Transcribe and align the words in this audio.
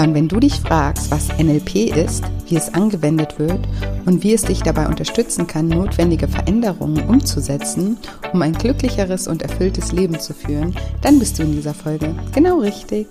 Ja, 0.00 0.06
und 0.06 0.14
wenn 0.14 0.28
du 0.28 0.40
dich 0.40 0.54
fragst, 0.54 1.10
was 1.10 1.28
NLP 1.38 1.94
ist, 1.94 2.24
wie 2.48 2.56
es 2.56 2.72
angewendet 2.72 3.38
wird 3.38 3.60
und 4.06 4.22
wie 4.22 4.32
es 4.32 4.40
dich 4.40 4.62
dabei 4.62 4.88
unterstützen 4.88 5.46
kann, 5.46 5.68
notwendige 5.68 6.26
Veränderungen 6.26 7.06
umzusetzen, 7.06 7.98
um 8.32 8.40
ein 8.40 8.54
glücklicheres 8.54 9.28
und 9.28 9.42
erfülltes 9.42 9.92
Leben 9.92 10.18
zu 10.18 10.32
führen, 10.32 10.74
dann 11.02 11.18
bist 11.18 11.38
du 11.38 11.42
in 11.42 11.52
dieser 11.52 11.74
Folge 11.74 12.14
genau 12.32 12.60
richtig. 12.60 13.08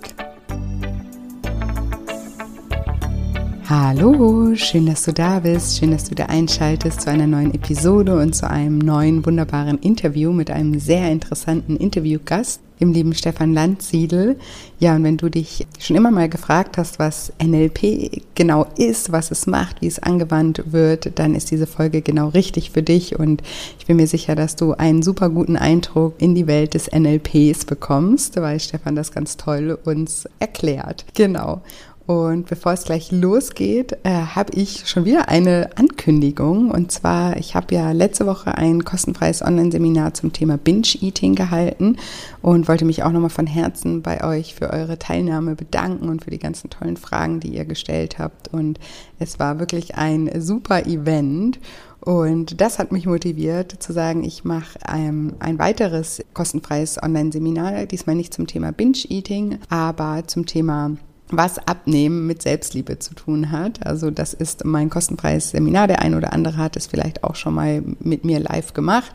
Hallo, 3.68 4.56
schön, 4.56 4.86
dass 4.86 5.04
du 5.04 5.12
da 5.12 5.38
bist, 5.38 5.78
schön, 5.78 5.92
dass 5.92 6.08
du 6.08 6.16
da 6.16 6.24
einschaltest 6.26 7.02
zu 7.02 7.10
einer 7.10 7.28
neuen 7.28 7.54
Episode 7.54 8.18
und 8.18 8.34
zu 8.34 8.50
einem 8.50 8.78
neuen 8.78 9.24
wunderbaren 9.24 9.78
Interview 9.78 10.32
mit 10.32 10.50
einem 10.50 10.80
sehr 10.80 11.08
interessanten 11.12 11.76
Interviewgast, 11.76 12.60
dem 12.80 12.92
lieben 12.92 13.14
Stefan 13.14 13.52
Landsiedel. 13.52 14.36
Ja, 14.78 14.96
und 14.96 15.04
wenn 15.04 15.16
du 15.16 15.28
dich 15.28 15.66
schon 15.78 15.96
immer 15.96 16.10
mal 16.10 16.28
gefragt 16.28 16.78
hast, 16.78 16.98
was 16.98 17.32
NLP 17.42 18.22
genau 18.34 18.66
ist, 18.76 19.12
was 19.12 19.30
es 19.30 19.46
macht, 19.46 19.82
wie 19.82 19.86
es 19.86 19.98
angewandt 19.98 20.72
wird, 20.72 21.18
dann 21.18 21.34
ist 21.34 21.50
diese 21.50 21.66
Folge 21.66 22.02
genau 22.02 22.28
richtig 22.28 22.70
für 22.70 22.82
dich 22.82 23.18
und 23.18 23.42
ich 23.78 23.86
bin 23.86 23.96
mir 23.96 24.06
sicher, 24.06 24.34
dass 24.34 24.56
du 24.56 24.72
einen 24.72 25.02
super 25.02 25.28
guten 25.28 25.56
Eindruck 25.56 26.14
in 26.18 26.34
die 26.34 26.46
Welt 26.46 26.74
des 26.74 26.90
NLPs 26.90 27.66
bekommst, 27.66 28.36
weil 28.40 28.58
Stefan 28.58 28.96
das 28.96 29.12
ganz 29.12 29.36
toll 29.36 29.78
uns 29.84 30.26
erklärt. 30.38 31.04
Genau. 31.14 31.62
Und 32.10 32.48
bevor 32.48 32.72
es 32.72 32.82
gleich 32.82 33.12
losgeht, 33.12 33.96
äh, 34.02 34.10
habe 34.10 34.52
ich 34.54 34.88
schon 34.88 35.04
wieder 35.04 35.28
eine 35.28 35.70
Ankündigung. 35.76 36.72
Und 36.72 36.90
zwar, 36.90 37.36
ich 37.36 37.54
habe 37.54 37.72
ja 37.72 37.92
letzte 37.92 38.26
Woche 38.26 38.58
ein 38.58 38.84
kostenfreies 38.84 39.42
Online-Seminar 39.42 40.14
zum 40.14 40.32
Thema 40.32 40.58
Binge-Eating 40.58 41.36
gehalten 41.36 41.98
und 42.42 42.66
wollte 42.66 42.84
mich 42.84 43.04
auch 43.04 43.12
nochmal 43.12 43.30
von 43.30 43.46
Herzen 43.46 44.02
bei 44.02 44.24
euch 44.24 44.56
für 44.56 44.70
eure 44.70 44.98
Teilnahme 44.98 45.54
bedanken 45.54 46.08
und 46.08 46.24
für 46.24 46.32
die 46.32 46.40
ganzen 46.40 46.68
tollen 46.68 46.96
Fragen, 46.96 47.38
die 47.38 47.54
ihr 47.54 47.64
gestellt 47.64 48.18
habt. 48.18 48.48
Und 48.48 48.80
es 49.20 49.38
war 49.38 49.60
wirklich 49.60 49.94
ein 49.94 50.28
super 50.40 50.86
Event. 50.86 51.60
Und 52.00 52.60
das 52.60 52.80
hat 52.80 52.90
mich 52.90 53.06
motiviert 53.06 53.80
zu 53.80 53.92
sagen, 53.92 54.24
ich 54.24 54.42
mache 54.42 54.80
ein, 54.84 55.34
ein 55.38 55.60
weiteres 55.60 56.24
kostenfreies 56.34 57.00
Online-Seminar, 57.00 57.86
diesmal 57.86 58.16
nicht 58.16 58.34
zum 58.34 58.48
Thema 58.48 58.72
Binge-Eating, 58.72 59.60
aber 59.68 60.24
zum 60.26 60.46
Thema 60.46 60.96
was 61.32 61.58
Abnehmen 61.58 62.26
mit 62.26 62.42
Selbstliebe 62.42 62.98
zu 62.98 63.14
tun 63.14 63.50
hat. 63.50 63.86
Also 63.86 64.10
das 64.10 64.34
ist 64.34 64.64
mein 64.64 64.90
kostenfreies 64.90 65.50
Seminar. 65.50 65.86
Der 65.86 66.02
ein 66.02 66.14
oder 66.14 66.32
andere 66.32 66.56
hat 66.56 66.76
es 66.76 66.86
vielleicht 66.86 67.24
auch 67.24 67.34
schon 67.34 67.54
mal 67.54 67.82
mit 68.00 68.24
mir 68.24 68.40
live 68.40 68.74
gemacht 68.74 69.12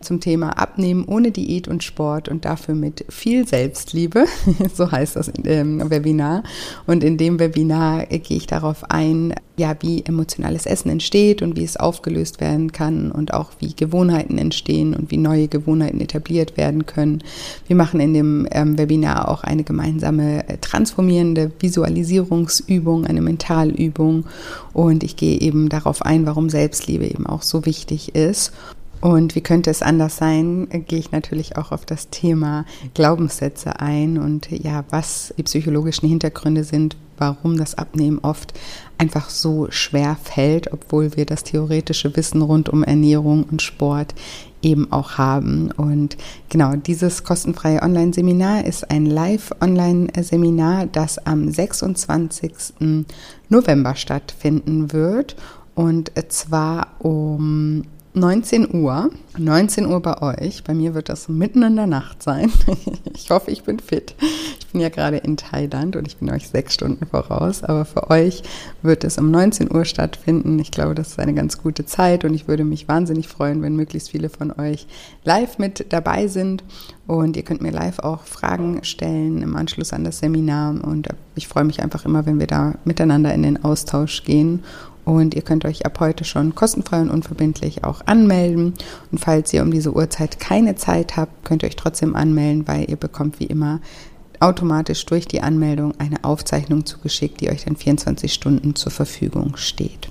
zum 0.00 0.20
Thema 0.20 0.58
Abnehmen 0.58 1.04
ohne 1.04 1.30
Diät 1.30 1.68
und 1.68 1.84
Sport 1.84 2.28
und 2.28 2.44
dafür 2.44 2.74
mit 2.74 3.04
viel 3.08 3.46
Selbstliebe. 3.46 4.26
so 4.74 4.90
heißt 4.90 5.16
das 5.16 5.28
im 5.28 5.90
Webinar. 5.90 6.42
Und 6.86 7.04
in 7.04 7.16
dem 7.18 7.38
Webinar 7.38 8.06
gehe 8.06 8.36
ich 8.36 8.46
darauf 8.46 8.90
ein, 8.90 9.34
ja, 9.58 9.76
wie 9.80 10.04
emotionales 10.04 10.64
Essen 10.64 10.90
entsteht 10.90 11.42
und 11.42 11.56
wie 11.56 11.64
es 11.64 11.76
aufgelöst 11.76 12.40
werden 12.40 12.72
kann 12.72 13.10
und 13.10 13.34
auch 13.34 13.50
wie 13.58 13.74
Gewohnheiten 13.74 14.38
entstehen 14.38 14.94
und 14.94 15.10
wie 15.10 15.16
neue 15.16 15.48
Gewohnheiten 15.48 16.00
etabliert 16.00 16.56
werden 16.56 16.86
können. 16.86 17.22
Wir 17.66 17.76
machen 17.76 18.00
in 18.00 18.14
dem 18.14 18.48
ähm, 18.50 18.78
Webinar 18.78 19.28
auch 19.28 19.44
eine 19.44 19.64
gemeinsame 19.64 20.48
äh, 20.48 20.58
transformierende 20.58 21.50
Visualisierungsübung, 21.58 23.04
eine 23.04 23.20
Mentalübung 23.20 24.24
und 24.72 25.02
ich 25.02 25.16
gehe 25.16 25.40
eben 25.40 25.68
darauf 25.68 26.02
ein, 26.02 26.24
warum 26.24 26.48
Selbstliebe 26.48 27.06
eben 27.06 27.26
auch 27.26 27.42
so 27.42 27.66
wichtig 27.66 28.14
ist. 28.14 28.52
Und 29.00 29.36
wie 29.36 29.40
könnte 29.40 29.70
es 29.70 29.82
anders 29.82 30.16
sein, 30.16 30.66
gehe 30.86 30.98
ich 30.98 31.12
natürlich 31.12 31.56
auch 31.56 31.70
auf 31.70 31.86
das 31.86 32.08
Thema 32.10 32.64
Glaubenssätze 32.94 33.78
ein 33.78 34.18
und 34.18 34.50
ja, 34.50 34.84
was 34.90 35.32
die 35.38 35.44
psychologischen 35.44 36.08
Hintergründe 36.08 36.64
sind, 36.64 36.96
warum 37.16 37.56
das 37.56 37.76
Abnehmen 37.76 38.18
oft 38.20 38.54
einfach 38.98 39.30
so 39.30 39.68
schwer 39.70 40.16
fällt, 40.22 40.72
obwohl 40.72 41.16
wir 41.16 41.24
das 41.24 41.44
theoretische 41.44 42.14
Wissen 42.16 42.42
rund 42.42 42.68
um 42.68 42.82
Ernährung 42.82 43.44
und 43.44 43.62
Sport 43.62 44.14
eben 44.60 44.90
auch 44.92 45.18
haben. 45.18 45.70
Und 45.70 46.16
genau, 46.48 46.74
dieses 46.74 47.24
kostenfreie 47.24 47.82
Online-Seminar 47.82 48.64
ist 48.64 48.90
ein 48.90 49.06
Live-Online-Seminar, 49.06 50.86
das 50.86 51.18
am 51.18 51.48
26. 51.50 52.52
November 53.48 53.94
stattfinden 53.94 54.92
wird. 54.92 55.36
Und 55.74 56.10
zwar 56.28 56.96
um 56.98 57.84
19 58.18 58.74
Uhr. 58.74 59.10
19 59.38 59.86
Uhr 59.86 60.00
bei 60.00 60.20
euch. 60.20 60.64
Bei 60.64 60.74
mir 60.74 60.94
wird 60.94 61.08
das 61.08 61.28
mitten 61.28 61.62
in 61.62 61.76
der 61.76 61.86
Nacht 61.86 62.22
sein. 62.22 62.52
Ich 63.14 63.30
hoffe, 63.30 63.50
ich 63.50 63.64
bin 63.64 63.80
fit. 63.80 64.14
Ich 64.60 64.68
bin 64.68 64.80
ja 64.80 64.90
gerade 64.90 65.16
in 65.16 65.36
Thailand 65.36 65.96
und 65.96 66.06
ich 66.06 66.18
bin 66.18 66.30
euch 66.30 66.48
sechs 66.48 66.74
Stunden 66.74 67.04
voraus. 67.04 67.64
Aber 67.64 67.84
für 67.84 68.10
euch 68.10 68.42
wird 68.80 69.02
es 69.02 69.18
um 69.18 69.30
19 69.32 69.74
Uhr 69.74 69.84
stattfinden. 69.84 70.58
Ich 70.60 70.70
glaube, 70.70 70.94
das 70.94 71.08
ist 71.08 71.18
eine 71.18 71.34
ganz 71.34 71.60
gute 71.60 71.84
Zeit 71.84 72.24
und 72.24 72.32
ich 72.32 72.46
würde 72.46 72.64
mich 72.64 72.86
wahnsinnig 72.86 73.26
freuen, 73.26 73.60
wenn 73.60 73.74
möglichst 73.74 74.10
viele 74.10 74.28
von 74.28 74.52
euch 74.52 74.86
live 75.24 75.58
mit 75.58 75.86
dabei 75.92 76.28
sind. 76.28 76.62
Und 77.08 77.36
ihr 77.36 77.42
könnt 77.42 77.60
mir 77.60 77.72
live 77.72 77.98
auch 77.98 78.22
Fragen 78.22 78.84
stellen 78.84 79.42
im 79.42 79.56
Anschluss 79.56 79.92
an 79.92 80.04
das 80.04 80.20
Seminar. 80.20 80.84
Und 80.84 81.08
ich 81.34 81.48
freue 81.48 81.64
mich 81.64 81.82
einfach 81.82 82.04
immer, 82.04 82.24
wenn 82.24 82.38
wir 82.38 82.46
da 82.46 82.74
miteinander 82.84 83.34
in 83.34 83.42
den 83.42 83.64
Austausch 83.64 84.22
gehen 84.22 84.62
und 85.08 85.34
ihr 85.34 85.40
könnt 85.40 85.64
euch 85.64 85.86
ab 85.86 86.00
heute 86.00 86.24
schon 86.24 86.54
kostenfrei 86.54 87.00
und 87.00 87.08
unverbindlich 87.08 87.82
auch 87.82 88.02
anmelden. 88.04 88.74
Und 89.10 89.18
falls 89.18 89.54
ihr 89.54 89.62
um 89.62 89.70
diese 89.70 89.94
Uhrzeit 89.94 90.38
keine 90.38 90.74
Zeit 90.74 91.16
habt, 91.16 91.46
könnt 91.46 91.62
ihr 91.62 91.68
euch 91.68 91.76
trotzdem 91.76 92.14
anmelden, 92.14 92.68
weil 92.68 92.90
ihr 92.90 92.96
bekommt 92.96 93.40
wie 93.40 93.46
immer 93.46 93.80
automatisch 94.38 95.06
durch 95.06 95.26
die 95.26 95.40
Anmeldung 95.40 95.94
eine 95.98 96.24
Aufzeichnung 96.24 96.84
zugeschickt, 96.84 97.40
die 97.40 97.48
euch 97.48 97.64
dann 97.64 97.76
24 97.76 98.30
Stunden 98.30 98.74
zur 98.74 98.92
Verfügung 98.92 99.56
steht. 99.56 100.10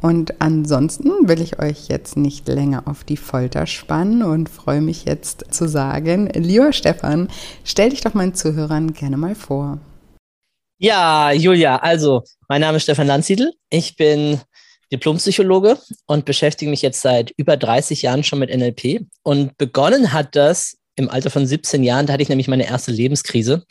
Und 0.00 0.40
ansonsten 0.40 1.10
will 1.22 1.40
ich 1.40 1.58
euch 1.58 1.88
jetzt 1.88 2.16
nicht 2.16 2.46
länger 2.46 2.84
auf 2.86 3.02
die 3.02 3.16
Folter 3.16 3.66
spannen 3.66 4.22
und 4.22 4.48
freue 4.48 4.82
mich 4.82 5.04
jetzt 5.04 5.46
zu 5.52 5.68
sagen, 5.68 6.28
lieber 6.32 6.72
Stefan, 6.72 7.26
stell 7.64 7.90
dich 7.90 8.02
doch 8.02 8.14
meinen 8.14 8.34
Zuhörern 8.34 8.92
gerne 8.92 9.16
mal 9.16 9.34
vor. 9.34 9.80
Ja, 10.84 11.30
Julia, 11.30 11.76
also 11.76 12.24
mein 12.48 12.60
Name 12.60 12.78
ist 12.78 12.82
Stefan 12.82 13.06
Landsiedel. 13.06 13.52
Ich 13.70 13.94
bin 13.94 14.40
Diplompsychologe 14.90 15.78
und 16.06 16.24
beschäftige 16.24 16.72
mich 16.72 16.82
jetzt 16.82 17.02
seit 17.02 17.30
über 17.36 17.56
30 17.56 18.02
Jahren 18.02 18.24
schon 18.24 18.40
mit 18.40 18.50
NLP. 18.52 19.06
Und 19.22 19.56
begonnen 19.58 20.12
hat 20.12 20.34
das 20.34 20.78
im 20.96 21.08
Alter 21.08 21.30
von 21.30 21.46
17 21.46 21.84
Jahren, 21.84 22.06
da 22.06 22.14
hatte 22.14 22.24
ich 22.24 22.28
nämlich 22.28 22.48
meine 22.48 22.66
erste 22.66 22.90
Lebenskrise. 22.90 23.64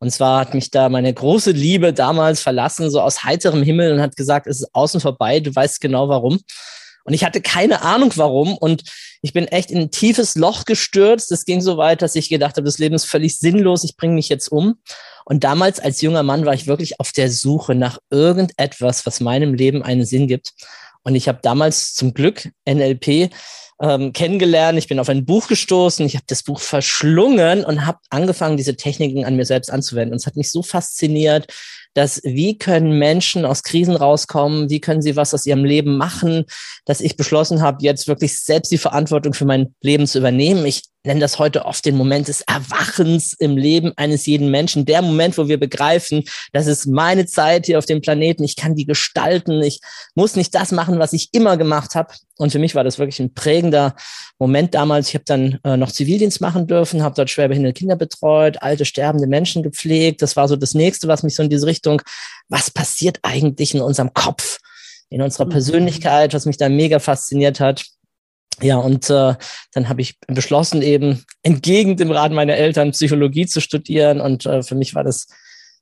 Und 0.00 0.10
zwar 0.10 0.40
hat 0.40 0.52
mich 0.52 0.70
da 0.70 0.90
meine 0.90 1.14
große 1.14 1.52
Liebe 1.52 1.94
damals 1.94 2.42
verlassen, 2.42 2.90
so 2.90 3.00
aus 3.00 3.24
heiterem 3.24 3.62
Himmel 3.62 3.94
und 3.94 4.02
hat 4.02 4.14
gesagt, 4.16 4.46
es 4.46 4.60
ist 4.60 4.74
außen 4.74 5.00
vorbei, 5.00 5.40
du 5.40 5.54
weißt 5.54 5.80
genau 5.80 6.10
warum. 6.10 6.40
Und 7.04 7.14
ich 7.14 7.24
hatte 7.24 7.40
keine 7.40 7.82
Ahnung 7.82 8.12
warum. 8.16 8.56
Und 8.56 8.84
ich 9.22 9.32
bin 9.32 9.46
echt 9.48 9.70
in 9.70 9.78
ein 9.78 9.90
tiefes 9.90 10.34
Loch 10.34 10.64
gestürzt. 10.64 11.32
Es 11.32 11.44
ging 11.44 11.60
so 11.60 11.76
weit, 11.76 12.02
dass 12.02 12.14
ich 12.16 12.28
gedacht 12.28 12.56
habe, 12.56 12.64
das 12.64 12.78
Leben 12.78 12.94
ist 12.94 13.04
völlig 13.04 13.38
sinnlos, 13.38 13.84
ich 13.84 13.96
bringe 13.96 14.14
mich 14.14 14.28
jetzt 14.28 14.48
um. 14.48 14.76
Und 15.24 15.44
damals 15.44 15.80
als 15.80 16.00
junger 16.00 16.22
Mann 16.22 16.46
war 16.46 16.54
ich 16.54 16.66
wirklich 16.66 17.00
auf 17.00 17.12
der 17.12 17.30
Suche 17.30 17.74
nach 17.74 17.98
irgendetwas, 18.10 19.06
was 19.06 19.20
meinem 19.20 19.54
Leben 19.54 19.82
einen 19.82 20.04
Sinn 20.04 20.26
gibt. 20.26 20.52
Und 21.02 21.14
ich 21.14 21.28
habe 21.28 21.38
damals 21.42 21.94
zum 21.94 22.14
Glück 22.14 22.50
NLP 22.68 23.30
ähm, 23.80 24.12
kennengelernt. 24.12 24.78
Ich 24.78 24.88
bin 24.88 24.98
auf 24.98 25.08
ein 25.08 25.24
Buch 25.24 25.48
gestoßen. 25.48 26.04
Ich 26.04 26.14
habe 26.14 26.26
das 26.28 26.42
Buch 26.42 26.60
verschlungen 26.60 27.64
und 27.64 27.86
habe 27.86 27.98
angefangen, 28.10 28.56
diese 28.56 28.76
Techniken 28.76 29.24
an 29.24 29.36
mir 29.36 29.46
selbst 29.46 29.70
anzuwenden. 29.70 30.12
Und 30.12 30.18
es 30.18 30.26
hat 30.26 30.36
mich 30.36 30.50
so 30.50 30.62
fasziniert, 30.62 31.46
dass 31.94 32.20
wie 32.24 32.56
können 32.56 32.98
Menschen 32.98 33.44
aus 33.44 33.62
Krisen 33.62 33.96
rauskommen, 33.96 34.70
wie 34.70 34.80
können 34.80 35.02
sie 35.02 35.16
was 35.16 35.34
aus 35.34 35.46
ihrem 35.46 35.64
Leben 35.64 35.96
machen, 35.96 36.44
dass 36.84 37.00
ich 37.00 37.16
beschlossen 37.16 37.62
habe, 37.62 37.82
jetzt 37.82 38.08
wirklich 38.08 38.38
selbst 38.38 38.70
die 38.70 38.78
Verantwortung 38.78 39.34
für 39.34 39.44
mein 39.44 39.74
Leben 39.80 40.06
zu 40.06 40.18
übernehmen. 40.18 40.64
Ich 40.66 40.84
nenne 41.04 41.20
das 41.20 41.38
heute 41.38 41.64
oft 41.64 41.84
den 41.84 41.96
Moment 41.96 42.28
des 42.28 42.42
Erwachens 42.42 43.32
im 43.32 43.56
Leben 43.56 43.92
eines 43.96 44.26
jeden 44.26 44.50
Menschen. 44.50 44.84
Der 44.84 45.00
Moment, 45.00 45.38
wo 45.38 45.48
wir 45.48 45.58
begreifen, 45.58 46.24
das 46.52 46.66
ist 46.66 46.86
meine 46.86 47.26
Zeit 47.26 47.66
hier 47.66 47.78
auf 47.78 47.86
dem 47.86 48.02
Planeten. 48.02 48.44
Ich 48.44 48.56
kann 48.56 48.74
die 48.74 48.84
gestalten. 48.84 49.62
Ich 49.62 49.80
muss 50.14 50.36
nicht 50.36 50.54
das 50.54 50.72
machen, 50.72 50.98
was 50.98 51.12
ich 51.12 51.30
immer 51.32 51.56
gemacht 51.56 51.94
habe. 51.94 52.12
Und 52.36 52.52
für 52.52 52.58
mich 52.58 52.74
war 52.74 52.84
das 52.84 52.98
wirklich 52.98 53.20
ein 53.20 53.32
prägender 53.32 53.94
Moment 54.38 54.74
damals. 54.74 55.08
Ich 55.08 55.14
habe 55.14 55.24
dann 55.26 55.58
äh, 55.64 55.76
noch 55.76 55.90
Zivildienst 55.90 56.40
machen 56.40 56.66
dürfen, 56.66 57.02
habe 57.02 57.14
dort 57.14 57.30
schwerbehinderte 57.30 57.78
Kinder 57.78 57.96
betreut, 57.96 58.62
alte 58.62 58.84
sterbende 58.84 59.26
Menschen 59.26 59.62
gepflegt. 59.62 60.22
Das 60.22 60.36
war 60.36 60.48
so 60.48 60.56
das 60.56 60.74
nächste, 60.74 61.08
was 61.08 61.22
mich 61.22 61.34
so 61.34 61.42
in 61.42 61.50
diese 61.50 61.66
Richtung, 61.66 62.02
was 62.48 62.70
passiert 62.70 63.18
eigentlich 63.22 63.74
in 63.74 63.80
unserem 63.80 64.12
Kopf, 64.12 64.58
in 65.08 65.22
unserer 65.22 65.46
mhm. 65.46 65.50
Persönlichkeit, 65.50 66.34
was 66.34 66.46
mich 66.46 66.58
da 66.58 66.68
mega 66.68 66.98
fasziniert 66.98 67.60
hat. 67.60 67.84
Ja, 68.62 68.76
und 68.76 69.08
äh, 69.10 69.34
dann 69.72 69.88
habe 69.88 70.00
ich 70.00 70.18
beschlossen, 70.26 70.82
eben 70.82 71.24
entgegen 71.42 71.96
dem 71.96 72.10
Rat 72.10 72.32
meiner 72.32 72.54
Eltern 72.54 72.92
Psychologie 72.92 73.46
zu 73.46 73.60
studieren. 73.60 74.20
Und 74.20 74.46
äh, 74.46 74.62
für 74.62 74.74
mich 74.74 74.94
war 74.94 75.04
das 75.04 75.26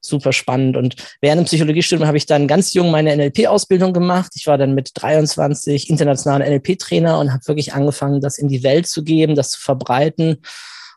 super 0.01 0.33
spannend. 0.33 0.77
Und 0.77 0.97
während 1.21 1.41
dem 1.41 1.45
Psychologiestudium 1.47 2.07
habe 2.07 2.17
ich 2.17 2.27
dann 2.27 2.47
ganz 2.47 2.73
jung 2.73 2.91
meine 2.91 3.17
NLP-Ausbildung 3.17 3.93
gemacht. 3.93 4.33
Ich 4.37 4.47
war 4.47 4.59
dann 4.59 4.75
mit 4.75 4.93
23 4.95 5.91
internationaler 5.91 6.49
NLP-Trainer 6.49 7.19
und 7.19 7.33
habe 7.33 7.47
wirklich 7.47 7.75
angefangen, 7.75 8.21
das 8.21 8.39
in 8.39 8.49
die 8.49 8.63
Welt 8.63 8.87
zu 8.87 9.03
geben, 9.03 9.35
das 9.35 9.51
zu 9.51 9.61
verbreiten. 9.61 10.39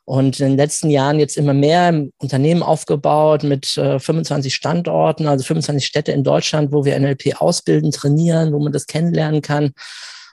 Und 0.03 0.39
in 0.39 0.49
den 0.49 0.57
letzten 0.57 0.89
Jahren 0.89 1.19
jetzt 1.19 1.37
immer 1.37 1.53
mehr 1.53 2.07
Unternehmen 2.17 2.63
aufgebaut 2.63 3.43
mit 3.43 3.77
äh, 3.77 3.99
25 3.99 4.53
Standorten, 4.53 5.27
also 5.27 5.45
25 5.45 5.85
Städte 5.85 6.11
in 6.11 6.23
Deutschland, 6.23 6.71
wo 6.73 6.85
wir 6.85 6.99
NLP 6.99 7.39
ausbilden, 7.39 7.91
trainieren, 7.91 8.51
wo 8.51 8.59
man 8.59 8.73
das 8.73 8.87
kennenlernen 8.87 9.41
kann. 9.41 9.71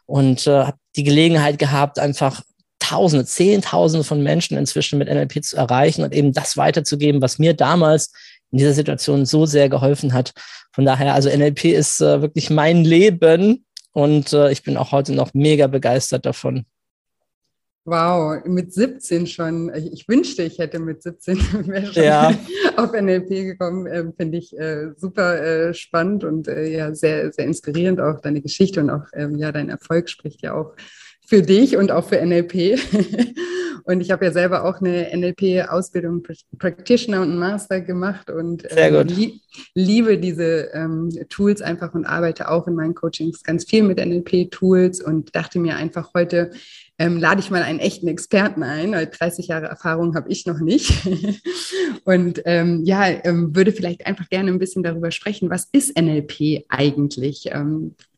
Und 0.09 0.47
äh, 0.47 0.65
habe 0.65 0.79
die 0.97 1.05
Gelegenheit 1.05 1.59
gehabt, 1.59 1.99
einfach 1.99 2.43
Tausende, 2.81 3.27
Zehntausende 3.27 4.05
von 4.05 4.23
Menschen 4.23 4.57
inzwischen 4.57 4.99
mit 4.99 5.09
NLP 5.09 5.45
zu 5.45 5.57
erreichen 5.57 6.05
und 6.05 6.15
eben 6.15 6.33
das 6.33 6.57
weiterzugeben, 6.57 7.21
was 7.21 7.39
mir 7.39 7.53
damals 7.53 8.13
in 8.51 8.59
dieser 8.59 8.73
Situation 8.73 9.27
so 9.27 9.47
sehr 9.47 9.69
geholfen 9.69 10.15
hat. 10.15 10.33
Von 10.73 10.87
daher, 10.87 11.13
also 11.13 11.29
NLP 11.29 11.67
ist 11.67 12.01
äh, 12.01 12.23
wirklich 12.23 12.51
mein 12.51 12.85
Leben 12.85 13.67
und 13.93 14.33
äh, 14.33 14.51
ich 14.53 14.63
bin 14.63 14.77
auch 14.77 14.93
heute 14.93 15.13
noch 15.13 15.35
mega 15.35 15.67
begeistert 15.67 16.25
davon. 16.25 16.65
Wow, 17.91 18.45
mit 18.45 18.75
17 18.75 19.27
schon. 19.27 19.73
Ich 19.75 20.07
wünschte, 20.09 20.43
ich 20.43 20.59
hätte 20.59 20.79
mit 20.79 21.03
17 21.03 21.37
schon 21.41 22.03
ja. 22.03 22.35
auf 22.77 22.93
NLP 22.93 23.29
gekommen. 23.29 23.87
Ähm, 23.91 24.13
Finde 24.15 24.37
ich 24.37 24.59
äh, 24.59 24.91
super 24.95 25.41
äh, 25.43 25.73
spannend 25.73 26.23
und 26.23 26.49
äh, 26.49 26.69
ja 26.69 26.95
sehr, 26.95 27.33
sehr 27.33 27.47
inspirierend 27.47 27.99
auch 27.99 28.21
deine 28.21 28.43
Geschichte 28.43 28.81
und 28.81 28.91
auch 28.91 29.07
ähm, 29.15 29.37
ja 29.37 29.53
dein 29.53 29.71
Erfolg 29.71 30.11
spricht 30.11 30.43
ja 30.43 30.53
auch 30.53 30.75
für 31.29 31.43
dich 31.43 31.77
und 31.77 31.93
auch 31.93 32.09
für 32.09 32.25
NLP. 32.25 32.81
und 33.85 34.01
ich 34.01 34.11
habe 34.11 34.25
ja 34.25 34.33
selber 34.33 34.65
auch 34.65 34.81
eine 34.81 35.11
NLP-Ausbildung, 35.15 36.23
Practitioner 36.59 37.21
und 37.21 37.39
Master 37.39 37.83
gemacht 37.83 38.31
und 38.31 38.65
ähm, 38.71 39.07
lie 39.07 39.41
liebe 39.75 40.17
diese 40.17 40.71
ähm, 40.73 41.11
Tools 41.29 41.61
einfach 41.61 41.93
und 41.93 42.07
arbeite 42.07 42.51
auch 42.51 42.67
in 42.67 42.75
meinen 42.75 42.95
Coachings 42.95 43.43
ganz 43.43 43.65
viel 43.65 43.83
mit 43.83 43.99
NLP-Tools 43.99 45.03
und 45.03 45.37
dachte 45.37 45.59
mir 45.59 45.77
einfach 45.77 46.15
heute, 46.15 46.51
ähm, 46.99 47.19
lade 47.19 47.41
ich 47.41 47.51
mal 47.51 47.63
einen 47.63 47.79
echten 47.79 48.09
Experten 48.09 48.63
ein, 48.63 48.93
weil 48.93 49.07
30 49.07 49.49
Jahre 49.49 49.67
Erfahrung 49.67 50.15
habe 50.15 50.31
ich 50.31 50.47
noch 50.47 50.61
nicht. 50.61 50.95
und 52.05 52.41
ähm, 52.47 52.85
ja, 52.87 53.07
ähm, 53.07 53.55
würde 53.55 53.73
vielleicht 53.73 54.07
einfach 54.07 54.31
gerne 54.31 54.51
ein 54.51 54.59
bisschen 54.59 54.83
darüber 54.83 55.11
sprechen, 55.11 55.51
was 55.51 55.69
ist 55.73 55.95
NLP 56.01 56.65
eigentlich? 56.71 57.51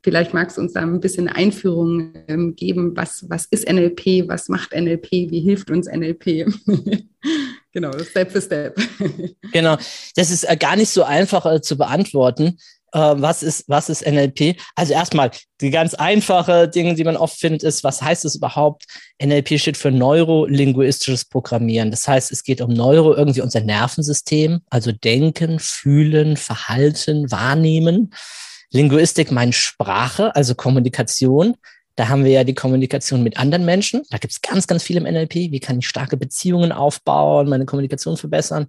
Vielleicht 0.02 0.32
magst 0.32 0.56
du 0.56 0.62
uns 0.62 0.72
da 0.72 0.80
ein 0.80 1.00
bisschen 1.00 1.28
Einführung 1.28 2.14
ähm, 2.28 2.56
geben, 2.56 2.96
was, 2.96 3.26
was 3.28 3.46
ist 3.50 3.70
NLP, 3.70 4.28
was 4.28 4.48
macht 4.48 4.72
NLP, 4.72 5.10
wie 5.30 5.40
hilft 5.40 5.70
uns 5.70 5.86
NLP? 5.86 6.46
genau, 7.72 7.90
Step 7.98 8.32
für 8.32 8.40
Step. 8.40 8.80
genau, 9.52 9.76
das 10.16 10.30
ist 10.30 10.44
äh, 10.44 10.56
gar 10.56 10.76
nicht 10.76 10.90
so 10.90 11.02
einfach 11.02 11.44
äh, 11.44 11.60
zu 11.60 11.76
beantworten 11.76 12.56
äh, 12.92 12.98
was 12.98 13.42
ist, 13.42 13.64
was 13.68 13.88
ist 13.88 14.06
NLP? 14.06 14.56
Also 14.74 14.92
erstmal, 14.92 15.30
die 15.60 15.70
ganz 15.70 15.94
einfache 15.94 16.68
Dinge, 16.68 16.94
die 16.94 17.04
man 17.04 17.16
oft 17.16 17.38
findet, 17.38 17.62
ist, 17.62 17.84
was 17.84 18.02
heißt 18.02 18.24
es 18.24 18.36
überhaupt? 18.36 18.86
NLP 19.22 19.58
steht 19.58 19.76
für 19.76 19.90
neurolinguistisches 19.90 21.24
Programmieren. 21.24 21.90
Das 21.90 22.08
heißt, 22.08 22.32
es 22.32 22.42
geht 22.42 22.60
um 22.60 22.72
Neuro, 22.72 23.14
irgendwie 23.14 23.42
unser 23.42 23.60
Nervensystem, 23.60 24.60
also 24.70 24.92
Denken, 24.92 25.58
Fühlen, 25.58 26.36
Verhalten, 26.36 27.30
Wahrnehmen. 27.30 28.12
Linguistik 28.70 29.30
meint 29.30 29.54
Sprache, 29.54 30.34
also 30.36 30.54
Kommunikation. 30.54 31.56
Da 31.96 32.08
haben 32.08 32.24
wir 32.24 32.30
ja 32.30 32.44
die 32.44 32.54
Kommunikation 32.54 33.22
mit 33.22 33.36
anderen 33.36 33.64
Menschen. 33.64 34.02
Da 34.10 34.18
gibt 34.18 34.32
es 34.32 34.40
ganz, 34.40 34.66
ganz 34.66 34.82
viel 34.82 34.96
im 34.96 35.02
NLP. 35.04 35.34
Wie 35.34 35.60
kann 35.60 35.80
ich 35.80 35.88
starke 35.88 36.16
Beziehungen 36.16 36.72
aufbauen, 36.72 37.48
meine 37.48 37.66
Kommunikation 37.66 38.16
verbessern? 38.16 38.68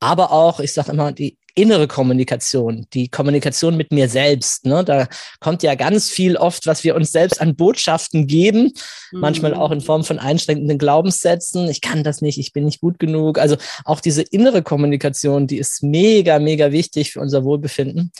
Aber 0.00 0.32
auch, 0.32 0.58
ich 0.58 0.72
sage 0.72 0.92
immer, 0.92 1.12
die 1.12 1.36
innere 1.54 1.86
Kommunikation, 1.86 2.86
die 2.92 3.08
Kommunikation 3.08 3.76
mit 3.76 3.92
mir 3.92 4.08
selbst. 4.08 4.64
Ne? 4.64 4.84
Da 4.84 5.06
kommt 5.38 5.62
ja 5.62 5.74
ganz 5.74 6.08
viel 6.08 6.36
oft, 6.36 6.66
was 6.66 6.82
wir 6.82 6.96
uns 6.96 7.12
selbst 7.12 7.40
an 7.40 7.56
Botschaften 7.56 8.26
geben, 8.26 8.72
mhm. 9.12 9.20
manchmal 9.20 9.54
auch 9.54 9.70
in 9.70 9.80
Form 9.80 10.02
von 10.02 10.18
einschränkenden 10.18 10.78
Glaubenssätzen. 10.78 11.68
Ich 11.68 11.80
kann 11.80 12.04
das 12.04 12.22
nicht, 12.22 12.38
ich 12.38 12.52
bin 12.52 12.64
nicht 12.64 12.80
gut 12.80 12.98
genug. 12.98 13.38
Also 13.38 13.56
auch 13.84 14.00
diese 14.00 14.22
innere 14.22 14.62
Kommunikation, 14.62 15.46
die 15.46 15.58
ist 15.58 15.82
mega, 15.82 16.38
mega 16.38 16.72
wichtig 16.72 17.12
für 17.12 17.20
unser 17.20 17.44
Wohlbefinden. 17.44 18.12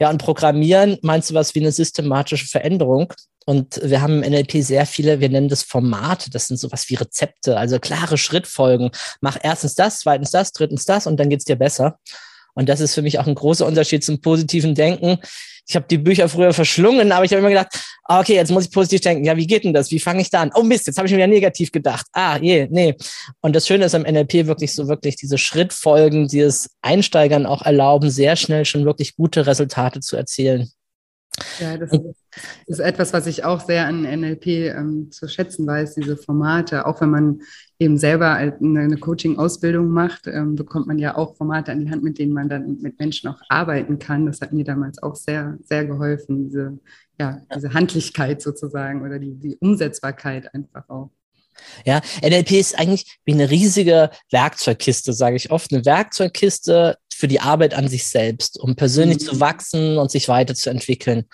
Ja, 0.00 0.10
und 0.10 0.18
Programmieren 0.18 0.98
meinst 1.02 1.30
du 1.30 1.34
was 1.34 1.54
wie 1.54 1.60
eine 1.60 1.72
systematische 1.72 2.46
Veränderung? 2.46 3.12
Und 3.46 3.80
wir 3.82 4.02
haben 4.02 4.22
im 4.22 4.30
NLP 4.30 4.62
sehr 4.62 4.84
viele, 4.84 5.20
wir 5.20 5.30
nennen 5.30 5.48
das 5.48 5.62
Formate, 5.62 6.28
das 6.30 6.48
sind 6.48 6.58
sowas 6.58 6.88
wie 6.90 6.96
Rezepte, 6.96 7.56
also 7.56 7.78
klare 7.78 8.18
Schrittfolgen. 8.18 8.90
Mach 9.22 9.38
erstens 9.42 9.74
das, 9.74 10.00
zweitens 10.00 10.30
das, 10.30 10.52
drittens 10.52 10.84
das 10.84 11.06
und 11.06 11.18
dann 11.18 11.30
geht's 11.30 11.46
dir 11.46 11.56
besser. 11.56 11.98
Und 12.54 12.68
das 12.68 12.80
ist 12.80 12.94
für 12.94 13.02
mich 13.02 13.18
auch 13.18 13.26
ein 13.26 13.34
großer 13.34 13.64
Unterschied 13.66 14.04
zum 14.04 14.20
positiven 14.20 14.74
Denken. 14.74 15.18
Ich 15.68 15.76
habe 15.76 15.86
die 15.88 15.98
Bücher 15.98 16.30
früher 16.30 16.54
verschlungen, 16.54 17.12
aber 17.12 17.26
ich 17.26 17.30
habe 17.30 17.40
immer 17.40 17.50
gedacht, 17.50 17.68
ah, 18.04 18.20
okay, 18.20 18.34
jetzt 18.34 18.50
muss 18.50 18.64
ich 18.64 18.72
positiv 18.72 19.02
denken. 19.02 19.24
Ja, 19.24 19.36
wie 19.36 19.46
geht 19.46 19.64
denn 19.64 19.74
das? 19.74 19.90
Wie 19.90 19.98
fange 19.98 20.22
ich 20.22 20.30
da 20.30 20.40
an? 20.40 20.50
Oh 20.54 20.62
Mist, 20.62 20.86
jetzt 20.86 20.96
habe 20.96 21.06
ich 21.06 21.12
mir 21.12 21.18
wieder 21.18 21.26
negativ 21.26 21.70
gedacht. 21.70 22.06
Ah, 22.12 22.38
je, 22.38 22.66
nee. 22.70 22.96
Und 23.42 23.54
das 23.54 23.66
Schöne 23.66 23.84
ist 23.84 23.94
am 23.94 24.02
NLP 24.02 24.46
wirklich 24.46 24.74
so 24.74 24.88
wirklich 24.88 25.16
diese 25.16 25.36
Schrittfolgen, 25.36 26.26
die 26.26 26.40
es 26.40 26.70
Einsteigern 26.80 27.44
auch 27.44 27.60
erlauben, 27.60 28.10
sehr 28.10 28.36
schnell 28.36 28.64
schon 28.64 28.86
wirklich 28.86 29.14
gute 29.14 29.46
Resultate 29.46 30.00
zu 30.00 30.16
erzielen. 30.16 30.70
Ja, 31.60 31.76
das 31.76 31.90
ist 32.66 32.80
etwas, 32.80 33.12
was 33.12 33.26
ich 33.26 33.44
auch 33.44 33.60
sehr 33.60 33.86
an 33.86 34.02
NLP 34.02 34.46
ähm, 34.46 35.10
zu 35.10 35.28
schätzen 35.28 35.66
weiß, 35.66 35.94
diese 35.94 36.16
Formate. 36.16 36.86
Auch 36.86 37.00
wenn 37.00 37.10
man 37.10 37.40
eben 37.78 37.98
selber 37.98 38.32
eine, 38.32 38.80
eine 38.80 38.96
Coaching-Ausbildung 38.96 39.88
macht, 39.88 40.26
ähm, 40.26 40.54
bekommt 40.54 40.86
man 40.86 40.98
ja 40.98 41.16
auch 41.16 41.36
Formate 41.36 41.72
an 41.72 41.80
die 41.80 41.90
Hand, 41.90 42.02
mit 42.02 42.18
denen 42.18 42.32
man 42.32 42.48
dann 42.48 42.78
mit 42.80 42.98
Menschen 42.98 43.28
auch 43.28 43.40
arbeiten 43.48 43.98
kann. 43.98 44.26
Das 44.26 44.40
hat 44.40 44.52
mir 44.52 44.64
damals 44.64 45.02
auch 45.02 45.16
sehr, 45.16 45.58
sehr 45.64 45.84
geholfen, 45.84 46.44
diese, 46.44 46.78
ja, 47.18 47.40
diese 47.54 47.72
Handlichkeit 47.72 48.42
sozusagen 48.42 49.02
oder 49.02 49.18
die, 49.18 49.34
die 49.34 49.56
Umsetzbarkeit 49.56 50.52
einfach 50.54 50.88
auch. 50.88 51.10
Ja, 51.84 52.00
NLP 52.22 52.52
ist 52.52 52.78
eigentlich 52.78 53.18
wie 53.24 53.34
eine 53.34 53.50
riesige 53.50 54.10
Werkzeugkiste, 54.30 55.12
sage 55.12 55.36
ich 55.36 55.50
oft. 55.50 55.72
Eine 55.72 55.84
Werkzeugkiste 55.84 56.96
für 57.18 57.26
die 57.26 57.40
Arbeit 57.40 57.74
an 57.74 57.88
sich 57.88 58.06
selbst, 58.06 58.60
um 58.60 58.76
persönlich 58.76 59.18
mhm. 59.18 59.24
zu 59.24 59.40
wachsen 59.40 59.98
und 59.98 60.08
sich 60.08 60.28
weiterzuentwickeln. 60.28 61.24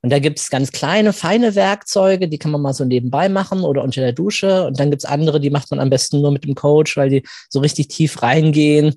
Und 0.00 0.10
da 0.12 0.20
gibt 0.20 0.38
es 0.38 0.50
ganz 0.50 0.70
kleine, 0.70 1.12
feine 1.12 1.56
Werkzeuge, 1.56 2.28
die 2.28 2.38
kann 2.38 2.52
man 2.52 2.62
mal 2.62 2.74
so 2.74 2.84
nebenbei 2.84 3.28
machen 3.28 3.62
oder 3.62 3.82
unter 3.82 4.00
der 4.00 4.12
Dusche. 4.12 4.66
Und 4.66 4.78
dann 4.78 4.90
gibt 4.90 5.02
es 5.02 5.08
andere, 5.08 5.40
die 5.40 5.50
macht 5.50 5.72
man 5.72 5.80
am 5.80 5.90
besten 5.90 6.20
nur 6.20 6.30
mit 6.30 6.44
dem 6.44 6.54
Coach, 6.54 6.96
weil 6.96 7.10
die 7.10 7.24
so 7.48 7.58
richtig 7.58 7.88
tief 7.88 8.22
reingehen, 8.22 8.94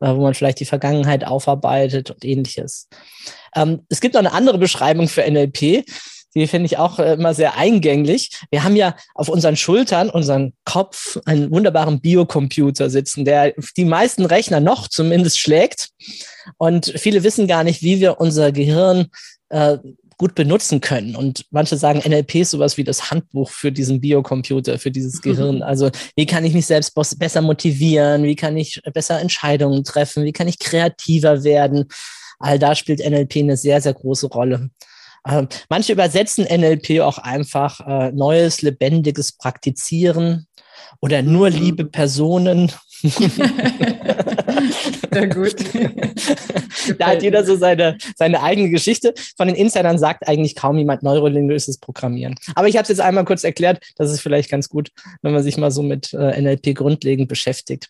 äh, 0.00 0.14
wo 0.14 0.20
man 0.20 0.34
vielleicht 0.34 0.60
die 0.60 0.66
Vergangenheit 0.66 1.26
aufarbeitet 1.26 2.10
und 2.10 2.24
ähnliches. 2.26 2.88
Ähm, 3.54 3.86
es 3.88 4.02
gibt 4.02 4.14
noch 4.14 4.20
eine 4.20 4.32
andere 4.32 4.58
Beschreibung 4.58 5.08
für 5.08 5.22
NLP 5.22 5.86
die 6.36 6.46
finde 6.46 6.66
ich 6.66 6.78
auch 6.78 6.98
äh, 6.98 7.14
immer 7.14 7.34
sehr 7.34 7.56
eingänglich. 7.56 8.30
Wir 8.50 8.62
haben 8.62 8.76
ja 8.76 8.94
auf 9.14 9.28
unseren 9.28 9.56
Schultern, 9.56 10.10
unseren 10.10 10.52
Kopf, 10.64 11.18
einen 11.24 11.50
wunderbaren 11.50 12.00
Biocomputer 12.00 12.90
sitzen, 12.90 13.24
der 13.24 13.54
die 13.76 13.84
meisten 13.84 14.26
Rechner 14.26 14.60
noch 14.60 14.88
zumindest 14.88 15.38
schlägt. 15.38 15.88
Und 16.58 16.92
viele 16.96 17.24
wissen 17.24 17.46
gar 17.46 17.64
nicht, 17.64 17.82
wie 17.82 18.00
wir 18.00 18.20
unser 18.20 18.52
Gehirn 18.52 19.06
äh, 19.48 19.78
gut 20.18 20.34
benutzen 20.34 20.80
können. 20.80 21.16
Und 21.16 21.46
manche 21.50 21.76
sagen, 21.76 22.02
NLP 22.06 22.36
ist 22.36 22.50
sowas 22.50 22.76
wie 22.76 22.84
das 22.84 23.10
Handbuch 23.10 23.50
für 23.50 23.72
diesen 23.72 24.00
Biocomputer, 24.00 24.78
für 24.78 24.90
dieses 24.90 25.20
Gehirn. 25.22 25.62
Also 25.62 25.90
wie 26.16 26.26
kann 26.26 26.44
ich 26.44 26.54
mich 26.54 26.66
selbst 26.66 26.94
besser 27.18 27.42
motivieren? 27.42 28.22
Wie 28.22 28.36
kann 28.36 28.56
ich 28.56 28.80
besser 28.92 29.20
Entscheidungen 29.20 29.84
treffen? 29.84 30.24
Wie 30.24 30.32
kann 30.32 30.48
ich 30.48 30.58
kreativer 30.58 31.44
werden? 31.44 31.86
All 32.38 32.58
da 32.58 32.74
spielt 32.74 33.00
NLP 33.00 33.36
eine 33.36 33.56
sehr, 33.56 33.80
sehr 33.80 33.94
große 33.94 34.26
Rolle. 34.28 34.70
Ähm, 35.26 35.48
manche 35.68 35.92
übersetzen 35.92 36.44
NLP 36.44 37.00
auch 37.00 37.18
einfach 37.18 37.80
äh, 37.86 38.12
neues, 38.12 38.62
lebendiges 38.62 39.32
Praktizieren. 39.32 40.46
oder 41.00 41.22
nur 41.22 41.50
mhm. 41.50 41.56
liebe 41.56 41.84
Personen. 41.84 42.72
Sehr 45.12 45.28
gut. 45.28 45.56
da 46.98 47.06
hat 47.08 47.22
jeder 47.22 47.44
so 47.44 47.56
seine, 47.56 47.98
seine 48.16 48.42
eigene 48.42 48.70
Geschichte. 48.70 49.14
Von 49.36 49.48
den 49.48 49.56
Insidern 49.56 49.98
sagt 49.98 50.26
eigentlich 50.28 50.54
kaum 50.54 50.78
jemand 50.78 51.02
neurolinguistisches 51.02 51.78
Programmieren. 51.78 52.36
Aber 52.54 52.68
ich 52.68 52.76
habe 52.76 52.82
es 52.82 52.88
jetzt 52.88 53.00
einmal 53.00 53.24
kurz 53.24 53.44
erklärt. 53.44 53.82
Das 53.96 54.10
ist 54.10 54.20
vielleicht 54.20 54.50
ganz 54.50 54.68
gut, 54.68 54.90
wenn 55.22 55.32
man 55.32 55.42
sich 55.42 55.56
mal 55.56 55.70
so 55.70 55.82
mit 55.82 56.12
äh, 56.14 56.40
NLP 56.40 56.74
grundlegend 56.74 57.28
beschäftigt. 57.28 57.88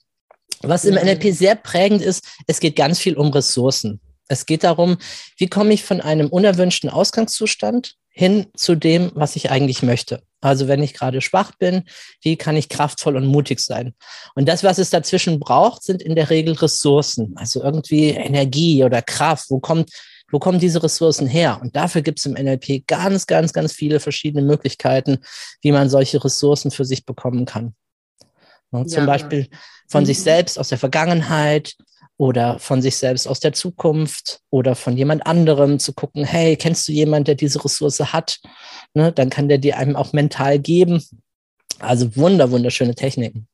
Was 0.62 0.85
im 0.85 0.95
NLP 0.95 1.35
sehr 1.35 1.55
prägend 1.55 2.02
ist, 2.02 2.25
es 2.47 2.61
geht 2.61 2.76
ganz 2.76 2.99
viel 2.99 3.14
um 3.14 3.28
Ressourcen. 3.28 4.00
Es 4.28 4.47
geht 4.47 4.64
darum, 4.64 4.99
wie 5.37 5.49
komme 5.49 5.73
ich 5.73 5.85
von 5.85 6.00
einem 6.00 6.28
unerwünschten 6.28 6.90
Ausgangszustand 6.90 7.95
hin 8.09 8.47
zu 8.56 8.75
dem, 8.75 9.12
was 9.14 9.37
ich 9.37 9.50
eigentlich 9.50 9.83
möchte. 9.83 10.23
Also 10.40 10.68
wenn 10.68 10.83
ich 10.83 10.95
gerade 10.95 11.21
schwach 11.21 11.52
bin, 11.59 11.85
wie 12.23 12.37
kann 12.37 12.56
ich 12.56 12.68
kraftvoll 12.68 13.16
und 13.16 13.26
mutig 13.26 13.61
sein? 13.61 13.95
Und 14.35 14.49
das, 14.49 14.64
was 14.64 14.78
es 14.78 14.90
dazwischen 14.90 15.38
braucht, 15.38 15.83
sind 15.83 16.02
in 16.02 16.14
der 16.14 16.30
Regel 16.30 16.54
Ressourcen, 16.54 17.35
also 17.37 17.62
irgendwie 17.62 18.11
Energie 18.11 18.83
oder 18.85 19.02
Kraft. 19.02 19.50
Wo 19.50 19.61
kommt, 19.61 19.90
wo 20.30 20.38
kommen 20.38 20.59
diese 20.59 20.83
Ressourcen 20.83 21.26
her? 21.26 21.59
Und 21.61 21.76
dafür 21.76 22.00
gibt 22.00 22.18
es 22.18 22.26
im 22.26 22.33
NLP 22.35 22.87
ganz, 22.87 23.26
ganz, 23.26 23.52
ganz 23.52 23.73
viele 23.73 24.00
verschiedene 24.00 24.42
Möglichkeiten, 24.42 25.18
wie 25.61 25.73
man 25.73 25.90
solche 25.90 26.23
Ressourcen 26.23 26.71
für 26.71 26.85
sich 26.85 27.04
bekommen 27.04 27.45
kann. 27.45 27.75
Und 28.71 28.90
zum 28.90 29.00
ja, 29.00 29.06
Beispiel 29.06 29.49
von 29.88 30.02
mhm. 30.02 30.06
sich 30.06 30.21
selbst 30.21 30.59
aus 30.59 30.68
der 30.68 30.78
Vergangenheit, 30.78 31.75
oder 32.19 32.59
von 32.59 32.81
sich 32.81 32.97
selbst 32.97 33.29
aus 33.29 33.41
der 33.41 33.53
Zukunft 33.53 34.41
oder 34.51 34.75
von 34.75 34.97
jemand 34.97 35.27
anderem 35.27 35.79
zu 35.79 35.93
gucken, 35.93 36.25
hey, 36.25 36.57
kennst 36.57 36.89
du 36.89 36.93
jemanden, 36.93 37.27
der 37.27 37.35
diese 37.35 37.63
Ressource 37.63 38.01
hat? 38.01 38.41
Ne, 38.95 39.13
dann 39.13 39.31
kann 39.31 39.49
der 39.49 39.59
dir 39.59 39.77
einem 39.77 39.97
auch 39.97 40.13
mental 40.13 40.59
geben. 40.59 41.03
Also 41.79 42.17
wunder, 42.17 42.51
wunderschöne 42.51 42.95
Techniken. 42.95 43.49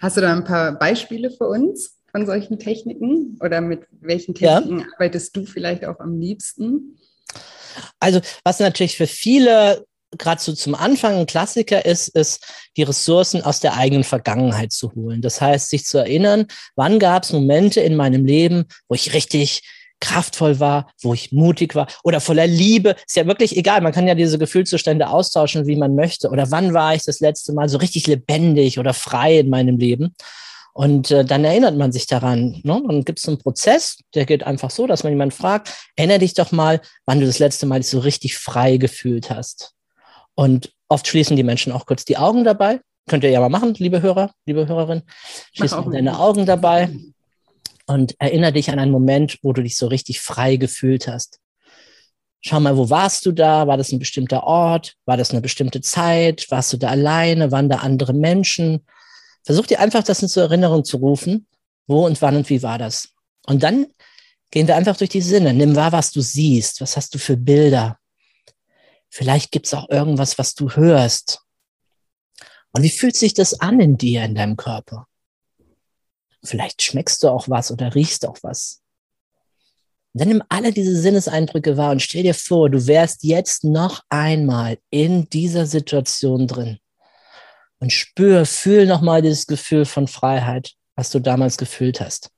Hast 0.00 0.16
du 0.16 0.20
da 0.20 0.32
ein 0.32 0.44
paar 0.44 0.78
Beispiele 0.78 1.30
für 1.30 1.48
uns 1.48 1.98
von 2.10 2.26
solchen 2.26 2.58
Techniken 2.58 3.38
oder 3.40 3.60
mit 3.60 3.86
welchen 4.00 4.34
Techniken 4.34 4.80
ja. 4.80 4.86
arbeitest 4.94 5.36
du 5.36 5.44
vielleicht 5.44 5.84
auch 5.84 5.98
am 6.00 6.18
liebsten? 6.18 6.96
Also 7.98 8.20
was 8.44 8.60
natürlich 8.60 8.96
für 8.96 9.06
viele 9.06 9.84
gerade 10.18 10.40
so 10.40 10.52
zum 10.52 10.74
Anfang 10.74 11.14
ein 11.14 11.26
Klassiker 11.26 11.84
ist, 11.84 12.08
ist, 12.08 12.44
die 12.76 12.82
Ressourcen 12.82 13.42
aus 13.42 13.60
der 13.60 13.76
eigenen 13.76 14.04
Vergangenheit 14.04 14.72
zu 14.72 14.92
holen. 14.94 15.22
Das 15.22 15.40
heißt, 15.40 15.70
sich 15.70 15.84
zu 15.84 15.98
erinnern, 15.98 16.46
wann 16.76 16.98
gab 16.98 17.24
es 17.24 17.32
Momente 17.32 17.80
in 17.80 17.96
meinem 17.96 18.24
Leben, 18.24 18.64
wo 18.88 18.94
ich 18.94 19.14
richtig 19.14 19.62
kraftvoll 20.00 20.58
war, 20.58 20.90
wo 21.02 21.14
ich 21.14 21.30
mutig 21.30 21.74
war 21.74 21.86
oder 22.02 22.20
voller 22.20 22.46
Liebe. 22.46 22.96
Ist 23.06 23.16
ja 23.16 23.26
wirklich 23.26 23.56
egal. 23.56 23.82
Man 23.82 23.92
kann 23.92 24.08
ja 24.08 24.14
diese 24.14 24.38
Gefühlszustände 24.38 25.08
austauschen, 25.08 25.66
wie 25.66 25.76
man 25.76 25.94
möchte. 25.94 26.30
Oder 26.30 26.50
wann 26.50 26.72
war 26.72 26.94
ich 26.94 27.04
das 27.04 27.20
letzte 27.20 27.52
Mal 27.52 27.68
so 27.68 27.78
richtig 27.78 28.06
lebendig 28.06 28.78
oder 28.78 28.94
frei 28.94 29.40
in 29.40 29.50
meinem 29.50 29.78
Leben? 29.78 30.14
Und 30.72 31.10
äh, 31.10 31.24
dann 31.24 31.44
erinnert 31.44 31.76
man 31.76 31.92
sich 31.92 32.06
daran. 32.06 32.60
Ne? 32.62 32.82
Dann 32.86 33.04
gibt 33.04 33.18
es 33.18 33.28
einen 33.28 33.38
Prozess, 33.38 33.98
der 34.14 34.24
geht 34.24 34.44
einfach 34.44 34.70
so, 34.70 34.86
dass 34.86 35.02
man 35.02 35.12
jemanden 35.12 35.34
fragt, 35.34 35.70
erinnere 35.96 36.20
dich 36.20 36.34
doch 36.34 36.52
mal, 36.52 36.80
wann 37.06 37.20
du 37.20 37.26
das 37.26 37.38
letzte 37.38 37.66
Mal 37.66 37.80
dich 37.80 37.88
so 37.88 37.98
richtig 37.98 38.38
frei 38.38 38.76
gefühlt 38.76 39.30
hast. 39.30 39.74
Und 40.40 40.72
oft 40.88 41.06
schließen 41.06 41.36
die 41.36 41.42
Menschen 41.42 41.70
auch 41.70 41.84
kurz 41.84 42.06
die 42.06 42.16
Augen 42.16 42.44
dabei. 42.44 42.80
Könnt 43.10 43.24
ihr 43.24 43.30
ja 43.30 43.40
mal 43.40 43.50
machen, 43.50 43.74
liebe 43.74 44.00
Hörer, 44.00 44.32
liebe 44.46 44.66
Hörerin. 44.66 45.02
Schließ 45.52 45.72
mal 45.72 45.90
deine 45.92 46.18
Augen 46.18 46.46
dabei 46.46 46.88
und 47.86 48.14
erinnere 48.18 48.54
dich 48.54 48.70
an 48.70 48.78
einen 48.78 48.90
Moment, 48.90 49.36
wo 49.42 49.52
du 49.52 49.62
dich 49.62 49.76
so 49.76 49.86
richtig 49.88 50.22
frei 50.22 50.56
gefühlt 50.56 51.08
hast. 51.08 51.40
Schau 52.40 52.58
mal, 52.58 52.78
wo 52.78 52.88
warst 52.88 53.26
du 53.26 53.32
da? 53.32 53.66
War 53.66 53.76
das 53.76 53.92
ein 53.92 53.98
bestimmter 53.98 54.44
Ort? 54.44 54.94
War 55.04 55.18
das 55.18 55.30
eine 55.30 55.42
bestimmte 55.42 55.82
Zeit? 55.82 56.46
Warst 56.50 56.72
du 56.72 56.78
da 56.78 56.88
alleine? 56.88 57.52
Waren 57.52 57.68
da 57.68 57.80
andere 57.80 58.14
Menschen? 58.14 58.86
Versuch 59.44 59.66
dir 59.66 59.78
einfach 59.78 60.04
das 60.04 60.22
in 60.22 60.28
zur 60.28 60.44
Erinnerung 60.44 60.86
zu 60.86 60.96
rufen. 60.96 61.48
Wo 61.86 62.06
und 62.06 62.22
wann 62.22 62.36
und 62.36 62.48
wie 62.48 62.62
war 62.62 62.78
das? 62.78 63.10
Und 63.46 63.62
dann 63.62 63.88
gehen 64.50 64.66
wir 64.66 64.76
einfach 64.76 64.96
durch 64.96 65.10
die 65.10 65.20
Sinne. 65.20 65.52
Nimm 65.52 65.76
wahr, 65.76 65.92
was 65.92 66.12
du 66.12 66.22
siehst. 66.22 66.80
Was 66.80 66.96
hast 66.96 67.14
du 67.14 67.18
für 67.18 67.36
Bilder? 67.36 67.99
Vielleicht 69.10 69.50
gibt 69.50 69.66
es 69.66 69.74
auch 69.74 69.88
irgendwas, 69.90 70.38
was 70.38 70.54
du 70.54 70.70
hörst. 70.70 71.42
Und 72.72 72.82
wie 72.84 72.90
fühlt 72.90 73.16
sich 73.16 73.34
das 73.34 73.60
an 73.60 73.80
in 73.80 73.98
dir, 73.98 74.24
in 74.24 74.36
deinem 74.36 74.56
Körper? 74.56 75.08
Vielleicht 76.42 76.80
schmeckst 76.80 77.22
du 77.22 77.28
auch 77.28 77.48
was 77.48 77.70
oder 77.70 77.94
riechst 77.94 78.26
auch 78.26 78.38
was. 78.42 78.80
Und 80.12 80.20
dann 80.20 80.28
nimm 80.28 80.42
alle 80.48 80.72
diese 80.72 80.96
Sinneseindrücke 80.96 81.76
wahr 81.76 81.90
und 81.90 82.02
stell 82.02 82.22
dir 82.22 82.34
vor, 82.34 82.70
du 82.70 82.86
wärst 82.86 83.22
jetzt 83.24 83.64
noch 83.64 84.02
einmal 84.08 84.78
in 84.90 85.28
dieser 85.28 85.66
Situation 85.66 86.46
drin. 86.46 86.78
Und 87.78 87.92
spür, 87.92 88.46
fühl 88.46 88.86
nochmal 88.86 89.22
dieses 89.22 89.46
Gefühl 89.46 89.84
von 89.84 90.06
Freiheit, 90.06 90.74
was 90.96 91.10
du 91.10 91.18
damals 91.18 91.56
gefühlt 91.56 92.00
hast. 92.00 92.30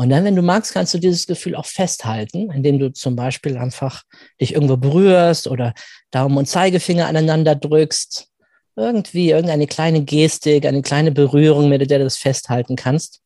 Und 0.00 0.10
dann, 0.10 0.22
wenn 0.22 0.36
du 0.36 0.42
magst, 0.42 0.74
kannst 0.74 0.94
du 0.94 0.98
dieses 0.98 1.26
Gefühl 1.26 1.56
auch 1.56 1.66
festhalten, 1.66 2.52
indem 2.52 2.78
du 2.78 2.92
zum 2.92 3.16
Beispiel 3.16 3.58
einfach 3.58 4.04
dich 4.40 4.54
irgendwo 4.54 4.76
berührst 4.76 5.48
oder 5.48 5.74
Daumen 6.12 6.36
und 6.36 6.46
Zeigefinger 6.46 7.08
aneinander 7.08 7.56
drückst. 7.56 8.28
Irgendwie 8.76 9.30
irgendeine 9.30 9.66
kleine 9.66 10.04
Gestik, 10.04 10.66
eine 10.66 10.82
kleine 10.82 11.10
Berührung, 11.10 11.68
mit 11.68 11.90
der 11.90 11.98
du 11.98 12.04
das 12.04 12.16
festhalten 12.16 12.76
kannst. 12.76 13.22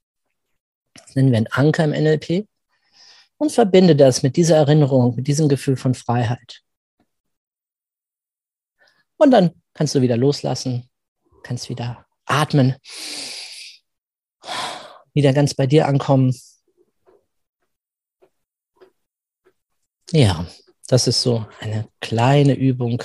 Das 0.94 1.14
nennen 1.14 1.30
wir 1.30 1.36
einen 1.36 1.46
Anker 1.48 1.84
im 1.84 1.90
NLP. 1.90 2.48
Und 3.36 3.52
verbinde 3.52 3.94
das 3.94 4.22
mit 4.22 4.36
dieser 4.36 4.56
Erinnerung, 4.56 5.14
mit 5.14 5.26
diesem 5.26 5.50
Gefühl 5.50 5.76
von 5.76 5.94
Freiheit. 5.94 6.62
Und 9.18 9.30
dann 9.30 9.50
kannst 9.74 9.94
du 9.94 10.00
wieder 10.00 10.16
loslassen, 10.16 10.88
kannst 11.42 11.68
wieder 11.68 12.06
atmen, 12.24 12.76
wieder 15.12 15.34
ganz 15.34 15.52
bei 15.52 15.66
dir 15.66 15.86
ankommen 15.86 16.32
Ja, 20.12 20.46
das 20.88 21.06
ist 21.06 21.22
so 21.22 21.46
eine 21.60 21.86
kleine 22.00 22.54
Übung, 22.54 23.02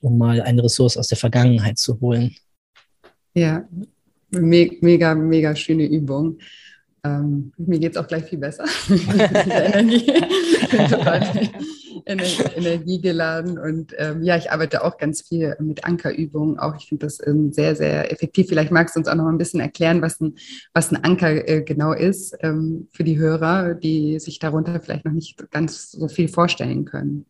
um 0.00 0.18
mal 0.18 0.42
eine 0.42 0.64
Ressource 0.64 0.96
aus 0.96 1.06
der 1.06 1.16
Vergangenheit 1.16 1.78
zu 1.78 2.00
holen. 2.00 2.34
Ja, 3.34 3.68
me 4.30 4.70
mega, 4.80 5.14
mega 5.14 5.54
schöne 5.54 5.84
Übung. 5.84 6.38
Ähm, 7.04 7.52
mir 7.56 7.78
geht 7.78 7.92
es 7.92 7.98
auch 7.98 8.08
gleich 8.08 8.24
viel 8.24 8.38
besser. 8.38 8.64
Energie, 8.88 10.12
Energie 12.04 13.00
geladen. 13.00 13.58
Und 13.58 13.94
ähm, 13.98 14.22
ja, 14.22 14.36
ich 14.36 14.50
arbeite 14.50 14.84
auch 14.84 14.98
ganz 14.98 15.22
viel 15.22 15.56
mit 15.60 15.84
Ankerübungen. 15.84 16.58
Auch 16.58 16.76
ich 16.76 16.88
finde 16.88 17.06
das 17.06 17.24
ähm, 17.26 17.52
sehr, 17.52 17.76
sehr 17.76 18.12
effektiv. 18.12 18.48
Vielleicht 18.48 18.70
magst 18.70 18.96
du 18.96 19.00
uns 19.00 19.08
auch 19.08 19.14
noch 19.14 19.26
ein 19.26 19.38
bisschen 19.38 19.60
erklären, 19.60 20.02
was 20.02 20.20
ein, 20.20 20.36
was 20.74 20.92
ein 20.92 21.02
Anker 21.04 21.48
äh, 21.48 21.62
genau 21.62 21.92
ist 21.92 22.36
ähm, 22.40 22.88
für 22.92 23.04
die 23.04 23.18
Hörer, 23.18 23.74
die 23.74 24.18
sich 24.18 24.38
darunter 24.38 24.80
vielleicht 24.80 25.04
noch 25.04 25.12
nicht 25.12 25.50
ganz 25.50 25.90
so 25.92 26.08
viel 26.08 26.28
vorstellen 26.28 26.84
können. 26.84 27.26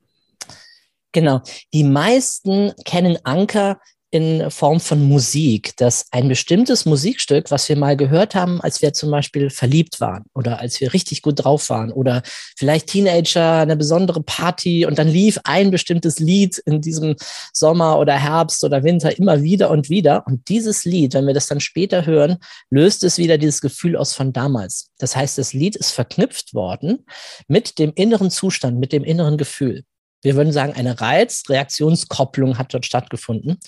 Genau. 1.13 1.41
Die 1.73 1.85
meisten 1.85 2.73
kennen 2.85 3.17
Anker 3.25 3.81
in 4.11 4.51
Form 4.51 4.81
von 4.81 5.03
Musik, 5.03 5.77
dass 5.77 6.07
ein 6.13 6.29
bestimmtes 6.29 6.87
Musikstück, 6.87 7.51
was 7.51 7.69
wir 7.69 7.77
mal 7.77 7.97
gehört 7.97 8.35
haben, 8.35 8.61
als 8.61 8.81
wir 8.81 8.93
zum 8.93 9.11
Beispiel 9.11 9.51
verliebt 9.51 10.01
waren 10.01 10.25
oder 10.33 10.61
als 10.61 10.81
wir 10.81 10.93
richtig 10.93 11.23
gut 11.23 11.45
drauf 11.45 11.71
waren 11.71 11.91
oder 11.91 12.23
vielleicht 12.57 12.87
Teenager, 12.89 13.59
eine 13.59 13.77
besondere 13.77 14.23
Party 14.23 14.87
und 14.87 14.99
dann 14.99 15.09
lief 15.09 15.39
ein 15.45 15.71
bestimmtes 15.71 16.21
Lied 16.21 16.59
in 16.67 16.81
diesem 16.81 17.17
Sommer 17.53 17.99
oder 17.99 18.15
Herbst 18.15 18.63
oder 18.63 18.85
Winter 18.85 19.19
immer 19.19 19.43
wieder 19.43 19.71
und 19.71 19.91
wieder. 19.91 20.25
Und 20.27 20.49
dieses 20.49 20.85
Lied, 20.85 21.15
wenn 21.15 21.27
wir 21.27 21.35
das 21.35 21.49
dann 21.49 21.61
später 21.61 22.07
hören, 22.07 22.37
löst 22.71 23.03
es 23.03 23.19
wieder 23.19 23.39
dieses 23.39 23.61
Gefühl 23.61 23.97
aus 23.97 24.15
von 24.15 24.33
damals. 24.33 24.91
Das 24.99 25.17
heißt, 25.17 25.37
das 25.37 25.53
Lied 25.53 25.75
ist 25.75 25.91
verknüpft 25.91 26.55
worden 26.55 27.05
mit 27.49 27.79
dem 27.79 27.93
inneren 27.95 28.31
Zustand, 28.31 28.79
mit 28.79 28.93
dem 28.93 29.03
inneren 29.03 29.37
Gefühl 29.37 29.85
wir 30.23 30.35
würden 30.35 30.53
sagen, 30.53 30.73
eine 30.73 31.01
Reiz-Reaktionskopplung 31.01 32.59
hat 32.59 32.73
dort 32.75 32.87
stattgefunden. 32.87 33.59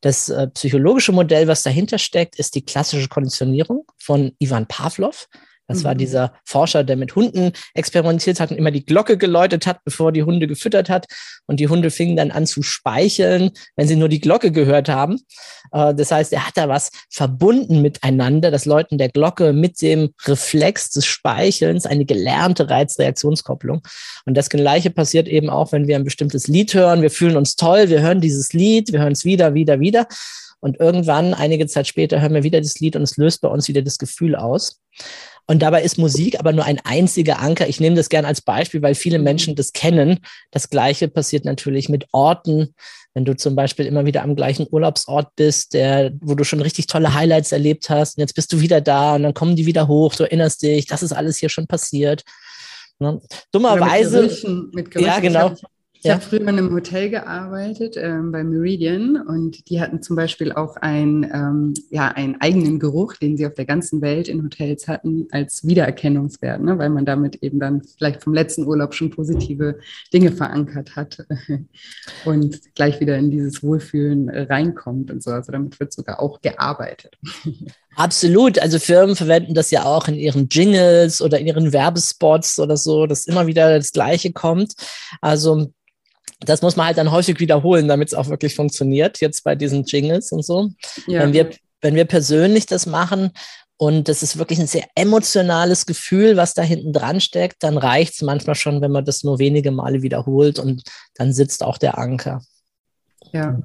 Das 0.00 0.28
äh, 0.28 0.48
psychologische 0.48 1.12
Modell, 1.12 1.48
was 1.48 1.62
dahinter 1.62 1.98
steckt, 1.98 2.36
ist 2.38 2.54
die 2.54 2.64
klassische 2.64 3.08
Konditionierung 3.08 3.84
von 3.98 4.32
Ivan 4.38 4.66
Pavlov. 4.66 5.28
Das 5.68 5.84
war 5.84 5.94
mhm. 5.94 5.98
dieser 5.98 6.32
Forscher, 6.44 6.84
der 6.84 6.96
mit 6.96 7.14
Hunden 7.16 7.52
experimentiert 7.74 8.40
hat 8.40 8.50
und 8.50 8.56
immer 8.56 8.70
die 8.70 8.84
Glocke 8.84 9.18
geläutet 9.18 9.66
hat, 9.66 9.82
bevor 9.84 10.12
die 10.12 10.22
Hunde 10.22 10.46
gefüttert 10.46 10.88
hat. 10.88 11.06
Und 11.46 11.60
die 11.60 11.68
Hunde 11.68 11.90
fingen 11.90 12.16
dann 12.16 12.30
an 12.30 12.46
zu 12.46 12.62
speicheln, 12.62 13.50
wenn 13.76 13.88
sie 13.88 13.96
nur 13.96 14.08
die 14.08 14.20
Glocke 14.20 14.52
gehört 14.52 14.88
haben. 14.88 15.20
Äh, 15.72 15.94
das 15.94 16.10
heißt, 16.10 16.32
er 16.32 16.46
hat 16.46 16.56
da 16.56 16.68
was 16.68 16.90
verbunden 17.10 17.82
miteinander, 17.82 18.50
das 18.50 18.64
Läuten 18.64 18.98
der 18.98 19.08
Glocke 19.08 19.52
mit 19.52 19.80
dem 19.82 20.10
Reflex 20.24 20.90
des 20.90 21.06
Speichelns, 21.06 21.86
eine 21.86 22.04
gelernte 22.04 22.70
Reizreaktionskopplung. 22.70 23.82
Und 24.24 24.36
das 24.36 24.48
Gleiche 24.48 24.90
passiert 24.90 25.28
eben 25.28 25.50
auch, 25.50 25.72
wenn 25.72 25.86
wir 25.86 25.96
ein 25.96 26.04
bestimmtes 26.04 26.46
Lied 26.46 26.74
hören. 26.74 27.02
Wir 27.02 27.10
fühlen 27.10 27.36
uns 27.36 27.56
toll, 27.56 27.88
wir 27.88 28.00
hören 28.00 28.20
dieses 28.20 28.52
Lied, 28.52 28.92
wir 28.92 29.00
hören 29.00 29.12
es 29.12 29.24
wieder, 29.24 29.54
wieder, 29.54 29.80
wieder. 29.80 30.06
Und 30.60 30.80
irgendwann, 30.80 31.34
einige 31.34 31.66
Zeit 31.66 31.86
später, 31.86 32.20
hören 32.20 32.34
wir 32.34 32.42
wieder 32.42 32.60
das 32.60 32.80
Lied 32.80 32.96
und 32.96 33.02
es 33.02 33.16
löst 33.16 33.40
bei 33.40 33.48
uns 33.48 33.68
wieder 33.68 33.82
das 33.82 33.98
Gefühl 33.98 34.34
aus. 34.34 34.80
Und 35.46 35.62
dabei 35.62 35.82
ist 35.82 35.96
Musik 35.98 36.40
aber 36.40 36.52
nur 36.52 36.64
ein 36.64 36.80
einziger 36.84 37.40
Anker. 37.40 37.68
Ich 37.68 37.78
nehme 37.78 37.94
das 37.94 38.08
gerne 38.08 38.26
als 38.26 38.40
Beispiel, 38.40 38.82
weil 38.82 38.94
viele 38.94 39.18
Menschen 39.18 39.54
das 39.54 39.72
kennen. 39.72 40.18
Das 40.50 40.70
Gleiche 40.70 41.08
passiert 41.08 41.44
natürlich 41.44 41.88
mit 41.88 42.06
Orten, 42.12 42.74
wenn 43.14 43.24
du 43.24 43.36
zum 43.36 43.54
Beispiel 43.54 43.86
immer 43.86 44.04
wieder 44.04 44.22
am 44.22 44.34
gleichen 44.36 44.66
Urlaubsort 44.70 45.28
bist, 45.36 45.72
der, 45.72 46.12
wo 46.20 46.34
du 46.34 46.44
schon 46.44 46.60
richtig 46.60 46.86
tolle 46.86 47.14
Highlights 47.14 47.52
erlebt 47.52 47.88
hast, 47.88 48.18
und 48.18 48.22
jetzt 48.22 48.34
bist 48.34 48.52
du 48.52 48.60
wieder 48.60 48.80
da 48.80 49.14
und 49.14 49.22
dann 49.22 49.34
kommen 49.34 49.56
die 49.56 49.66
wieder 49.66 49.88
hoch, 49.88 50.14
du 50.14 50.24
erinnerst 50.24 50.62
dich, 50.62 50.86
das 50.86 51.02
ist 51.02 51.12
alles 51.12 51.38
hier 51.38 51.48
schon 51.48 51.66
passiert. 51.66 52.24
Ne? 52.98 53.20
Dummerweise. 53.52 54.22
Mit 54.22 54.30
Gerüchen, 54.30 54.70
mit 54.74 54.90
Gerüchen. 54.90 55.08
Ja, 55.08 55.20
genau. 55.20 55.54
Ich 56.06 56.10
ja. 56.10 56.14
habe 56.14 56.24
früher 56.24 56.42
in 56.42 56.48
einem 56.48 56.72
Hotel 56.72 57.10
gearbeitet, 57.10 57.96
ähm, 57.96 58.30
bei 58.30 58.44
Meridian, 58.44 59.16
und 59.16 59.68
die 59.68 59.80
hatten 59.80 60.02
zum 60.02 60.14
Beispiel 60.14 60.52
auch 60.52 60.76
ein, 60.76 61.28
ähm, 61.34 61.74
ja, 61.90 62.06
einen 62.06 62.40
eigenen 62.40 62.78
Geruch, 62.78 63.14
den 63.14 63.36
sie 63.36 63.44
auf 63.44 63.54
der 63.54 63.64
ganzen 63.64 64.00
Welt 64.02 64.28
in 64.28 64.44
Hotels 64.44 64.86
hatten, 64.86 65.26
als 65.32 65.66
Wiedererkennungswert, 65.66 66.62
ne? 66.62 66.78
weil 66.78 66.90
man 66.90 67.06
damit 67.06 67.42
eben 67.42 67.58
dann 67.58 67.82
vielleicht 67.82 68.22
vom 68.22 68.34
letzten 68.34 68.68
Urlaub 68.68 68.94
schon 68.94 69.10
positive 69.10 69.80
Dinge 70.14 70.30
verankert 70.30 70.94
hat 70.94 71.26
und 72.24 72.60
gleich 72.76 73.00
wieder 73.00 73.18
in 73.18 73.32
dieses 73.32 73.64
Wohlfühlen 73.64 74.30
reinkommt 74.30 75.10
und 75.10 75.24
so. 75.24 75.32
Also 75.32 75.50
damit 75.50 75.80
wird 75.80 75.92
sogar 75.92 76.20
auch 76.20 76.40
gearbeitet. 76.40 77.18
Absolut. 77.96 78.60
Also 78.60 78.78
Firmen 78.78 79.16
verwenden 79.16 79.54
das 79.54 79.72
ja 79.72 79.86
auch 79.86 80.06
in 80.06 80.14
ihren 80.14 80.48
Jingles 80.50 81.20
oder 81.20 81.40
in 81.40 81.46
ihren 81.46 81.72
Werbespots 81.72 82.60
oder 82.60 82.76
so, 82.76 83.06
dass 83.06 83.26
immer 83.26 83.48
wieder 83.48 83.76
das 83.76 83.90
Gleiche 83.90 84.32
kommt. 84.32 84.74
Also 85.22 85.72
das 86.40 86.62
muss 86.62 86.76
man 86.76 86.86
halt 86.86 86.98
dann 86.98 87.10
häufig 87.10 87.40
wiederholen, 87.40 87.88
damit 87.88 88.08
es 88.08 88.14
auch 88.14 88.28
wirklich 88.28 88.54
funktioniert, 88.54 89.20
jetzt 89.20 89.42
bei 89.44 89.54
diesen 89.54 89.84
Jingles 89.84 90.32
und 90.32 90.44
so. 90.44 90.70
Ja. 91.06 91.20
Wenn, 91.20 91.32
wir, 91.32 91.50
wenn 91.80 91.94
wir 91.94 92.04
persönlich 92.04 92.66
das 92.66 92.86
machen 92.86 93.30
und 93.78 94.08
das 94.08 94.22
ist 94.22 94.38
wirklich 94.38 94.58
ein 94.58 94.66
sehr 94.66 94.84
emotionales 94.94 95.86
Gefühl, 95.86 96.36
was 96.36 96.54
da 96.54 96.62
hinten 96.62 96.92
dran 96.92 97.20
steckt, 97.20 97.62
dann 97.62 97.78
reicht 97.78 98.14
es 98.14 98.22
manchmal 98.22 98.54
schon, 98.54 98.80
wenn 98.80 98.92
man 98.92 99.04
das 99.04 99.24
nur 99.24 99.38
wenige 99.38 99.70
Male 99.70 100.02
wiederholt 100.02 100.58
und 100.58 100.82
dann 101.14 101.32
sitzt 101.32 101.62
auch 101.62 101.78
der 101.78 101.98
Anker. 101.98 102.42
Ja 103.32 103.58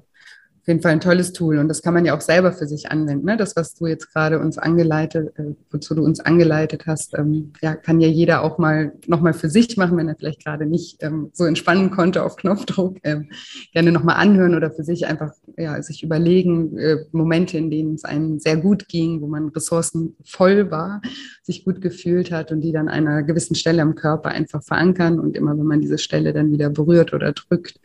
auf 0.61 0.67
jeden 0.67 0.81
Fall 0.81 0.91
ein 0.91 0.99
tolles 0.99 1.33
Tool 1.33 1.57
und 1.57 1.67
das 1.67 1.81
kann 1.81 1.95
man 1.95 2.05
ja 2.05 2.15
auch 2.15 2.21
selber 2.21 2.51
für 2.51 2.67
sich 2.67 2.91
anwenden. 2.91 3.25
Ne? 3.25 3.35
Das, 3.35 3.55
was 3.55 3.73
du 3.73 3.87
jetzt 3.87 4.13
gerade 4.13 4.39
uns 4.39 4.59
angeleitet, 4.59 5.33
äh, 5.39 5.55
wozu 5.71 5.95
du 5.95 6.03
uns 6.03 6.19
angeleitet 6.19 6.83
hast, 6.85 7.17
ähm, 7.17 7.51
ja, 7.63 7.75
kann 7.75 7.99
ja 7.99 8.07
jeder 8.07 8.43
auch 8.43 8.59
mal 8.59 8.93
nochmal 9.07 9.33
für 9.33 9.49
sich 9.49 9.75
machen, 9.77 9.97
wenn 9.97 10.07
er 10.07 10.15
vielleicht 10.15 10.45
gerade 10.45 10.67
nicht 10.67 11.01
ähm, 11.01 11.31
so 11.33 11.45
entspannen 11.45 11.89
konnte 11.89 12.23
auf 12.23 12.35
Knopfdruck. 12.35 12.97
Ähm, 13.03 13.29
gerne 13.73 13.91
nochmal 13.91 14.17
anhören 14.17 14.53
oder 14.53 14.69
für 14.69 14.83
sich 14.83 15.07
einfach 15.07 15.33
ja, 15.57 15.81
sich 15.81 16.03
überlegen, 16.03 16.77
äh, 16.77 17.05
Momente, 17.11 17.57
in 17.57 17.71
denen 17.71 17.95
es 17.95 18.03
einem 18.03 18.37
sehr 18.37 18.57
gut 18.57 18.87
ging, 18.87 19.21
wo 19.21 19.27
man 19.27 19.49
ressourcenvoll 19.49 20.69
war, 20.69 21.01
sich 21.41 21.65
gut 21.65 21.81
gefühlt 21.81 22.31
hat 22.31 22.51
und 22.51 22.61
die 22.61 22.71
dann 22.71 22.87
an 22.87 23.07
einer 23.07 23.23
gewissen 23.23 23.55
Stelle 23.55 23.81
am 23.81 23.95
Körper 23.95 24.29
einfach 24.29 24.61
verankern 24.63 25.19
und 25.19 25.35
immer, 25.35 25.57
wenn 25.57 25.65
man 25.65 25.81
diese 25.81 25.97
Stelle 25.97 26.33
dann 26.33 26.51
wieder 26.51 26.69
berührt 26.69 27.13
oder 27.13 27.31
drückt, 27.31 27.79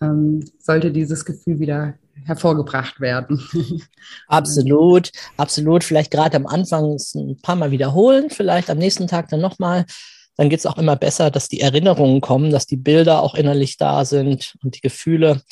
ähm, 0.00 0.40
sollte 0.58 0.90
dieses 0.90 1.24
Gefühl 1.24 1.60
wieder 1.60 1.94
hervorgebracht 2.24 3.00
werden. 3.00 3.40
Absolut, 4.28 5.10
absolut. 5.36 5.84
Vielleicht 5.84 6.10
gerade 6.10 6.36
am 6.36 6.46
Anfang 6.46 6.96
ein 7.14 7.40
paar 7.42 7.56
Mal 7.56 7.70
wiederholen, 7.70 8.30
vielleicht 8.30 8.70
am 8.70 8.78
nächsten 8.78 9.06
Tag 9.06 9.28
dann 9.28 9.40
nochmal. 9.40 9.84
Dann 10.36 10.50
geht 10.50 10.60
es 10.60 10.66
auch 10.66 10.78
immer 10.78 10.96
besser, 10.96 11.30
dass 11.30 11.48
die 11.48 11.60
Erinnerungen 11.60 12.20
kommen, 12.20 12.50
dass 12.50 12.66
die 12.66 12.76
Bilder 12.76 13.22
auch 13.22 13.34
innerlich 13.34 13.78
da 13.78 14.04
sind 14.04 14.54
und 14.62 14.76
die 14.76 14.80
Gefühle. 14.80 15.42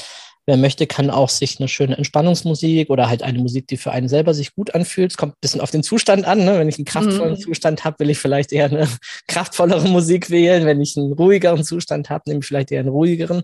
Wer 0.47 0.59
möchte, 0.59 0.87
kann 0.87 1.09
auch 1.09 1.31
sich 1.31 1.59
eine 1.59 1.69
schöne 1.69 1.97
Entspannungsmusik 1.97 2.91
oder 2.91 3.09
halt 3.09 3.23
eine 3.23 3.39
Musik, 3.39 3.67
die 3.67 3.79
für 3.79 3.93
einen 3.93 4.09
selber 4.09 4.35
sich 4.35 4.55
gut 4.55 4.75
anfühlt. 4.75 5.13
Es 5.13 5.17
kommt 5.17 5.33
ein 5.33 5.41
bisschen 5.41 5.63
auf 5.63 5.71
den 5.71 5.83
Zustand 5.83 6.27
an. 6.27 6.45
Ne? 6.45 6.59
Wenn 6.59 6.69
ich 6.69 6.77
einen 6.77 6.85
kraftvollen 6.85 7.35
mhm. 7.35 7.41
Zustand 7.41 7.85
habe, 7.85 8.01
will 8.01 8.11
ich 8.11 8.19
vielleicht 8.19 8.53
eher 8.53 8.67
eine 8.67 8.87
kraftvollere 9.27 9.89
Musik 9.89 10.29
wählen. 10.29 10.67
Wenn 10.67 10.83
ich 10.83 10.99
einen 10.99 11.15
ruhigeren 11.15 11.65
Zustand 11.65 12.11
habe, 12.11 12.25
nehme 12.27 12.41
ich 12.41 12.47
vielleicht 12.47 12.71
eher 12.73 12.81
einen 12.81 12.91
ruhigeren. 12.91 13.43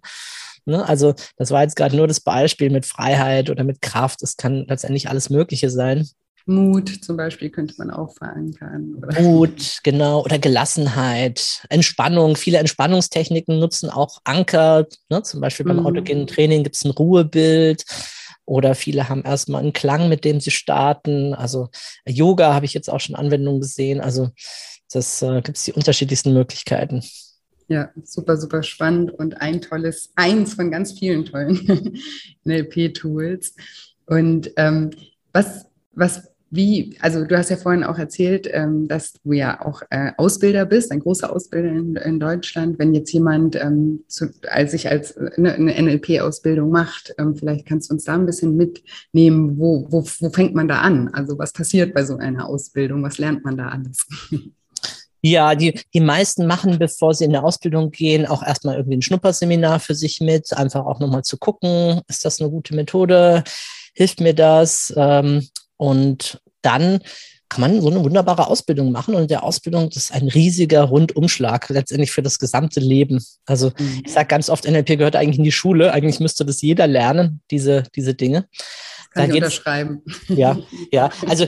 Ne? 0.71 0.89
Also 0.89 1.15
das 1.37 1.51
war 1.51 1.63
jetzt 1.63 1.77
gerade 1.77 1.97
nur 1.97 2.09
das 2.09 2.21
Beispiel 2.21 2.71
mit 2.71 2.87
Freiheit 2.87 3.51
oder 3.51 3.65
mit 3.65 3.83
Kraft. 3.83 4.23
Es 4.23 4.37
kann 4.37 4.65
letztendlich 4.69 5.09
alles 5.09 5.29
Mögliche 5.29 5.69
sein. 5.71 6.09
Mut 6.47 7.05
zum 7.05 7.17
Beispiel 7.17 7.51
könnte 7.51 7.75
man 7.79 7.91
auch 7.91 8.15
verankern. 8.15 8.95
Oder? 8.97 9.21
Mut, 9.21 9.81
genau, 9.83 10.25
oder 10.25 10.39
Gelassenheit, 10.39 11.65
Entspannung. 11.69 12.37
Viele 12.37 12.59
Entspannungstechniken 12.59 13.59
nutzen 13.59 13.91
auch 13.91 14.21
Anker. 14.25 14.87
Ne? 15.09 15.23
Zum 15.23 15.41
Beispiel 15.41 15.67
beim 15.67 15.81
mhm. 15.81 15.87
autogenen 15.87 16.27
Training 16.27 16.65
gibt 16.65 16.77
es 16.77 16.85
ein 16.85 16.91
Ruhebild. 16.91 17.85
Oder 18.47 18.75
viele 18.75 19.09
haben 19.09 19.23
erstmal 19.23 19.63
einen 19.63 19.73
Klang, 19.73 20.09
mit 20.09 20.25
dem 20.25 20.41
sie 20.41 20.51
starten. 20.51 21.35
Also 21.35 21.69
Yoga 22.07 22.53
habe 22.55 22.67
ich 22.67 22.75
jetzt 22.75 22.91
auch 22.91 23.01
schon 23.01 23.15
Anwendungen 23.15 23.61
gesehen. 23.61 24.01
Also 24.01 24.31
das 24.93 25.23
äh, 25.23 25.41
gibt 25.43 25.57
es 25.57 25.65
die 25.65 25.73
unterschiedlichsten 25.73 26.33
Möglichkeiten. 26.33 27.03
Ja, 27.71 27.89
super, 28.03 28.37
super 28.37 28.65
spannend 28.65 29.13
und 29.13 29.41
ein 29.41 29.61
tolles, 29.61 30.11
eins 30.17 30.55
von 30.55 30.73
ganz 30.73 30.99
vielen 30.99 31.25
tollen 31.25 31.57
NLP-Tools. 32.45 33.55
Und 34.07 34.51
ähm, 34.57 34.91
was, 35.33 35.67
was, 35.93 36.33
wie, 36.51 36.97
also 37.01 37.25
du 37.25 37.39
hast 37.39 37.49
ja 37.49 37.57
vorhin 37.57 37.85
auch 37.85 37.97
erzählt, 37.97 38.49
ähm, 38.51 38.89
dass 38.89 39.13
du 39.13 39.35
ja 39.35 39.65
auch 39.65 39.83
äh, 39.91 40.11
Ausbilder 40.17 40.67
bist, 40.67 40.91
ein 40.91 40.99
großer 40.99 41.33
Ausbilder 41.33 41.69
in, 41.69 41.95
in 41.95 42.19
Deutschland. 42.19 42.81
Wenn 42.81 42.93
jetzt 42.93 43.13
jemand 43.13 43.55
ähm, 43.55 44.03
zu, 44.09 44.31
als 44.49 44.73
sich 44.73 44.89
als 44.89 45.17
eine, 45.17 45.53
eine 45.55 45.81
NLP-Ausbildung 45.81 46.71
macht, 46.73 47.15
ähm, 47.19 47.37
vielleicht 47.37 47.67
kannst 47.67 47.89
du 47.89 47.95
uns 47.95 48.03
da 48.03 48.15
ein 48.15 48.27
bisschen 48.27 48.57
mitnehmen, 48.57 49.59
wo, 49.59 49.87
wo, 49.91 50.05
wo 50.19 50.31
fängt 50.31 50.57
man 50.57 50.67
da 50.67 50.81
an? 50.81 51.07
Also 51.13 51.39
was 51.39 51.53
passiert 51.53 51.95
bei 51.95 52.05
so 52.05 52.17
einer 52.17 52.49
Ausbildung? 52.49 53.05
Was 53.05 53.19
lernt 53.19 53.45
man 53.45 53.57
da 53.57 53.69
alles? 53.69 54.09
Ja, 55.23 55.55
die, 55.55 55.79
die 55.93 56.01
meisten 56.01 56.47
machen, 56.47 56.79
bevor 56.79 57.15
sie 57.15 57.25
in 57.25 57.33
der 57.33 57.45
Ausbildung 57.45 57.91
gehen, 57.91 58.27
auch 58.27 58.43
erstmal 58.43 58.77
irgendwie 58.77 58.97
ein 58.97 59.03
Schnupperseminar 59.03 59.81
für 59.81 59.95
sich 59.95 60.21
mit, 60.21 60.53
einfach 60.55 60.87
auch 60.87 60.99
nochmal 60.99 61.23
zu 61.23 61.37
gucken, 61.37 62.01
ist 62.09 62.25
das 62.25 62.41
eine 62.41 62.51
gute 62.51 62.75
Methode, 62.75 63.45
hilft 63.95 64.21
mir 64.21 64.35
das? 64.35 64.93
Ähm, 64.97 65.49
und 65.77 66.41
dann 66.63 67.01
kann 67.51 67.63
man 67.63 67.81
so 67.81 67.91
eine 67.91 68.03
wunderbare 68.03 68.47
Ausbildung 68.47 68.93
machen. 68.93 69.15
Und 69.15 69.31
der 69.31 69.43
Ausbildung, 69.43 69.91
das 69.91 70.05
ist 70.05 70.13
ein 70.13 70.29
riesiger 70.29 70.85
Rundumschlag 70.85 71.69
letztendlich 71.69 72.13
für 72.13 72.23
das 72.23 72.39
gesamte 72.39 72.79
Leben. 72.79 73.23
Also 73.45 73.73
mhm. 73.77 74.03
ich 74.07 74.13
sage 74.13 74.29
ganz 74.29 74.49
oft, 74.49 74.65
NLP 74.71 74.99
gehört 74.99 75.17
eigentlich 75.17 75.39
in 75.39 75.45
die 75.45 75.53
Schule. 75.53 75.93
Eigentlich 75.93 76.21
müsste 76.21 76.45
das 76.47 76.63
jeder 76.63 76.87
lernen, 76.87 77.43
diese, 77.51 77.83
diese 77.97 78.15
Dinge. 78.15 78.47
Kann 79.13 79.29
da 79.29 79.35
ich 79.35 79.43
unterschreiben. 79.43 80.03
Ja, 80.29 80.59
ja. 80.93 81.11
Also 81.27 81.47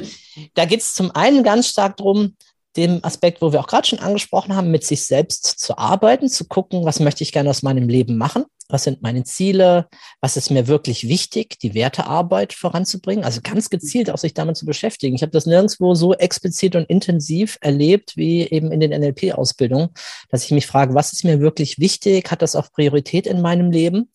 da 0.55 0.65
geht 0.65 0.81
es 0.81 0.93
zum 0.93 1.13
einen 1.13 1.45
ganz 1.45 1.69
stark 1.69 1.97
darum, 1.99 2.37
dem 2.77 3.01
Aspekt, 3.05 3.43
wo 3.43 3.53
wir 3.53 3.61
auch 3.61 3.67
gerade 3.67 3.87
schon 3.87 3.99
angesprochen 3.99 4.57
haben, 4.57 4.71
mit 4.71 4.85
sich 4.85 5.05
selbst 5.05 5.45
zu 5.61 5.77
arbeiten, 5.77 6.29
zu 6.29 6.47
gucken, 6.47 6.85
was 6.85 7.01
möchte 7.01 7.23
ich 7.23 7.33
gerne 7.33 7.51
aus 7.51 7.63
meinem 7.63 7.89
Leben 7.89 8.17
machen, 8.17 8.45
was 8.69 8.85
sind 8.85 9.03
meine 9.03 9.25
Ziele, 9.25 9.89
was 10.21 10.37
ist 10.37 10.51
mir 10.51 10.67
wirklich 10.67 11.07
wichtig, 11.07 11.59
die 11.59 11.75
Wertearbeit 11.75 12.55
voranzubringen, 12.55 13.25
also 13.25 13.41
ganz 13.43 13.69
gezielt 13.69 14.11
auch 14.11 14.19
sich 14.19 14.33
damit 14.35 14.57
zu 14.57 14.65
beschäftigen. 14.65 15.15
Ich 15.15 15.23
habe 15.23 15.33
das 15.33 15.47
nirgendwo 15.47 15.95
so 15.95 16.15
explizit 16.15 16.75
und 16.75 16.85
intensiv 16.89 17.59
erlebt 17.61 18.17
wie 18.17 18.43
eben 18.49 18.73
in 18.73 18.81
den 18.81 18.91
NLP-Ausbildungen, 18.91 19.91
dass 20.31 20.45
ich 20.45 20.51
mich 20.51 20.67
frage, 20.67 20.95
was 20.95 21.13
ist 21.13 21.25
mir 21.25 21.41
wirklich 21.41 21.79
wichtig, 21.79 22.31
hat 22.31 22.43
das 22.43 22.57
auch 22.57 22.73
Priorität 22.73 23.27
in 23.27 23.43
meinem 23.43 23.71
Leben? 23.71 24.11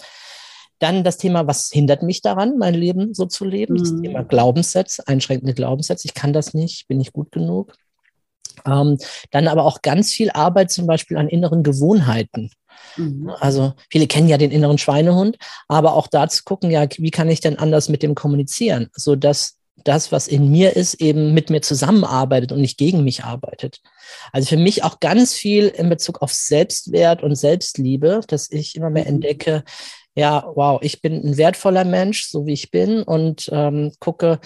Dann 0.80 1.04
das 1.04 1.18
Thema, 1.18 1.48
was 1.48 1.70
hindert 1.72 2.04
mich 2.04 2.22
daran, 2.22 2.58
mein 2.58 2.76
Leben 2.76 3.14
so 3.14 3.26
zu 3.26 3.46
leben? 3.46 3.76
Mhm. 3.76 3.80
Das 3.80 4.02
Thema 4.02 4.24
Glaubenssätze, 4.24 5.08
einschränkende 5.08 5.54
Glaubenssätze. 5.54 6.08
Ich 6.08 6.14
kann 6.14 6.34
das 6.34 6.54
nicht, 6.54 6.88
bin 6.88 6.98
nicht 7.00 7.14
gut 7.14 7.32
genug. 7.32 7.74
Ähm, 8.66 8.98
dann 9.32 9.48
aber 9.48 9.66
auch 9.66 9.82
ganz 9.82 10.12
viel 10.12 10.30
Arbeit 10.32 10.72
zum 10.72 10.88
Beispiel 10.88 11.18
an 11.18 11.30
inneren 11.30 11.64
Gewohnheiten. 11.64 12.52
Mhm. 12.96 13.32
Also 13.40 13.74
viele 13.90 14.08
kennen 14.08 14.30
ja 14.30 14.38
den 14.38 14.52
inneren 14.52 14.78
Schweinehund, 14.78 15.38
aber 15.68 15.94
auch 15.94 16.08
da 16.08 16.28
zu 16.28 16.44
gucken, 16.44 16.72
ja, 16.72 16.86
wie 16.98 17.12
kann 17.12 17.30
ich 17.30 17.42
denn 17.42 17.58
anders 17.58 17.90
mit 17.90 18.04
dem 18.04 18.16
kommunizieren, 18.16 18.90
so 18.94 19.16
dass 19.16 19.58
das, 19.84 20.12
was 20.12 20.28
in 20.28 20.52
mir 20.52 20.76
ist, 20.76 20.96
eben 20.96 21.34
mit 21.34 21.50
mir 21.50 21.62
zusammenarbeitet 21.62 22.52
und 22.52 22.62
nicht 22.62 22.78
gegen 22.78 23.04
mich 23.04 23.24
arbeitet. 23.24 23.80
Also 24.34 24.50
für 24.50 24.58
mich 24.58 24.84
auch 24.84 25.00
ganz 25.00 25.34
viel 25.34 25.68
in 25.68 25.90
Bezug 25.90 26.22
auf 26.22 26.34
Selbstwert 26.34 27.24
und 27.24 27.36
Selbstliebe, 27.36 28.22
dass 28.28 28.52
ich 28.52 28.76
immer 28.76 28.90
mehr 28.90 29.04
mhm. 29.04 29.10
entdecke, 29.10 29.64
ja, 30.18 30.52
wow, 30.56 30.80
ich 30.82 31.00
bin 31.02 31.14
ein 31.24 31.38
wertvoller 31.38 31.86
Mensch, 31.86 32.26
so 32.26 32.48
wie 32.48 32.54
ich 32.54 32.72
bin 32.72 33.04
und 33.04 33.50
ähm, 33.54 33.92
gucke, 34.00 34.40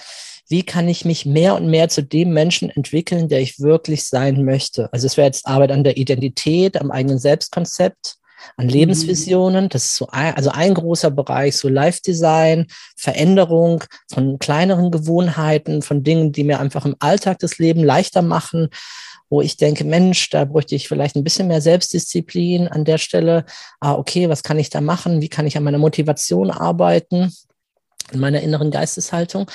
wie 0.49 0.63
kann 0.63 0.89
ich 0.89 1.05
mich 1.05 1.25
mehr 1.25 1.55
und 1.55 1.69
mehr 1.69 1.87
zu 1.87 2.03
dem 2.03 2.33
Menschen 2.33 2.69
entwickeln, 2.69 3.29
der 3.29 3.39
ich 3.39 3.61
wirklich 3.61 4.03
sein 4.03 4.43
möchte. 4.43 4.91
Also 4.91 5.07
es 5.07 5.15
wäre 5.15 5.27
jetzt 5.27 5.47
Arbeit 5.47 5.71
an 5.71 5.85
der 5.85 5.95
Identität, 5.95 6.79
am 6.81 6.91
eigenen 6.91 7.19
Selbstkonzept, 7.19 8.17
an 8.57 8.65
mhm. 8.65 8.71
Lebensvisionen. 8.71 9.69
Das 9.69 9.85
ist 9.85 9.95
so 9.95 10.07
ein, 10.11 10.35
also 10.35 10.49
ein 10.49 10.73
großer 10.73 11.09
Bereich, 11.09 11.55
so 11.55 11.69
Live-Design, 11.69 12.67
Veränderung 12.97 13.81
von 14.11 14.39
kleineren 14.39 14.91
Gewohnheiten, 14.91 15.81
von 15.83 16.03
Dingen, 16.03 16.33
die 16.33 16.43
mir 16.43 16.59
einfach 16.59 16.83
im 16.83 16.97
Alltag 16.99 17.39
das 17.39 17.59
Leben 17.59 17.81
leichter 17.81 18.21
machen, 18.21 18.67
wo 19.31 19.41
ich 19.41 19.57
denke, 19.57 19.85
Mensch, 19.85 20.29
da 20.29 20.45
bräuchte 20.45 20.75
ich 20.75 20.89
vielleicht 20.89 21.15
ein 21.15 21.23
bisschen 21.23 21.47
mehr 21.47 21.61
Selbstdisziplin 21.61 22.67
an 22.67 22.83
der 22.83 22.97
Stelle. 22.97 23.45
Ah, 23.79 23.93
okay, 23.93 24.29
was 24.29 24.43
kann 24.43 24.59
ich 24.59 24.69
da 24.69 24.81
machen? 24.81 25.21
Wie 25.21 25.29
kann 25.29 25.47
ich 25.47 25.57
an 25.57 25.63
meiner 25.63 25.79
Motivation 25.79 26.51
arbeiten? 26.51 27.33
in 28.11 28.19
meiner 28.19 28.41
inneren 28.41 28.71
Geisteshaltung. 28.71 29.49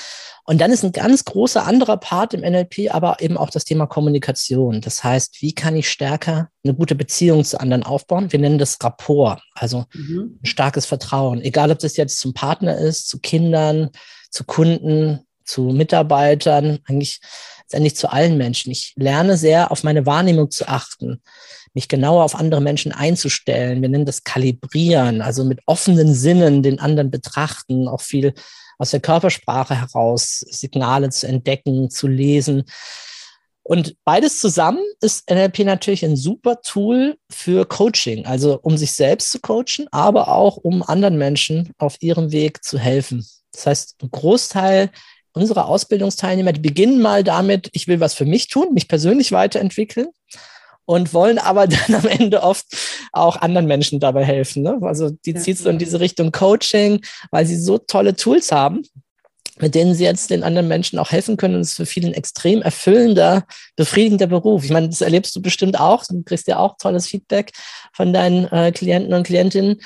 Und 0.45 0.61
dann 0.61 0.71
ist 0.71 0.85
ein 0.85 0.93
ganz 0.93 1.25
großer 1.25 1.67
anderer 1.67 1.97
Part 1.97 2.33
im 2.33 2.41
NLP, 2.41 2.91
aber 2.95 3.17
eben 3.21 3.37
auch 3.37 3.51
das 3.51 3.65
Thema 3.65 3.87
Kommunikation. 3.87 4.81
Das 4.81 5.03
heißt, 5.03 5.43
wie 5.43 5.53
kann 5.53 5.77
ich 5.77 5.91
stärker 5.91 6.49
eine 6.65 6.73
gute 6.73 6.95
Beziehung 6.95 7.45
zu 7.45 7.61
anderen 7.61 7.83
aufbauen? 7.83 8.33
Wir 8.33 8.39
nennen 8.39 8.59
das 8.59 8.79
Rapport, 8.83 9.43
also 9.55 9.85
mhm. 9.93 10.39
ein 10.43 10.47
starkes 10.47 10.87
Vertrauen. 10.87 11.43
Egal, 11.43 11.71
ob 11.71 11.81
das 11.81 11.97
jetzt 11.97 12.19
zum 12.21 12.33
Partner 12.33 12.79
ist, 12.79 13.09
zu 13.09 13.19
Kindern, 13.19 13.91
zu 14.31 14.45
Kunden, 14.45 15.26
zu 15.47 15.63
Mitarbeitern, 15.63 16.81
eigentlich 16.87 17.21
letztendlich 17.61 17.97
zu 17.97 18.11
allen 18.11 18.37
Menschen. 18.37 18.71
Ich 18.71 18.93
lerne 18.97 19.37
sehr, 19.37 19.73
auf 19.73 19.83
meine 19.83 20.07
Wahrnehmung 20.07 20.51
zu 20.51 20.69
achten, 20.69 21.21
mich 21.75 21.89
genauer 21.89 22.25
auf 22.25 22.35
andere 22.35 22.61
Menschen 22.61 22.93
einzustellen. 22.93 23.83
Wir 23.83 23.89
nennen 23.89 24.07
das 24.07 24.25
Kalibrieren, 24.25 25.21
also 25.21 25.45
mit 25.45 25.61
offenen 25.67 26.15
Sinnen 26.15 26.63
den 26.63 26.79
anderen 26.79 27.11
betrachten, 27.11 27.89
auch 27.89 28.01
viel 28.01 28.35
aus 28.79 28.91
der 28.91 29.01
Körpersprache 29.01 29.75
heraus 29.75 30.41
Signale 30.49 31.11
zu 31.11 31.27
entdecken, 31.27 31.91
zu 31.91 32.07
lesen. 32.07 32.65
Und 33.63 33.97
beides 34.05 34.39
zusammen 34.41 34.83
ist 35.01 35.29
NLP 35.29 35.61
natürlich 35.61 36.05
ein 36.05 36.17
super 36.17 36.61
Tool 36.61 37.19
für 37.29 37.67
Coaching, 37.67 38.25
also 38.25 38.61
um 38.63 38.77
sich 38.77 38.93
selbst 38.93 39.33
zu 39.33 39.41
coachen, 39.41 39.89
aber 39.91 40.29
auch 40.29 40.57
um 40.57 40.85
anderen 40.85 41.19
Menschen 41.19 41.73
auf 41.79 41.97
ihrem 42.01 42.31
Weg 42.31 42.63
zu 42.63 42.79
helfen. 42.79 43.27
Das 43.51 43.67
heißt, 43.67 43.97
ein 44.03 44.11
Großteil 44.13 44.91
unserer 45.37 45.67
Ausbildungsteilnehmer, 45.67 46.53
die 46.53 46.61
beginnen 46.61 47.01
mal 47.01 47.23
damit, 47.23 47.69
ich 47.73 47.87
will 47.87 48.01
was 48.01 48.15
für 48.15 48.25
mich 48.25 48.49
tun, 48.49 48.73
mich 48.73 48.89
persönlich 48.89 49.33
weiterentwickeln 49.33 50.09
und 50.87 51.13
wollen 51.13 51.39
aber 51.39 51.67
dann 51.67 51.95
am 51.95 52.07
Ende 52.07 52.43
oft 52.43 52.67
auch 53.13 53.37
anderen 53.37 53.67
Menschen 53.67 54.01
dabei 54.01 54.25
helfen. 54.25 54.63
Ne? 54.63 54.79
Also 54.83 55.11
die 55.11 55.33
ja. 55.33 55.41
zieht 55.41 55.59
so 55.59 55.69
in 55.69 55.79
diese 55.79 56.01
Richtung 56.01 56.33
Coaching, 56.33 57.03
weil 57.31 57.45
sie 57.45 57.57
so 57.57 57.77
tolle 57.77 58.17
Tools 58.17 58.51
haben, 58.51 58.83
mit 59.59 59.75
denen 59.75 59.95
sie 59.95 60.05
jetzt 60.05 60.31
den 60.31 60.43
anderen 60.43 60.69
Menschen 60.69 60.99
auch 60.99 61.11
helfen 61.11 61.37
können. 61.37 61.57
Und 61.57 61.61
es 61.61 61.71
ist 61.71 61.77
für 61.77 61.87
viele 61.87 62.09
ein 62.09 62.15
extrem 62.15 62.63
erfüllender, 62.63 63.45
befriedigender 63.77 64.27
Beruf. 64.27 64.65
Ich 64.65 64.71
meine, 64.71 64.89
das 64.89 65.03
erlebst 65.03 65.37
du 65.37 65.43
bestimmt 65.43 65.79
auch. 65.79 66.05
Du 66.05 66.23
kriegst 66.23 66.49
ja 66.49 66.59
auch 66.59 66.77
tolles 66.79 67.07
Feedback 67.07 67.53
von 67.93 68.15
deinen 68.15 68.47
äh, 68.53 68.73
Klienten 68.73 69.13
und 69.13 69.27
Klientinnen, 69.27 69.83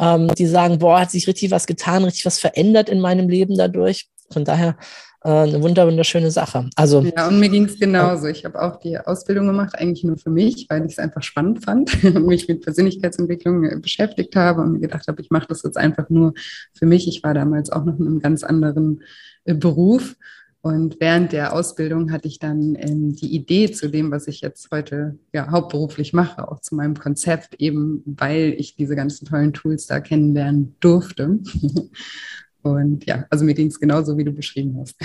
ähm, 0.00 0.28
die 0.34 0.46
sagen, 0.46 0.78
boah, 0.78 1.00
hat 1.00 1.10
sich 1.10 1.26
richtig 1.26 1.50
was 1.50 1.66
getan, 1.66 2.04
richtig 2.04 2.24
was 2.24 2.38
verändert 2.38 2.88
in 2.88 3.00
meinem 3.00 3.28
Leben 3.28 3.56
dadurch. 3.56 4.06
Von 4.30 4.44
daher 4.44 4.76
äh, 5.24 5.30
eine 5.30 5.62
wunder 5.62 5.86
wunderschöne 5.86 6.30
Sache. 6.30 6.68
Also 6.76 7.00
ja, 7.00 7.28
und 7.28 7.40
mir 7.40 7.48
ging 7.48 7.64
es 7.64 7.78
genauso. 7.78 8.26
Ich 8.26 8.44
habe 8.44 8.60
auch 8.60 8.76
die 8.76 8.98
Ausbildung 8.98 9.46
gemacht, 9.46 9.74
eigentlich 9.74 10.04
nur 10.04 10.18
für 10.18 10.30
mich, 10.30 10.66
weil 10.68 10.84
ich 10.84 10.92
es 10.92 10.98
einfach 10.98 11.22
spannend 11.22 11.64
fand 11.64 12.04
und 12.04 12.26
mich 12.26 12.46
mit 12.46 12.62
Persönlichkeitsentwicklung 12.62 13.64
äh, 13.64 13.78
beschäftigt 13.80 14.36
habe 14.36 14.60
und 14.60 14.72
mir 14.72 14.80
gedacht 14.80 15.08
habe, 15.08 15.22
ich 15.22 15.30
mache 15.30 15.46
das 15.48 15.62
jetzt 15.62 15.78
einfach 15.78 16.10
nur 16.10 16.34
für 16.74 16.86
mich. 16.86 17.08
Ich 17.08 17.22
war 17.22 17.32
damals 17.32 17.70
auch 17.70 17.84
noch 17.84 17.98
in 17.98 18.06
einem 18.06 18.20
ganz 18.20 18.44
anderen 18.44 19.02
äh, 19.44 19.54
Beruf. 19.54 20.14
Und 20.60 20.96
während 20.98 21.32
der 21.32 21.52
Ausbildung 21.52 22.10
hatte 22.10 22.26
ich 22.26 22.38
dann 22.38 22.74
ähm, 22.78 23.14
die 23.14 23.34
Idee 23.34 23.70
zu 23.70 23.90
dem, 23.90 24.10
was 24.10 24.26
ich 24.28 24.40
jetzt 24.40 24.70
heute 24.70 25.18
ja, 25.32 25.50
hauptberuflich 25.50 26.14
mache, 26.14 26.50
auch 26.50 26.60
zu 26.60 26.74
meinem 26.74 26.94
Konzept, 26.94 27.54
eben 27.60 28.02
weil 28.06 28.54
ich 28.58 28.74
diese 28.74 28.96
ganzen 28.96 29.26
tollen 29.26 29.52
Tools 29.52 29.86
da 29.86 30.00
kennenlernen 30.00 30.74
durfte. 30.80 31.38
Und 32.64 33.04
ja, 33.04 33.26
also 33.30 33.44
mir 33.44 33.54
ging 33.54 33.68
es 33.68 33.78
genauso, 33.78 34.16
wie 34.16 34.24
du 34.24 34.32
beschrieben 34.32 34.76
hast. 34.80 34.96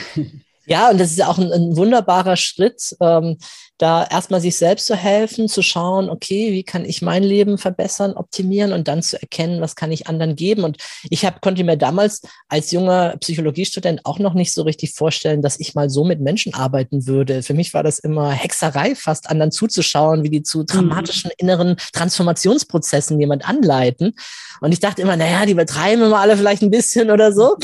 Ja, 0.65 0.91
und 0.91 0.99
das 0.99 1.09
ist 1.09 1.23
auch 1.23 1.39
ein, 1.39 1.51
ein 1.51 1.75
wunderbarer 1.75 2.35
Schritt, 2.35 2.95
ähm, 3.01 3.37
da 3.79 4.05
erstmal 4.05 4.41
sich 4.41 4.57
selbst 4.57 4.85
zu 4.87 4.95
helfen, 4.95 5.47
zu 5.47 5.61
schauen, 5.61 6.09
okay, 6.09 6.51
wie 6.51 6.63
kann 6.63 6.83
ich 6.83 7.01
mein 7.01 7.23
Leben 7.23 7.57
verbessern, 7.57 8.11
optimieren 8.11 8.73
und 8.73 8.89
dann 8.89 9.01
zu 9.01 9.19
erkennen, 9.19 9.61
was 9.61 9.75
kann 9.77 9.91
ich 9.91 10.07
anderen 10.07 10.35
geben. 10.35 10.65
Und 10.65 10.77
ich 11.09 11.25
hab, 11.25 11.41
konnte 11.41 11.63
mir 11.63 11.77
damals 11.77 12.21
als 12.49 12.71
junger 12.71 13.15
Psychologiestudent 13.21 14.01
auch 14.03 14.19
noch 14.19 14.33
nicht 14.33 14.53
so 14.53 14.63
richtig 14.63 14.93
vorstellen, 14.93 15.41
dass 15.41 15.59
ich 15.61 15.75
mal 15.75 15.89
so 15.89 16.03
mit 16.03 16.19
Menschen 16.19 16.53
arbeiten 16.53 17.07
würde. 17.07 17.41
Für 17.41 17.53
mich 17.53 17.73
war 17.73 17.81
das 17.81 17.99
immer 17.99 18.31
Hexerei, 18.31 18.95
fast 18.95 19.29
anderen 19.29 19.51
zuzuschauen, 19.51 20.23
wie 20.23 20.29
die 20.29 20.43
zu 20.43 20.59
mhm. 20.59 20.65
dramatischen 20.65 21.31
inneren 21.37 21.77
Transformationsprozessen 21.93 23.17
jemand 23.17 23.47
anleiten. 23.47 24.13
Und 24.59 24.73
ich 24.73 24.81
dachte 24.81 25.01
immer, 25.01 25.15
naja, 25.15 25.45
die 25.45 25.53
übertreiben 25.53 26.03
immer 26.03 26.19
alle 26.19 26.35
vielleicht 26.35 26.63
ein 26.63 26.71
bisschen 26.71 27.11
oder 27.11 27.31
so. 27.31 27.55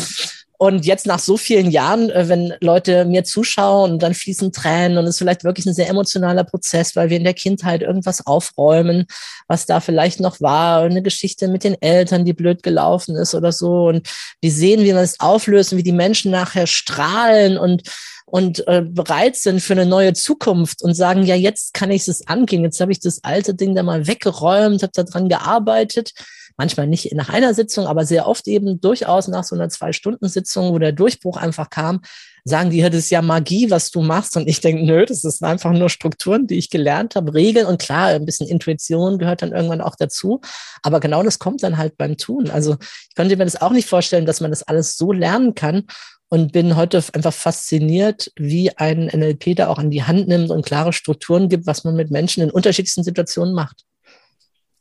Und 0.58 0.86
jetzt 0.86 1.06
nach 1.06 1.20
so 1.20 1.38
vielen 1.38 1.72
Jahren, 1.72 2.10
äh, 2.10 2.30
wenn 2.30 2.54
Leute 2.62 3.06
mir 3.06 3.24
zuschauen 3.24 3.94
und 3.94 4.04
dann 4.04 4.14
fließen 4.14 4.52
Tränen 4.52 4.98
und 4.98 5.06
es 5.06 5.12
ist 5.12 5.18
vielleicht 5.20 5.44
wirklich 5.44 5.66
ein 5.66 5.74
sehr 5.74 5.90
emotionaler 5.90 6.44
Prozess, 6.44 6.96
weil 6.96 7.10
wir 7.10 7.18
in 7.18 7.24
der 7.24 7.34
Kindheit 7.34 7.82
irgendwas 7.82 8.26
aufräumen, 8.26 9.06
was 9.48 9.66
da 9.66 9.80
vielleicht 9.80 10.20
noch 10.20 10.42
war, 10.42 10.84
eine 10.84 11.02
Geschichte 11.02 11.48
mit 11.48 11.64
den 11.64 11.82
Eltern, 11.82 12.26
die 12.26 12.34
blöd 12.34 12.64
gelaufen 12.64 13.16
ist 13.16 13.36
oder 13.36 13.52
so. 13.52 13.88
Und 13.88 14.08
die 14.44 14.50
sehen, 14.50 14.84
wie 14.84 14.94
man 14.94 15.04
es 15.04 15.20
auflöst 15.20 15.76
wie 15.76 15.84
die 15.84 15.92
Menschen 15.92 16.32
nachher 16.32 16.68
strahlen 16.68 17.58
und 17.58 17.84
und 18.28 18.68
äh, 18.68 18.82
bereit 18.82 19.36
sind 19.36 19.62
für 19.62 19.74
eine 19.74 19.86
neue 19.86 20.14
Zukunft 20.14 20.82
und 20.82 20.96
sagen, 20.96 21.24
ja, 21.24 21.36
jetzt 21.36 21.76
kann 21.76 21.92
ich 21.92 22.08
es 22.08 22.28
angehen, 22.28 22.64
jetzt 22.64 22.82
habe 22.82 22.92
ich 22.92 23.00
das 23.00 23.24
alte 23.24 23.54
Ding 23.54 23.76
da 23.76 23.84
mal 23.84 24.08
weggeräumt, 24.08 24.82
habe 24.82 24.92
daran 24.94 25.30
gearbeitet 25.30 26.12
manchmal 26.58 26.88
nicht 26.88 27.14
nach 27.14 27.30
einer 27.30 27.54
Sitzung, 27.54 27.88
aber 27.88 28.06
sehr 28.06 28.28
oft 28.28 28.48
eben 28.48 28.80
durchaus 28.80 29.28
nach 29.28 29.44
so 29.44 29.56
einer 29.56 29.70
Zwei-Stunden-Sitzung, 29.70 30.72
wo 30.72 30.80
der 30.80 30.92
Durchbruch 30.92 31.38
einfach 31.38 31.70
kam, 31.70 32.02
sagen 32.44 32.70
die, 32.70 32.82
das 32.82 32.94
ist 32.94 33.10
ja 33.10 33.22
Magie, 33.22 33.72
was 33.72 33.90
du 33.92 34.02
machst. 34.02 34.38
Und 34.38 34.48
ich 34.48 34.62
denke, 34.62 34.86
nö, 34.86 35.06
das 35.06 35.24
ist 35.24 35.44
einfach 35.44 35.72
nur 35.72 35.90
Strukturen, 35.90 36.46
die 36.48 36.58
ich 36.58 36.70
gelernt 36.70 37.16
habe, 37.16 37.34
Regeln 37.34 37.66
und 37.66 37.82
klar, 37.82 38.08
ein 38.08 38.26
bisschen 38.26 38.48
Intuition 38.48 39.18
gehört 39.18 39.42
dann 39.42 39.52
irgendwann 39.52 39.82
auch 39.82 39.96
dazu. 39.96 40.42
Aber 40.84 41.00
genau 41.00 41.24
das 41.24 41.40
kommt 41.40 41.64
dann 41.64 41.78
halt 41.78 41.98
beim 41.98 42.18
Tun. 42.18 42.50
Also 42.50 42.78
ich 43.10 43.16
könnte 43.16 43.36
mir 43.36 43.46
das 43.46 43.62
auch 43.62 43.72
nicht 43.72 43.90
vorstellen, 43.90 44.26
dass 44.26 44.42
man 44.42 44.52
das 44.52 44.64
alles 44.64 44.96
so 44.96 45.12
lernen 45.12 45.56
kann 45.56 45.86
und 46.30 46.52
bin 46.52 46.76
heute 46.76 47.04
einfach 47.14 47.34
fasziniert, 47.34 48.32
wie 48.36 48.76
ein 48.78 49.08
NLP 49.08 49.56
da 49.56 49.68
auch 49.68 49.80
an 49.80 49.90
die 49.90 50.04
Hand 50.04 50.28
nimmt 50.28 50.52
und 50.52 50.66
klare 50.66 50.94
Strukturen 50.94 51.50
gibt, 51.50 51.66
was 51.66 51.84
man 51.84 51.96
mit 51.96 52.12
Menschen 52.12 52.44
in 52.44 52.52
unterschiedlichsten 52.52 53.04
Situationen 53.04 53.56
macht. 53.56 53.86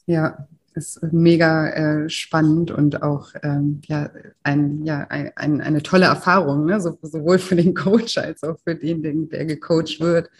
Ja, 0.07 0.49
ist 0.77 1.01
mega 1.13 1.69
äh, 1.69 2.09
spannend 2.09 2.71
und 2.71 3.03
auch 3.03 3.31
ähm, 3.43 3.81
ja, 3.87 4.11
ein, 4.43 4.85
ja, 4.85 5.07
ein, 5.09 5.33
ein, 5.37 5.61
eine 5.61 5.83
tolle 5.83 6.07
Erfahrung, 6.07 6.67
ne? 6.67 6.81
so, 6.81 6.99
sowohl 7.03 7.39
für 7.39 7.57
den 7.57 7.75
Coach 7.75 8.19
als 8.19 8.43
auch 8.43 8.59
für 8.65 8.75
den, 8.75 9.03
den 9.03 9.29
der 9.29 9.47
gecoacht 9.47 10.01
wird. 10.01 10.31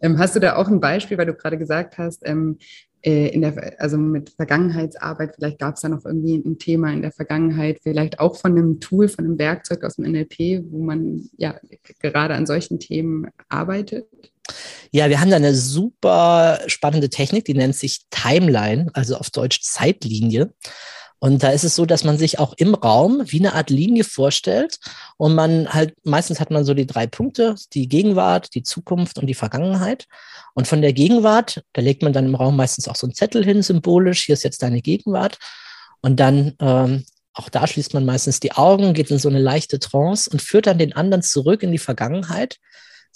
Ähm, 0.00 0.18
hast 0.18 0.36
du 0.36 0.40
da 0.40 0.56
auch 0.56 0.68
ein 0.68 0.80
Beispiel, 0.80 1.18
weil 1.18 1.26
du 1.26 1.34
gerade 1.34 1.58
gesagt 1.58 1.98
hast, 1.98 2.22
ähm, 2.24 2.58
äh, 3.02 3.28
in 3.28 3.40
der, 3.40 3.80
also 3.80 3.96
mit 3.96 4.30
Vergangenheitsarbeit, 4.30 5.34
vielleicht 5.34 5.58
gab 5.58 5.76
es 5.76 5.80
da 5.80 5.88
noch 5.88 6.04
irgendwie 6.04 6.36
ein 6.36 6.58
Thema 6.58 6.92
in 6.92 7.00
der 7.00 7.12
Vergangenheit, 7.12 7.80
vielleicht 7.82 8.20
auch 8.20 8.36
von 8.36 8.52
einem 8.52 8.80
Tool, 8.80 9.08
von 9.08 9.24
einem 9.24 9.38
Werkzeug 9.38 9.84
aus 9.84 9.96
dem 9.96 10.10
NLP, 10.10 10.64
wo 10.70 10.82
man 10.82 11.28
ja 11.38 11.58
gerade 12.00 12.34
an 12.34 12.46
solchen 12.46 12.78
Themen 12.78 13.28
arbeitet? 13.48 14.06
Ja, 14.92 15.08
wir 15.08 15.20
haben 15.20 15.30
da 15.30 15.36
eine 15.36 15.54
super 15.54 16.60
spannende 16.66 17.10
Technik, 17.10 17.44
die 17.44 17.54
nennt 17.54 17.76
sich 17.76 18.00
Timeline, 18.10 18.90
also 18.92 19.16
auf 19.16 19.30
Deutsch 19.30 19.62
Zeitlinie. 19.62 20.52
Und 21.20 21.42
da 21.42 21.50
ist 21.50 21.64
es 21.64 21.76
so, 21.76 21.84
dass 21.84 22.02
man 22.02 22.16
sich 22.16 22.38
auch 22.38 22.54
im 22.56 22.74
Raum 22.74 23.22
wie 23.26 23.38
eine 23.38 23.54
Art 23.54 23.68
Linie 23.68 24.04
vorstellt 24.04 24.78
und 25.18 25.34
man 25.34 25.68
halt, 25.68 25.94
meistens 26.02 26.40
hat 26.40 26.50
man 26.50 26.64
so 26.64 26.72
die 26.72 26.86
drei 26.86 27.06
Punkte, 27.06 27.54
die 27.74 27.88
Gegenwart, 27.88 28.54
die 28.54 28.62
Zukunft 28.62 29.18
und 29.18 29.26
die 29.26 29.34
Vergangenheit. 29.34 30.06
Und 30.54 30.66
von 30.66 30.80
der 30.80 30.94
Gegenwart, 30.94 31.62
da 31.74 31.82
legt 31.82 32.02
man 32.02 32.14
dann 32.14 32.24
im 32.24 32.34
Raum 32.34 32.56
meistens 32.56 32.88
auch 32.88 32.96
so 32.96 33.06
einen 33.06 33.14
Zettel 33.14 33.44
hin, 33.44 33.62
symbolisch, 33.62 34.24
hier 34.24 34.32
ist 34.32 34.44
jetzt 34.44 34.62
deine 34.62 34.80
Gegenwart. 34.80 35.38
Und 36.00 36.18
dann, 36.18 36.54
ähm, 36.58 37.04
auch 37.34 37.50
da 37.50 37.66
schließt 37.66 37.92
man 37.92 38.06
meistens 38.06 38.40
die 38.40 38.52
Augen, 38.52 38.94
geht 38.94 39.10
in 39.10 39.18
so 39.18 39.28
eine 39.28 39.40
leichte 39.40 39.78
Trance 39.78 40.28
und 40.30 40.40
führt 40.40 40.66
dann 40.66 40.78
den 40.78 40.94
anderen 40.94 41.22
zurück 41.22 41.62
in 41.62 41.70
die 41.70 41.78
Vergangenheit 41.78 42.56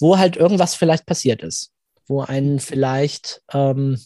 wo 0.00 0.18
halt 0.18 0.36
irgendwas 0.36 0.74
vielleicht 0.74 1.06
passiert 1.06 1.42
ist, 1.42 1.72
wo 2.06 2.20
einen 2.20 2.60
vielleicht 2.60 3.42
ähm, 3.52 3.98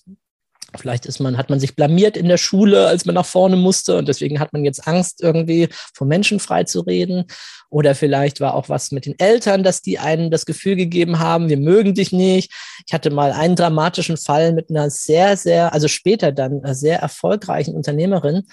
Vielleicht 0.77 1.07
ist 1.07 1.19
man, 1.19 1.39
hat 1.39 1.49
man 1.49 1.61
sich 1.61 1.75
blamiert 1.75 2.17
in 2.17 2.29
der 2.29 2.37
Schule, 2.37 2.87
als 2.87 3.07
man 3.07 3.15
nach 3.15 3.25
vorne 3.25 3.57
musste 3.57 3.97
und 3.97 4.07
deswegen 4.07 4.39
hat 4.39 4.53
man 4.53 4.65
jetzt 4.65 4.87
Angst, 4.87 5.23
irgendwie 5.23 5.69
vom 5.95 6.09
Menschen 6.09 6.41
frei 6.41 6.65
zu 6.65 6.81
reden. 6.81 7.25
Oder 7.71 7.95
vielleicht 7.95 8.41
war 8.41 8.55
auch 8.55 8.69
was 8.69 8.93
mit 8.93 9.07
den 9.07 9.19
Eltern, 9.19 9.63
dass 9.63 9.81
die 9.81 9.99
einen 9.99 10.31
das 10.31 10.45
Gefühl 10.45 10.77
gegeben 10.77 11.19
haben, 11.19 11.49
wir 11.49 11.57
mögen 11.57 11.95
dich 11.95 12.13
nicht. 12.13 12.53
Ich 12.87 12.93
hatte 12.93 13.11
mal 13.11 13.33
einen 13.33 13.57
dramatischen 13.57 14.19
Fall 14.19 14.53
mit 14.53 14.69
einer 14.69 14.91
sehr, 14.91 15.39
sehr, 15.39 15.73
also 15.73 15.89
später 15.89 16.33
dann 16.33 16.63
einer 16.63 16.75
sehr 16.75 16.99
erfolgreichen 16.99 17.75
Unternehmerin, 17.75 18.45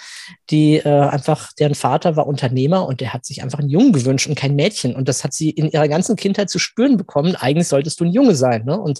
die 0.49 0.77
äh, 0.77 0.89
einfach, 0.89 1.51
deren 1.53 1.75
Vater 1.75 2.15
war 2.15 2.27
Unternehmer 2.27 2.87
und 2.87 3.01
der 3.01 3.13
hat 3.13 3.25
sich 3.25 3.43
einfach 3.43 3.59
einen 3.59 3.69
Jungen 3.69 3.91
gewünscht 3.91 4.27
und 4.27 4.35
kein 4.35 4.55
Mädchen. 4.55 4.95
Und 4.95 5.09
das 5.09 5.25
hat 5.25 5.33
sie 5.33 5.49
in 5.49 5.69
ihrer 5.69 5.89
ganzen 5.89 6.15
Kindheit 6.15 6.49
zu 6.49 6.59
spüren 6.59 6.95
bekommen. 6.95 7.35
Eigentlich 7.35 7.67
solltest 7.67 7.99
du 7.99 8.05
ein 8.05 8.13
Junge 8.13 8.35
sein. 8.35 8.63
Ne? 8.65 8.79
Und 8.79 8.99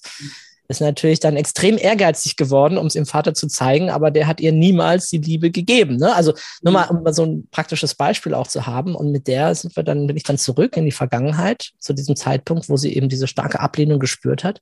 ist 0.68 0.82
natürlich 0.82 1.20
dann 1.20 1.38
extrem 1.38 1.78
ehrgeizig 1.78 2.36
geworden, 2.38 2.78
um 2.78 2.88
es 2.88 2.96
ihrem 2.96 3.06
Vater 3.06 3.34
zu 3.34 3.48
zeigen, 3.48 3.90
aber 3.90 4.12
der 4.12 4.28
hat 4.28 4.40
ihr 4.42 4.52
niemals 4.52 5.10
die 5.10 5.20
Liebe 5.20 5.52
gegeben. 5.52 5.98
Ne? 5.98 6.16
Also 6.16 6.34
nur 6.62 6.74
mal, 6.74 6.86
um 6.86 7.04
mal 7.04 7.14
so 7.14 7.24
ein 7.24 7.48
praktisches 7.52 7.96
Beispiel 7.96 8.34
auch 8.34 8.48
zu 8.48 8.66
haben. 8.66 8.96
Und 8.96 9.12
mit 9.12 9.28
der 9.28 9.54
sind 9.54 9.76
wir 9.76 9.84
dann, 9.84 10.08
bin 10.08 10.18
ich 10.18 10.24
dann 10.24 10.38
zurück 10.38 10.76
in 10.78 10.86
die 10.86 10.92
Vergangenheit, 10.92 11.72
zu 11.80 11.94
diesem 11.94 12.16
Zeitpunkt, 12.16 12.70
wo 12.70 12.78
sie 12.78 12.96
eben 12.96 13.10
diese 13.10 13.28
starke 13.28 13.60
Ablehnung 13.60 14.00
gespürt 14.00 14.44
hat. 14.44 14.62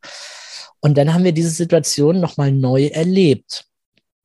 Und 0.82 0.98
dann 0.98 1.14
haben 1.14 1.24
wir 1.24 1.32
diese 1.32 1.50
Situation 1.50 2.20
nochmal 2.20 2.52
neu 2.52 2.88
erlebt. 2.88 3.66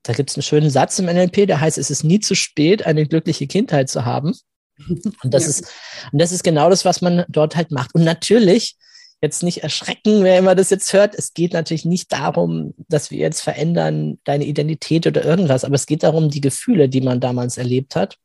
Da 0.02 0.12
gibt 0.12 0.30
es 0.30 0.36
einen 0.36 0.42
schönen 0.42 0.70
Satz 0.70 0.98
im 0.98 1.06
NLP, 1.06 1.46
der 1.46 1.60
heißt, 1.60 1.78
es 1.78 1.90
ist 1.90 2.02
nie 2.02 2.18
zu 2.18 2.34
spät, 2.34 2.86
eine 2.86 3.06
glückliche 3.06 3.46
Kindheit 3.46 3.88
zu 3.88 4.04
haben. 4.04 4.34
Und 5.22 5.34
das 5.34 5.44
ja. 5.44 5.48
ist, 5.50 5.64
und 6.12 6.20
das 6.20 6.30
ist 6.30 6.44
genau 6.44 6.70
das, 6.70 6.84
was 6.84 7.02
man 7.02 7.24
dort 7.28 7.56
halt 7.56 7.72
macht. 7.72 7.94
Und 7.96 8.04
natürlich, 8.04 8.76
jetzt 9.20 9.42
nicht 9.42 9.64
erschrecken, 9.64 10.22
wer 10.22 10.38
immer 10.38 10.54
das 10.54 10.70
jetzt 10.70 10.92
hört. 10.92 11.14
Es 11.14 11.34
geht 11.34 11.52
natürlich 11.52 11.84
nicht 11.84 12.12
darum, 12.12 12.74
dass 12.88 13.10
wir 13.10 13.18
jetzt 13.18 13.40
verändern 13.40 14.18
deine 14.24 14.44
Identität 14.44 15.06
oder 15.06 15.24
irgendwas, 15.24 15.64
aber 15.64 15.74
es 15.74 15.86
geht 15.86 16.04
darum, 16.04 16.30
die 16.30 16.40
Gefühle, 16.40 16.88
die 16.88 17.00
man 17.00 17.20
damals 17.20 17.58
erlebt 17.58 17.96
hat, 17.96 18.16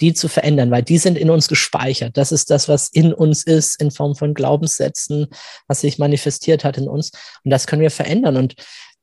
die 0.00 0.14
zu 0.14 0.28
verändern, 0.28 0.70
weil 0.70 0.82
die 0.82 0.98
sind 0.98 1.18
in 1.18 1.30
uns 1.30 1.48
gespeichert. 1.48 2.16
Das 2.16 2.30
ist 2.30 2.50
das, 2.50 2.68
was 2.68 2.88
in 2.88 3.12
uns 3.12 3.42
ist, 3.42 3.80
in 3.80 3.90
Form 3.90 4.14
von 4.14 4.34
Glaubenssätzen, 4.34 5.26
was 5.66 5.80
sich 5.80 5.98
manifestiert 5.98 6.64
hat 6.64 6.78
in 6.78 6.88
uns. 6.88 7.10
Und 7.44 7.50
das 7.50 7.66
können 7.66 7.82
wir 7.82 7.90
verändern. 7.90 8.36
Und 8.36 8.54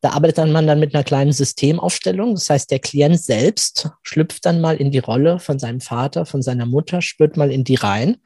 da 0.01 0.11
arbeitet 0.11 0.37
dann 0.37 0.51
man 0.51 0.67
dann 0.67 0.79
mit 0.79 0.93
einer 0.93 1.03
kleinen 1.03 1.33
Systemaufstellung. 1.33 2.35
Das 2.35 2.49
heißt, 2.49 2.71
der 2.71 2.79
Klient 2.79 3.19
selbst 3.19 3.89
schlüpft 4.03 4.45
dann 4.45 4.61
mal 4.61 4.77
in 4.77 4.91
die 4.91 4.99
Rolle 4.99 5.39
von 5.39 5.59
seinem 5.59 5.81
Vater, 5.81 6.25
von 6.25 6.41
seiner 6.41 6.65
Mutter, 6.65 7.01
spürt 7.01 7.35
mal 7.35 7.51
in 7.51 7.63
die 7.63 7.75
rein. 7.75 8.17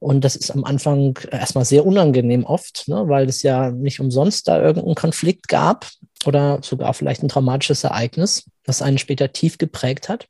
Und 0.00 0.24
das 0.24 0.36
ist 0.36 0.50
am 0.50 0.64
Anfang 0.64 1.18
erstmal 1.30 1.64
sehr 1.64 1.84
unangenehm 1.84 2.44
oft, 2.44 2.86
ne, 2.86 3.08
weil 3.08 3.28
es 3.28 3.42
ja 3.42 3.70
nicht 3.70 3.98
umsonst 3.98 4.46
da 4.46 4.60
irgendeinen 4.62 4.94
Konflikt 4.94 5.48
gab 5.48 5.88
oder 6.24 6.60
sogar 6.62 6.94
vielleicht 6.94 7.22
ein 7.22 7.28
traumatisches 7.28 7.82
Ereignis, 7.82 8.44
das 8.64 8.80
einen 8.80 8.98
später 8.98 9.32
tief 9.32 9.58
geprägt 9.58 10.08
hat. 10.08 10.26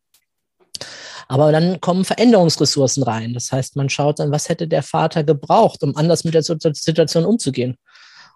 Aber 1.28 1.52
dann 1.52 1.81
kommen 1.83 2.07
Veränderungsressourcen 2.07 3.02
rein. 3.02 3.35
Das 3.35 3.52
heißt, 3.52 3.76
man 3.76 3.90
schaut 3.90 4.18
dann, 4.18 4.31
was 4.31 4.48
hätte 4.48 4.66
der 4.66 4.83
Vater 4.83 5.24
gebraucht, 5.24 5.83
um 5.83 5.94
anders 5.96 6.24
mit 6.24 6.33
der 6.33 6.42
Situation 6.42 7.26
umzugehen. 7.26 7.76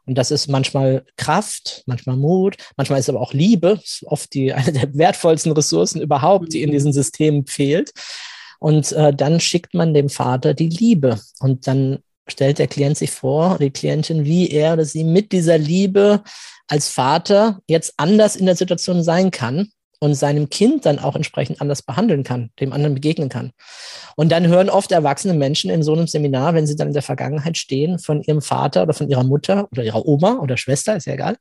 Und 0.05 0.19
das 0.19 0.31
ist 0.31 0.49
manchmal 0.49 1.05
Kraft, 1.17 1.85
manchmal 1.87 2.17
Mut, 2.17 2.57
manchmal 2.77 2.99
ist 2.99 3.09
aber 3.09 3.21
auch 3.21 3.33
Liebe, 3.33 3.81
ist 3.83 4.05
oft 4.05 4.35
die, 4.35 4.53
eine 4.53 4.73
der 4.73 4.95
wertvollsten 4.95 5.53
Ressourcen 5.53 6.03
überhaupt, 6.03 6.53
die 6.53 6.63
in 6.63 6.69
mhm. 6.69 6.75
diesen 6.75 6.93
Systemen 6.93 7.47
fehlt. 7.47 7.93
Und 8.63 8.93
äh, 8.93 9.13
dann 9.13 9.41
schickt 9.41 9.75
man 9.75 9.93
dem 9.93 10.09
Vater 10.09 10.55
die 10.55 10.69
Liebe. 10.69 11.19
Und 11.41 11.67
dann 11.67 11.99
stellt 12.29 12.61
der 12.61 12.69
Klient 12.69 12.97
sich 12.97 13.11
vor, 13.11 13.59
die 13.59 13.73
Klientin, 13.73 14.25
wie 14.25 14.51
er 14.51 14.75
oder 14.75 14.85
sie 14.85 15.03
mit 15.03 15.33
dieser 15.33 15.59
Liebe 15.59 16.23
als 16.69 16.89
Vater 16.89 17.59
jetzt 17.67 17.95
anders 17.97 18.37
in 18.37 18.47
der 18.47 18.55
Situation 18.55 19.03
sein 19.03 19.33
kann 19.33 19.73
und 19.99 20.15
seinem 20.15 20.49
Kind 20.49 20.87
dann 20.87 21.01
auch 21.01 21.17
entsprechend 21.17 21.61
anders 21.61 21.83
behandeln 21.83 22.23
kann, 22.23 22.51
dem 22.61 22.73
anderen 22.73 22.95
begegnen 22.95 23.29
kann. 23.29 23.51
Und 24.15 24.31
dann 24.31 24.47
hören 24.47 24.71
oft 24.71 24.93
erwachsene 24.93 25.35
Menschen 25.35 25.69
in 25.69 25.83
so 25.83 25.93
einem 25.95 26.07
Seminar, 26.07 26.55
wenn 26.55 26.69
sie 26.69 26.77
dann 26.77 26.89
in 26.89 26.95
der 26.95 27.03
Vergangenheit 27.03 27.59
stehen, 27.59 27.99
von 27.99 28.23
ihrem 28.23 28.43
Vater 28.43 28.85
oder 28.85 28.95
von 28.95 29.11
ihrer 29.11 29.25
Mutter 29.25 29.67
oder 29.73 29.83
ihrer 29.83 30.07
Oma 30.07 30.39
oder 30.39 30.57
Schwester, 30.57 30.95
ist 30.95 31.07
ja 31.07 31.15
egal, 31.15 31.37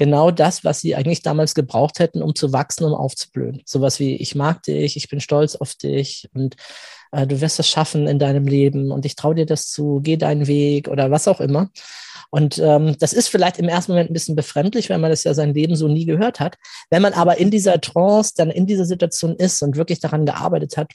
genau 0.00 0.30
das, 0.30 0.64
was 0.64 0.80
sie 0.80 0.96
eigentlich 0.96 1.20
damals 1.20 1.54
gebraucht 1.54 1.98
hätten, 1.98 2.22
um 2.22 2.34
zu 2.34 2.54
wachsen, 2.54 2.84
um 2.84 2.94
aufzublühen. 2.94 3.60
Sowas 3.66 4.00
wie, 4.00 4.16
ich 4.16 4.34
mag 4.34 4.62
dich, 4.62 4.96
ich 4.96 5.10
bin 5.10 5.20
stolz 5.20 5.56
auf 5.56 5.74
dich 5.74 6.26
und 6.32 6.56
äh, 7.12 7.26
du 7.26 7.42
wirst 7.42 7.60
es 7.60 7.68
schaffen 7.68 8.06
in 8.06 8.18
deinem 8.18 8.46
Leben 8.46 8.92
und 8.92 9.04
ich 9.04 9.14
traue 9.14 9.34
dir 9.34 9.44
das 9.44 9.70
zu, 9.70 10.00
geh 10.02 10.16
deinen 10.16 10.46
Weg 10.46 10.88
oder 10.88 11.10
was 11.10 11.28
auch 11.28 11.38
immer. 11.38 11.68
Und 12.30 12.56
ähm, 12.56 12.96
das 12.98 13.12
ist 13.12 13.28
vielleicht 13.28 13.58
im 13.58 13.68
ersten 13.68 13.92
Moment 13.92 14.08
ein 14.08 14.14
bisschen 14.14 14.36
befremdlich, 14.36 14.88
wenn 14.88 15.02
man 15.02 15.10
das 15.10 15.22
ja 15.24 15.34
sein 15.34 15.52
Leben 15.52 15.76
so 15.76 15.86
nie 15.86 16.06
gehört 16.06 16.40
hat. 16.40 16.56
Wenn 16.88 17.02
man 17.02 17.12
aber 17.12 17.36
in 17.36 17.50
dieser 17.50 17.78
Trance 17.78 18.32
dann 18.34 18.50
in 18.50 18.64
dieser 18.64 18.86
Situation 18.86 19.36
ist 19.36 19.60
und 19.60 19.76
wirklich 19.76 20.00
daran 20.00 20.24
gearbeitet 20.24 20.78
hat, 20.78 20.92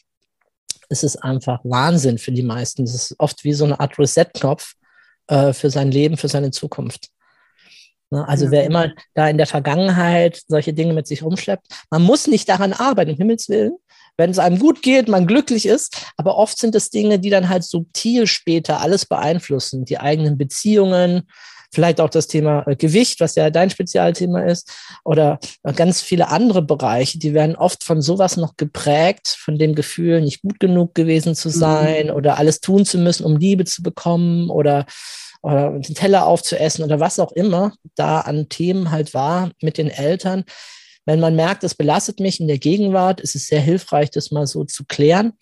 ist 0.90 1.04
es 1.04 1.16
einfach 1.16 1.60
Wahnsinn 1.64 2.18
für 2.18 2.32
die 2.32 2.42
meisten. 2.42 2.86
Das 2.86 2.96
ist 2.96 3.16
oft 3.20 3.44
wie 3.44 3.54
so 3.54 3.66
eine 3.66 3.80
Art 3.80 4.00
Reset-Knopf 4.00 4.74
äh, 5.28 5.54
für 5.54 5.70
sein 5.70 5.92
Leben, 5.92 6.18
für 6.18 6.28
seine 6.28 6.50
Zukunft. 6.50 7.12
Ne, 8.12 8.28
also 8.28 8.46
ja. 8.46 8.52
wer 8.52 8.64
immer 8.66 8.92
da 9.14 9.28
in 9.28 9.38
der 9.38 9.48
Vergangenheit 9.48 10.42
solche 10.48 10.74
Dinge 10.74 10.94
mit 10.94 11.08
sich 11.08 11.24
rumschleppt, 11.24 11.66
man 11.90 12.04
muss 12.04 12.28
nicht 12.28 12.48
daran 12.48 12.74
arbeiten, 12.74 13.12
im 13.12 13.18
Himmels 13.18 13.50
Willen 13.50 13.78
wenn 14.18 14.30
es 14.30 14.40
einem 14.40 14.60
gut 14.60 14.82
geht, 14.82 15.08
man 15.08 15.28
glücklich 15.28 15.66
ist. 15.66 15.98
Aber 16.18 16.38
oft 16.38 16.58
sind 16.58 16.76
es 16.76 16.90
Dinge, 16.90 17.20
die 17.20 17.30
dann 17.30 17.50
halt 17.50 17.64
subtil 17.64 18.28
später 18.28 18.82
alles 18.82 19.06
beeinflussen. 19.06 19.86
Die 19.86 20.00
eigenen 20.00 20.38
Beziehungen, 20.38 21.24
vielleicht 21.74 22.00
auch 22.00 22.10
das 22.10 22.28
Thema 22.28 22.66
äh, 22.68 22.76
Gewicht, 22.76 23.20
was 23.20 23.36
ja 23.36 23.50
dein 23.50 23.70
Spezialthema 23.70 24.42
ist, 24.42 24.72
oder 25.04 25.40
ganz 25.76 26.02
viele 26.02 26.30
andere 26.30 26.62
Bereiche, 26.62 27.20
die 27.20 27.34
werden 27.34 27.56
oft 27.56 27.84
von 27.84 28.02
sowas 28.02 28.38
noch 28.38 28.56
geprägt, 28.56 29.28
von 29.38 29.58
dem 29.58 29.76
Gefühl, 29.76 30.22
nicht 30.22 30.42
gut 30.42 30.60
genug 30.60 30.96
gewesen 30.96 31.36
zu 31.36 31.50
mhm. 31.50 31.54
sein 31.54 32.06
mhm. 32.08 32.14
oder 32.14 32.38
alles 32.38 32.62
tun 32.62 32.86
zu 32.86 32.98
müssen, 32.98 33.26
um 33.26 33.38
Liebe 33.38 33.66
zu 33.66 33.84
bekommen 33.84 34.50
oder 34.50 34.86
oder 35.46 35.70
den 35.72 35.94
Teller 35.94 36.26
aufzuessen 36.26 36.84
oder 36.84 37.00
was 37.00 37.20
auch 37.20 37.32
immer 37.32 37.74
da 37.94 38.22
an 38.22 38.50
Themen 38.50 38.90
halt 38.90 39.14
war 39.14 39.52
mit 39.62 39.78
den 39.78 39.90
Eltern, 39.90 40.44
wenn 41.06 41.20
man 41.20 41.36
merkt, 41.36 41.62
das 41.62 41.76
belastet 41.76 42.20
mich 42.20 42.40
in 42.40 42.48
der 42.48 42.58
Gegenwart, 42.58 43.22
ist 43.22 43.36
es 43.36 43.46
sehr 43.46 43.62
hilfreich, 43.62 44.10
das 44.10 44.32
mal 44.32 44.48
so 44.48 44.64
zu 44.64 44.86
klären. 44.86 45.34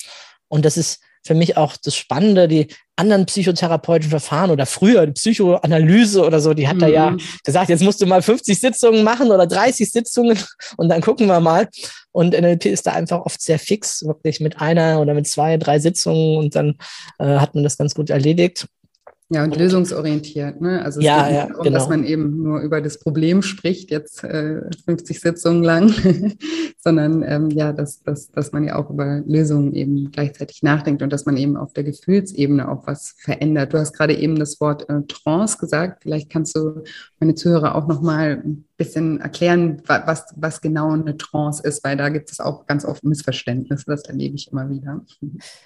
Und 0.50 0.66
das 0.66 0.76
ist 0.76 1.00
für 1.26 1.36
mich 1.36 1.56
auch 1.56 1.78
das 1.78 1.96
Spannende, 1.96 2.50
die 2.50 2.68
anderen 2.98 3.26
psychotherapeutischen 3.26 4.10
Verfahren 4.10 4.52
oder 4.52 4.66
früher 4.66 5.06
die 5.06 5.14
Psychoanalyse 5.14 6.22
oder 6.26 6.42
so, 6.42 6.54
die 6.54 6.68
hat 6.68 6.76
mhm. 6.76 6.80
da 6.82 6.88
ja 6.88 7.18
gesagt, 7.46 7.70
jetzt 7.70 7.82
musst 7.82 8.02
du 8.02 8.06
mal 8.06 8.22
50 8.22 8.60
Sitzungen 8.60 9.04
machen 9.06 9.32
oder 9.32 9.48
30 9.48 9.90
Sitzungen 9.90 10.38
und 10.76 10.90
dann 10.90 11.00
gucken 11.00 11.28
wir 11.28 11.40
mal. 11.40 11.70
Und 12.12 12.38
NLP 12.38 12.66
ist 12.66 12.86
da 12.86 12.92
einfach 12.92 13.22
oft 13.22 13.42
sehr 13.42 13.58
fix, 13.58 14.06
wirklich 14.06 14.42
mit 14.42 14.60
einer 14.60 15.00
oder 15.00 15.14
mit 15.14 15.28
zwei, 15.30 15.56
drei 15.56 15.80
Sitzungen 15.80 16.38
und 16.38 16.56
dann 16.56 16.76
äh, 17.20 17.38
hat 17.38 17.56
man 17.56 17.64
das 17.64 17.78
ganz 17.78 17.96
gut 17.96 18.10
erledigt. 18.10 18.68
Ja, 19.30 19.44
und, 19.44 19.56
lösungsorientiert. 19.56 20.62
Ne? 20.62 20.84
Also 20.84 21.00
es 21.00 21.06
ja, 21.06 21.24
geht 21.24 21.36
ja, 21.36 21.48
darum, 21.48 21.64
genau. 21.64 21.78
dass 21.78 21.90
man 21.90 22.04
eben 22.04 22.44
nur 22.44 22.60
über 22.60 22.82
das 22.82 23.00
Problem 23.00 23.42
spricht, 23.42 23.90
jetzt 23.90 24.24
äh, 24.24 24.62
50 24.86 25.20
Sitzungen 25.20 25.64
lang, 25.64 25.94
sondern 26.78 27.24
ähm, 27.24 27.50
ja, 27.50 27.72
dass, 27.72 28.04
dass, 28.04 28.30
dass 28.30 28.52
man 28.52 28.66
ja 28.66 28.76
auch 28.76 28.90
über 28.90 29.24
Lösungen 29.26 29.74
eben 29.74 30.12
gleichzeitig 30.12 30.62
nachdenkt 30.62 31.02
und 31.02 31.12
dass 31.12 31.26
man 31.26 31.38
eben 31.38 31.58
auf 31.58 31.74
der 31.74 31.86
Gefühlsebene 31.86 32.70
auch 32.70 32.86
was 32.86 33.16
verändert. 33.18 33.74
Du 33.74 33.80
hast 33.80 33.94
gerade 33.94 34.14
eben 34.14 34.38
das 34.38 34.60
Wort 34.60 34.88
äh, 34.90 35.02
Trance 35.08 35.58
gesagt. 35.58 36.04
Vielleicht 36.04 36.30
kannst 36.30 36.56
du 36.56 36.84
meine 37.20 37.34
Zuhörer 37.34 37.76
auch 37.76 37.88
noch 37.88 38.02
mal 38.02 38.42
ein 38.44 38.66
bisschen 38.78 39.22
erklären, 39.22 39.82
was, 39.88 40.26
was 40.36 40.62
genau 40.62 40.92
eine 40.92 41.16
Trance 41.18 41.64
ist, 41.64 41.84
weil 41.84 41.96
da 41.96 42.10
gibt 42.10 42.30
es 42.30 42.40
auch 42.40 42.66
ganz 42.68 42.84
oft 42.84 43.04
Missverständnisse. 43.04 43.86
Das 43.88 44.04
erlebe 44.04 44.36
ich 44.36 44.52
immer 44.52 44.70
wieder. 44.70 45.02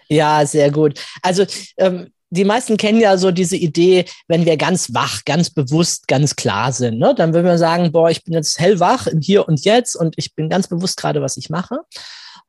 Ja, 0.07 0.45
sehr 0.45 0.71
gut. 0.71 0.99
Also 1.21 1.45
ähm, 1.77 2.07
die 2.29 2.45
meisten 2.45 2.77
kennen 2.77 2.99
ja 2.99 3.17
so 3.17 3.31
diese 3.31 3.55
Idee, 3.55 4.05
wenn 4.27 4.45
wir 4.45 4.57
ganz 4.57 4.93
wach, 4.93 5.23
ganz 5.25 5.49
bewusst, 5.49 6.07
ganz 6.07 6.35
klar 6.35 6.71
sind, 6.71 6.99
ne? 6.99 7.15
dann 7.15 7.33
würden 7.33 7.45
wir 7.45 7.57
sagen, 7.57 7.91
boah, 7.91 8.09
ich 8.09 8.23
bin 8.23 8.33
jetzt 8.33 8.59
hellwach 8.59 9.07
im 9.07 9.21
Hier 9.21 9.47
und 9.47 9.63
Jetzt 9.63 9.95
und 9.95 10.15
ich 10.17 10.35
bin 10.35 10.49
ganz 10.49 10.67
bewusst 10.67 10.97
gerade, 10.97 11.21
was 11.21 11.37
ich 11.37 11.49
mache. 11.49 11.79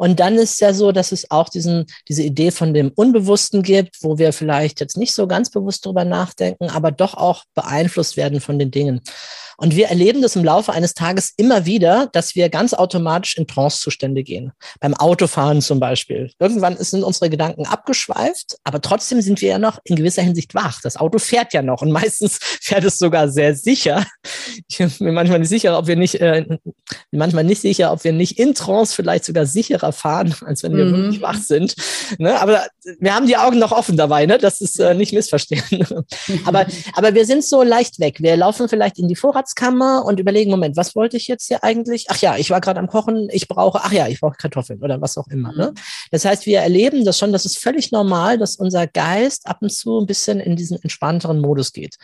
Und 0.00 0.20
dann 0.20 0.36
ist 0.36 0.60
ja 0.60 0.72
so, 0.72 0.92
dass 0.92 1.10
es 1.10 1.30
auch 1.30 1.48
diesen, 1.48 1.86
diese 2.08 2.22
Idee 2.22 2.52
von 2.52 2.72
dem 2.72 2.92
Unbewussten 2.94 3.62
gibt, 3.62 3.96
wo 4.00 4.16
wir 4.16 4.32
vielleicht 4.32 4.80
jetzt 4.80 4.96
nicht 4.96 5.12
so 5.12 5.26
ganz 5.26 5.50
bewusst 5.50 5.84
drüber 5.84 6.04
nachdenken, 6.04 6.70
aber 6.70 6.92
doch 6.92 7.14
auch 7.14 7.44
beeinflusst 7.54 8.16
werden 8.16 8.40
von 8.40 8.60
den 8.60 8.70
Dingen. 8.70 9.00
Und 9.60 9.74
wir 9.74 9.88
erleben 9.88 10.22
das 10.22 10.36
im 10.36 10.44
Laufe 10.44 10.72
eines 10.72 10.94
Tages 10.94 11.32
immer 11.36 11.66
wieder, 11.66 12.08
dass 12.12 12.36
wir 12.36 12.48
ganz 12.48 12.74
automatisch 12.74 13.36
in 13.36 13.48
Trancezustände 13.48 14.22
gehen. 14.22 14.52
Beim 14.78 14.94
Autofahren 14.94 15.60
zum 15.60 15.80
Beispiel. 15.80 16.30
Irgendwann 16.38 16.76
sind 16.76 17.02
unsere 17.02 17.28
Gedanken 17.28 17.66
abgeschweift, 17.66 18.56
aber 18.62 18.80
trotzdem 18.80 19.20
sind 19.20 19.40
wir 19.40 19.48
ja 19.48 19.58
noch 19.58 19.80
in 19.82 19.96
gewisser 19.96 20.22
Hinsicht 20.22 20.54
wach. 20.54 20.80
Das 20.80 20.96
Auto 20.96 21.18
fährt 21.18 21.52
ja 21.52 21.62
noch 21.62 21.82
und 21.82 21.90
meistens 21.98 22.38
fährt 22.40 22.84
es 22.84 22.98
sogar 22.98 23.28
sehr 23.28 23.56
sicher. 23.56 24.06
Ich 24.68 24.78
bin 24.78 24.92
mir 25.00 25.12
manchmal 25.12 25.40
nicht 25.40 25.48
sicher, 25.48 25.76
ob 25.76 25.88
wir 25.88 25.96
nicht, 25.96 26.20
äh, 26.20 26.46
manchmal 27.10 27.42
nicht 27.42 27.60
sicher, 27.60 27.92
ob 27.92 28.04
wir 28.04 28.12
nicht 28.12 28.38
in 28.38 28.54
Trance 28.54 28.94
vielleicht 28.94 29.24
sogar 29.24 29.44
sicherer 29.44 29.92
fahren, 29.92 30.36
als 30.46 30.62
wenn 30.62 30.76
wir 30.76 30.84
mhm. 30.84 30.92
wirklich 30.92 31.20
wach 31.20 31.40
sind. 31.40 31.74
Ne? 32.18 32.40
Aber 32.40 32.64
wir 33.00 33.12
haben 33.12 33.26
die 33.26 33.36
Augen 33.36 33.58
noch 33.58 33.72
offen 33.72 33.96
dabei, 33.96 34.24
ne? 34.24 34.38
Das 34.38 34.60
ist 34.60 34.78
äh, 34.78 34.94
nicht 34.94 35.12
missverstehen. 35.12 35.62
aber, 36.44 36.66
aber 36.94 37.14
wir 37.14 37.26
sind 37.26 37.44
so 37.44 37.64
leicht 37.64 37.98
weg. 37.98 38.20
Wir 38.20 38.36
laufen 38.36 38.68
vielleicht 38.68 38.98
in 38.98 39.08
die 39.08 39.16
Vorrats 39.16 39.47
Vorratskammer 39.48 40.04
und 40.04 40.20
überlegen, 40.20 40.50
Moment, 40.50 40.76
was 40.76 40.94
wollte 40.94 41.16
ich 41.16 41.28
jetzt 41.28 41.46
hier 41.46 41.64
eigentlich? 41.64 42.06
Ach 42.08 42.18
ja, 42.18 42.36
ich 42.36 42.50
war 42.50 42.60
gerade 42.60 42.80
am 42.80 42.86
Kochen, 42.86 43.28
ich 43.30 43.48
brauche, 43.48 43.80
ach 43.82 43.92
ja, 43.92 44.06
ich 44.08 44.20
brauche 44.20 44.36
Kartoffeln 44.36 44.82
oder 44.82 45.00
was 45.00 45.16
auch 45.16 45.26
immer. 45.28 45.52
Ne? 45.52 45.54
Mhm. 45.54 45.58
Ne? 45.58 45.74
Das 46.10 46.24
heißt, 46.24 46.46
wir 46.46 46.60
erleben 46.60 47.04
das 47.04 47.18
schon, 47.18 47.32
das 47.32 47.44
ist 47.44 47.58
völlig 47.58 47.90
normal, 47.92 48.38
dass 48.38 48.56
unser 48.56 48.86
Geist 48.86 49.46
ab 49.46 49.58
und 49.60 49.70
zu 49.70 49.98
ein 49.98 50.06
bisschen 50.06 50.40
in 50.40 50.56
diesen 50.56 50.80
entspannteren 50.82 51.40
Modus 51.40 51.72
geht. 51.72 51.96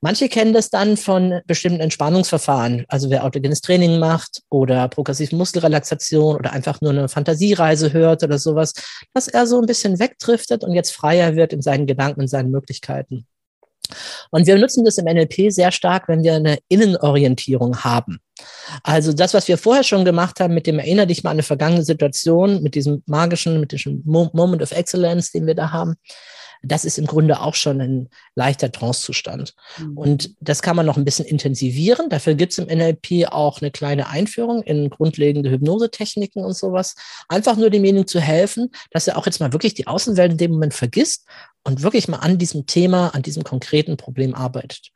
Manche 0.00 0.28
kennen 0.28 0.52
das 0.52 0.70
dann 0.70 0.96
von 0.96 1.40
bestimmten 1.46 1.80
Entspannungsverfahren, 1.80 2.84
also 2.88 3.10
wer 3.10 3.24
autogenes 3.24 3.60
Training 3.60 3.98
macht 3.98 4.42
oder 4.50 4.88
progressive 4.88 5.36
Muskelrelaxation 5.36 6.36
oder 6.36 6.52
einfach 6.52 6.80
nur 6.80 6.90
eine 6.90 7.08
Fantasiereise 7.08 7.92
hört 7.92 8.22
oder 8.22 8.38
sowas, 8.38 8.72
dass 9.14 9.28
er 9.28 9.46
so 9.46 9.60
ein 9.60 9.66
bisschen 9.66 9.98
wegdriftet 9.98 10.64
und 10.64 10.74
jetzt 10.74 10.92
freier 10.92 11.36
wird 11.36 11.52
in 11.52 11.62
seinen 11.62 11.86
Gedanken, 11.86 12.22
in 12.22 12.28
seinen 12.28 12.50
Möglichkeiten. 12.50 13.26
Und 14.30 14.46
wir 14.46 14.58
nutzen 14.58 14.84
das 14.84 14.98
im 14.98 15.06
NLP 15.06 15.50
sehr 15.52 15.72
stark, 15.72 16.08
wenn 16.08 16.22
wir 16.22 16.34
eine 16.34 16.58
Innenorientierung 16.68 17.84
haben. 17.84 18.18
Also 18.82 19.12
das, 19.12 19.34
was 19.34 19.48
wir 19.48 19.58
vorher 19.58 19.84
schon 19.84 20.04
gemacht 20.04 20.40
haben, 20.40 20.54
mit 20.54 20.66
dem 20.66 20.78
Erinner 20.78 21.06
dich 21.06 21.24
mal 21.24 21.30
an 21.30 21.36
eine 21.36 21.42
vergangene 21.42 21.82
Situation, 21.82 22.62
mit 22.62 22.74
diesem 22.74 23.02
magischen, 23.06 23.60
mit 23.60 23.72
diesem 23.72 24.02
Moment 24.04 24.62
of 24.62 24.72
Excellence, 24.72 25.32
den 25.32 25.46
wir 25.46 25.54
da 25.54 25.72
haben, 25.72 25.96
das 26.62 26.84
ist 26.84 26.98
im 26.98 27.06
Grunde 27.06 27.40
auch 27.40 27.54
schon 27.54 27.80
ein 27.80 28.08
leichter 28.34 28.70
Trancezustand. 28.72 29.54
Mhm. 29.78 29.96
Und 29.96 30.34
das 30.40 30.62
kann 30.62 30.76
man 30.76 30.86
noch 30.86 30.96
ein 30.96 31.04
bisschen 31.04 31.24
intensivieren. 31.24 32.08
Dafür 32.08 32.34
gibt 32.34 32.52
es 32.52 32.58
im 32.58 32.66
NLP 32.66 33.28
auch 33.30 33.60
eine 33.60 33.70
kleine 33.70 34.08
Einführung 34.08 34.62
in 34.62 34.90
grundlegende 34.90 35.50
Hypnosetechniken 35.50 36.44
und 36.44 36.56
sowas. 36.56 36.94
Einfach 37.28 37.56
nur 37.56 37.70
demjenigen 37.70 38.06
zu 38.06 38.20
helfen, 38.20 38.70
dass 38.90 39.06
er 39.06 39.16
auch 39.16 39.26
jetzt 39.26 39.40
mal 39.40 39.52
wirklich 39.52 39.74
die 39.74 39.86
Außenwelt 39.86 40.32
in 40.32 40.38
dem 40.38 40.52
Moment 40.52 40.74
vergisst 40.74 41.26
und 41.64 41.82
wirklich 41.82 42.08
mal 42.08 42.18
an 42.18 42.38
diesem 42.38 42.66
Thema, 42.66 43.14
an 43.14 43.22
diesem 43.22 43.44
konkreten 43.44 43.96
Problem 43.96 44.34
arbeitet. 44.34 44.92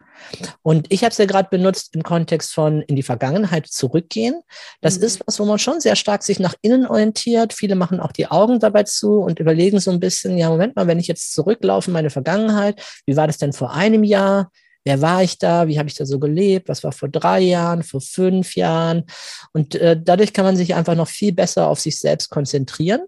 Und 0.62 0.92
ich 0.92 1.02
habe 1.02 1.10
es 1.10 1.18
ja 1.18 1.26
gerade 1.26 1.48
benutzt 1.50 1.94
im 1.94 2.02
Kontext 2.02 2.52
von 2.52 2.82
in 2.82 2.96
die 2.96 3.02
Vergangenheit 3.02 3.66
zurückgehen. 3.66 4.40
Das 4.80 4.98
mhm. 4.98 5.04
ist 5.04 5.22
was, 5.26 5.38
wo 5.38 5.44
man 5.44 5.58
schon 5.58 5.80
sehr 5.80 5.96
stark 5.96 6.22
sich 6.22 6.38
nach 6.38 6.54
innen 6.62 6.86
orientiert. 6.86 7.52
Viele 7.52 7.74
machen 7.74 8.00
auch 8.00 8.12
die 8.12 8.26
Augen 8.26 8.60
dabei 8.60 8.84
zu 8.84 9.20
und 9.20 9.38
überlegen 9.40 9.80
so 9.80 9.90
ein 9.90 10.00
bisschen, 10.00 10.38
ja, 10.38 10.48
Moment 10.50 10.76
mal, 10.76 10.86
wenn 10.86 10.98
ich 10.98 11.08
jetzt 11.08 11.32
zurücklaufe 11.32 11.90
in 11.90 11.94
meine 11.94 12.10
Vergangenheit, 12.10 12.82
wie 13.06 13.16
war 13.16 13.26
das 13.26 13.38
denn 13.38 13.52
vor 13.52 13.72
einem 13.72 14.04
Jahr? 14.04 14.50
Wer 14.84 15.00
war 15.00 15.22
ich 15.22 15.38
da? 15.38 15.68
Wie 15.68 15.78
habe 15.78 15.88
ich 15.88 15.94
da 15.94 16.04
so 16.06 16.18
gelebt? 16.18 16.68
Was 16.68 16.82
war 16.82 16.92
vor 16.92 17.08
drei 17.08 17.40
Jahren, 17.40 17.82
vor 17.82 18.00
fünf 18.00 18.56
Jahren? 18.56 19.04
Und 19.52 19.76
äh, 19.76 19.96
dadurch 20.00 20.32
kann 20.32 20.44
man 20.44 20.56
sich 20.56 20.74
einfach 20.74 20.96
noch 20.96 21.08
viel 21.08 21.32
besser 21.32 21.68
auf 21.68 21.80
sich 21.80 21.98
selbst 21.98 22.30
konzentrieren 22.30 23.02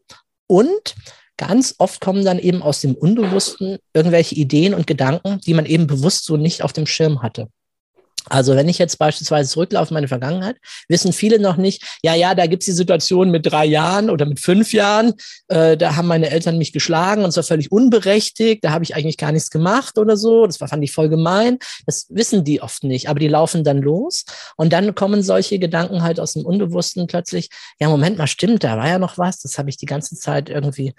und 0.46 0.94
ganz 1.36 1.74
oft 1.78 2.00
kommen 2.00 2.24
dann 2.24 2.38
eben 2.38 2.62
aus 2.62 2.80
dem 2.80 2.94
Unbewussten 2.94 3.78
irgendwelche 3.92 4.34
Ideen 4.34 4.74
und 4.74 4.86
Gedanken, 4.86 5.40
die 5.40 5.54
man 5.54 5.66
eben 5.66 5.86
bewusst 5.86 6.24
so 6.24 6.36
nicht 6.36 6.62
auf 6.62 6.72
dem 6.72 6.86
Schirm 6.86 7.22
hatte. 7.22 7.48
Also 8.30 8.56
wenn 8.56 8.68
ich 8.70 8.78
jetzt 8.78 8.98
beispielsweise 8.98 9.50
zurücklaufe 9.50 9.90
in 9.90 9.94
meine 9.94 10.08
Vergangenheit, 10.08 10.56
wissen 10.88 11.12
viele 11.12 11.38
noch 11.38 11.56
nicht, 11.56 11.98
ja, 12.02 12.14
ja, 12.14 12.34
da 12.34 12.46
gibt's 12.46 12.64
die 12.64 12.72
Situation 12.72 13.30
mit 13.30 13.44
drei 13.44 13.66
Jahren 13.66 14.08
oder 14.08 14.24
mit 14.24 14.40
fünf 14.40 14.72
Jahren, 14.72 15.12
äh, 15.48 15.76
da 15.76 15.96
haben 15.96 16.08
meine 16.08 16.30
Eltern 16.30 16.56
mich 16.56 16.72
geschlagen 16.72 17.24
und 17.24 17.32
zwar 17.32 17.44
völlig 17.44 17.70
unberechtigt, 17.70 18.64
da 18.64 18.70
habe 18.70 18.82
ich 18.82 18.96
eigentlich 18.96 19.18
gar 19.18 19.30
nichts 19.30 19.50
gemacht 19.50 19.98
oder 19.98 20.16
so, 20.16 20.46
das 20.46 20.58
war, 20.60 20.68
fand 20.68 20.82
ich 20.82 20.92
voll 20.92 21.10
gemein. 21.10 21.58
Das 21.84 22.06
wissen 22.08 22.44
die 22.44 22.62
oft 22.62 22.84
nicht, 22.84 23.10
aber 23.10 23.18
die 23.18 23.28
laufen 23.28 23.62
dann 23.62 23.82
los. 23.82 24.24
Und 24.56 24.72
dann 24.72 24.94
kommen 24.94 25.22
solche 25.22 25.58
Gedanken 25.58 26.02
halt 26.02 26.18
aus 26.18 26.32
dem 26.32 26.46
Unbewussten 26.46 27.06
plötzlich, 27.06 27.50
ja, 27.78 27.88
Moment 27.88 28.16
mal, 28.16 28.26
stimmt, 28.26 28.64
da 28.64 28.78
war 28.78 28.88
ja 28.88 28.98
noch 28.98 29.18
was, 29.18 29.40
das 29.40 29.58
habe 29.58 29.68
ich 29.68 29.76
die 29.76 29.86
ganze 29.86 30.16
Zeit 30.16 30.48
irgendwie 30.48 30.94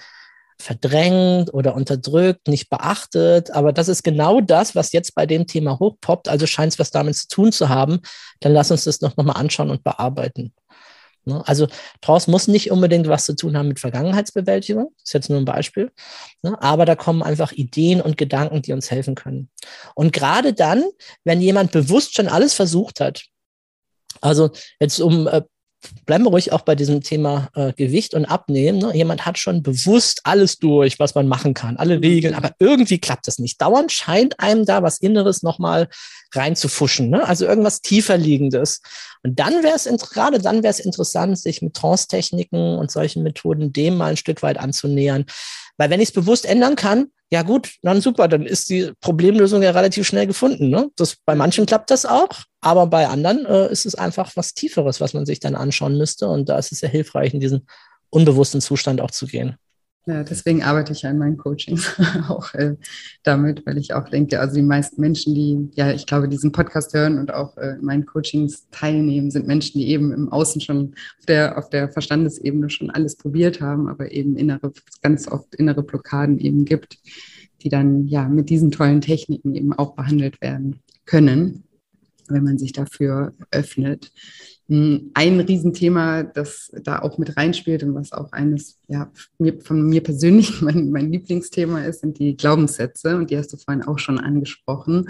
verdrängt 0.60 1.54
oder 1.54 1.76
unterdrückt, 1.76 2.48
nicht 2.48 2.70
beachtet. 2.70 3.52
Aber 3.52 3.74
das 3.74 3.88
ist 3.88 4.04
genau 4.04 4.42
das, 4.42 4.76
was 4.76 4.94
jetzt 4.94 5.16
bei 5.16 5.26
dem 5.26 5.48
Thema 5.48 5.80
hochpoppt. 5.80 6.30
Also 6.30 6.48
scheint 6.48 6.74
es 6.74 6.80
was 6.80 6.92
damit 6.92 7.16
zu 7.16 7.28
tun 7.28 7.52
zu 7.52 7.70
haben. 7.70 8.00
Dann 8.40 8.54
lass 8.54 8.72
uns 8.72 8.86
das 8.86 9.02
noch, 9.02 9.18
noch 9.18 9.26
mal 9.26 9.34
anschauen 9.34 9.70
und 9.70 9.84
bearbeiten. 9.84 10.54
Ne? 11.26 11.44
Also 11.46 11.68
Trance 12.02 12.30
muss 12.30 12.48
nicht 12.48 12.72
unbedingt 12.72 13.08
was 13.08 13.26
zu 13.26 13.36
tun 13.36 13.58
haben 13.58 13.68
mit 13.68 13.80
Vergangenheitsbewältigung. 13.80 14.92
Das 14.98 15.10
ist 15.10 15.14
jetzt 15.14 15.30
nur 15.30 15.40
ein 15.40 15.46
Beispiel. 15.46 15.92
Ne? 16.42 16.62
Aber 16.62 16.86
da 16.86 16.96
kommen 16.96 17.24
einfach 17.24 17.52
Ideen 17.52 18.02
und 18.02 18.18
Gedanken, 18.18 18.62
die 18.62 18.74
uns 18.74 18.92
helfen 18.92 19.16
können. 19.16 19.50
Und 19.96 20.14
gerade 20.14 20.54
dann, 20.54 20.84
wenn 21.24 21.42
jemand 21.42 21.72
bewusst 21.72 22.16
schon 22.16 22.28
alles 22.28 22.54
versucht 22.54 23.00
hat, 23.00 23.26
also 24.22 24.52
jetzt 24.80 25.00
um 25.02 25.28
äh, 25.28 25.42
bleiben 26.06 26.24
wir 26.26 26.30
ruhig 26.30 26.52
auch 26.52 26.62
bei 26.62 26.76
diesem 26.76 27.02
Thema 27.02 27.50
äh, 27.56 27.74
Gewicht 27.74 28.14
und 28.14 28.26
Abnehmen. 28.26 28.80
Ne? 28.80 28.96
Jemand 28.96 29.26
hat 29.26 29.38
schon 29.38 29.64
bewusst 29.64 30.22
alles 30.24 30.60
durch, 30.60 31.00
was 31.00 31.16
man 31.16 31.28
machen 31.28 31.54
kann, 31.54 31.78
alle 31.78 32.02
Regeln, 32.02 32.34
aber 32.36 32.52
irgendwie 32.60 33.00
klappt 33.00 33.28
das 33.28 33.40
nicht. 33.40 33.62
Dauernd 33.62 33.92
scheint 33.92 34.40
einem 34.40 34.66
da 34.66 34.84
was 34.84 35.00
Inneres 35.00 35.44
nochmal 35.44 35.88
reinzufuschen, 36.34 37.10
ne? 37.10 37.28
also 37.28 37.46
irgendwas 37.46 37.82
tiefer 37.82 38.18
liegendes. 38.18 38.82
Und 39.24 39.40
dann 39.40 39.64
wäre 39.64 39.76
es, 39.76 39.86
gerade 40.12 40.40
dann 40.40 40.64
wäre 40.64 40.72
es 40.72 40.80
interessant, 40.80 41.40
sich 41.40 41.62
mit 41.62 41.74
Trance-Techniken 41.74 42.78
und 42.78 42.92
solchen 42.92 43.24
Methoden 43.24 43.74
dem 43.74 43.98
mal 43.98 44.12
ein 44.12 44.18
Stück 44.18 44.44
weit 44.44 44.58
anzunähern. 44.58 45.26
Weil 45.78 45.90
wenn 45.90 46.00
ich 46.00 46.10
es 46.10 46.14
bewusst 46.14 46.46
ändern 46.46 46.76
kann, 46.76 47.08
ja 47.32 47.42
gut, 47.42 47.76
dann 47.82 48.02
super, 48.02 48.28
dann 48.28 48.46
ist 48.46 48.70
die 48.70 48.92
Problemlösung 49.02 49.62
ja 49.64 49.72
relativ 49.72 50.08
schnell 50.08 50.28
gefunden. 50.28 50.70
Ne? 50.70 50.90
Das, 50.96 51.18
bei 51.26 51.36
manchen 51.36 51.66
klappt 51.66 51.90
das 51.90 52.06
auch, 52.06 52.30
aber 52.62 52.88
bei 52.88 53.08
anderen 53.08 53.46
äh, 53.46 53.72
ist 53.72 53.86
es 53.86 53.96
einfach 53.96 54.32
was 54.36 54.54
Tieferes, 54.54 55.02
was 55.02 55.14
man 55.14 55.26
sich 55.26 55.40
dann 55.40 55.56
anschauen 55.56 55.98
müsste. 55.98 56.28
Und 56.28 56.50
da 56.50 56.58
ist 56.58 56.72
es 56.72 56.80
sehr 56.80 56.90
hilfreich, 56.90 57.34
in 57.34 57.40
diesen 57.40 57.68
unbewussten 58.10 58.62
Zustand 58.62 59.02
auch 59.02 59.12
zu 59.12 59.26
gehen. 59.26 59.58
Ja, 60.08 60.24
deswegen 60.24 60.62
arbeite 60.62 60.92
ich 60.94 61.02
ja 61.02 61.10
in 61.10 61.18
meinen 61.18 61.38
Coachings 61.38 62.00
auch 62.30 62.54
äh, 62.54 62.76
damit, 63.24 63.66
weil 63.66 63.80
ich 63.80 63.96
auch 63.96 64.08
denke, 64.08 64.40
also 64.40 64.54
die 64.54 64.62
meisten 64.62 65.02
Menschen, 65.02 65.34
die, 65.34 65.72
ja, 65.74 65.92
ich 65.92 66.06
glaube, 66.06 66.30
diesen 66.30 66.52
Podcast 66.52 66.94
hören 66.94 67.18
und 67.18 67.34
auch 67.34 67.58
äh, 67.58 67.78
in 67.80 67.86
meinen 67.86 68.06
Coachings 68.06 68.68
teilnehmen, 68.70 69.32
sind 69.32 69.48
Menschen, 69.48 69.80
die 69.80 69.90
eben 69.90 70.12
im 70.12 70.32
Außen 70.32 70.62
schon 70.62 70.94
auf 71.20 71.26
der, 71.26 71.58
auf 71.58 71.70
der 71.72 71.90
Verstandesebene 71.90 72.70
schon 72.70 72.92
alles 72.92 73.16
probiert 73.16 73.62
haben, 73.62 73.88
aber 73.88 74.12
eben 74.12 74.38
innere, 74.38 74.72
ganz 75.02 75.28
oft 75.28 75.56
innere 75.56 75.82
Blockaden 75.82 76.38
eben 76.38 76.66
gibt, 76.66 77.00
die 77.64 77.70
dann 77.70 78.06
ja 78.06 78.30
mit 78.30 78.52
diesen 78.52 78.70
tollen 78.70 79.02
Techniken 79.02 79.56
eben 79.56 79.74
auch 79.74 79.96
behandelt 79.96 80.40
werden 80.40 80.82
können, 81.06 81.64
wenn 82.28 82.44
man 82.44 82.60
sich 82.60 82.74
dafür 82.74 83.34
öffnet. 83.50 84.12
Hm, 84.68 85.12
ein 85.14 85.40
Riesenthema, 85.40 86.24
das 86.24 86.72
da 86.84 87.00
auch 87.00 87.20
mit 87.20 87.38
reinspielt 87.38 87.84
und 87.84 87.94
was 87.94 88.12
auch 88.12 88.32
eines 88.32 88.80
ja, 88.88 89.12
von 89.64 89.88
mir 89.88 90.02
persönlich 90.02 90.62
mein, 90.62 90.90
mein 90.90 91.12
Lieblingsthema 91.12 91.84
ist, 91.84 92.02
sind 92.02 92.18
die 92.18 92.36
Glaubenssätze. 92.36 93.16
Und 93.16 93.30
die 93.30 93.38
hast 93.38 93.54
du 93.54 93.58
vorhin 93.58 93.84
auch 93.84 94.00
schon 94.00 94.20
angesprochen. 94.20 95.10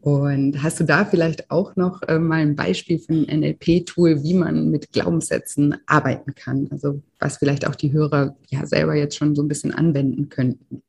Und 0.00 0.62
hast 0.62 0.78
du 0.78 0.84
da 0.84 1.04
vielleicht 1.04 1.50
auch 1.50 1.74
noch 1.74 2.00
äh, 2.02 2.18
mal 2.18 2.40
ein 2.40 2.54
Beispiel 2.54 2.98
für 2.98 3.12
ein 3.12 3.40
NLP-Tool, 3.40 4.22
wie 4.22 4.34
man 4.34 4.70
mit 4.70 4.92
Glaubenssätzen 4.92 5.76
arbeiten 5.86 6.34
kann? 6.34 6.68
Also 6.70 7.02
was 7.18 7.38
vielleicht 7.38 7.66
auch 7.66 7.74
die 7.74 7.92
Hörer 7.92 8.36
ja 8.48 8.66
selber 8.66 8.94
jetzt 8.94 9.16
schon 9.16 9.34
so 9.34 9.42
ein 9.42 9.48
bisschen 9.48 9.74
anwenden 9.74 10.28
könnten 10.28 10.82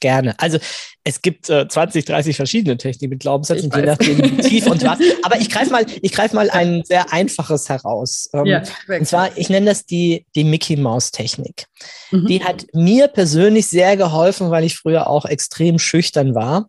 gerne. 0.00 0.34
Also 0.38 0.58
es 1.04 1.20
gibt 1.22 1.50
äh, 1.50 1.68
20, 1.68 2.04
30 2.04 2.36
verschiedene 2.36 2.76
Techniken 2.76 3.10
mit 3.10 3.20
Glaubenssätzen, 3.20 3.70
je 3.74 3.82
nachdem 3.82 4.18
wie 4.18 4.36
tief 4.48 4.66
und 4.66 4.82
was. 4.84 4.98
Aber 5.22 5.38
ich 5.38 5.50
greife 5.50 5.70
mal, 5.70 5.84
ich 6.02 6.12
greife 6.12 6.34
mal 6.34 6.50
ein 6.50 6.82
sehr 6.84 7.12
einfaches 7.12 7.68
heraus. 7.68 8.30
Ähm, 8.32 8.46
ja, 8.46 8.62
und 8.88 9.06
zwar, 9.06 9.36
ich 9.36 9.48
nenne 9.50 9.66
das 9.66 9.84
die, 9.84 10.26
die 10.34 10.44
Mickey 10.44 10.76
Mouse 10.76 11.10
Technik. 11.10 11.66
Mhm. 12.10 12.26
Die 12.26 12.42
hat 12.42 12.66
mir 12.72 13.08
persönlich 13.08 13.66
sehr 13.66 13.96
geholfen, 13.96 14.50
weil 14.50 14.64
ich 14.64 14.76
früher 14.76 15.08
auch 15.08 15.26
extrem 15.26 15.78
schüchtern 15.78 16.34
war. 16.34 16.68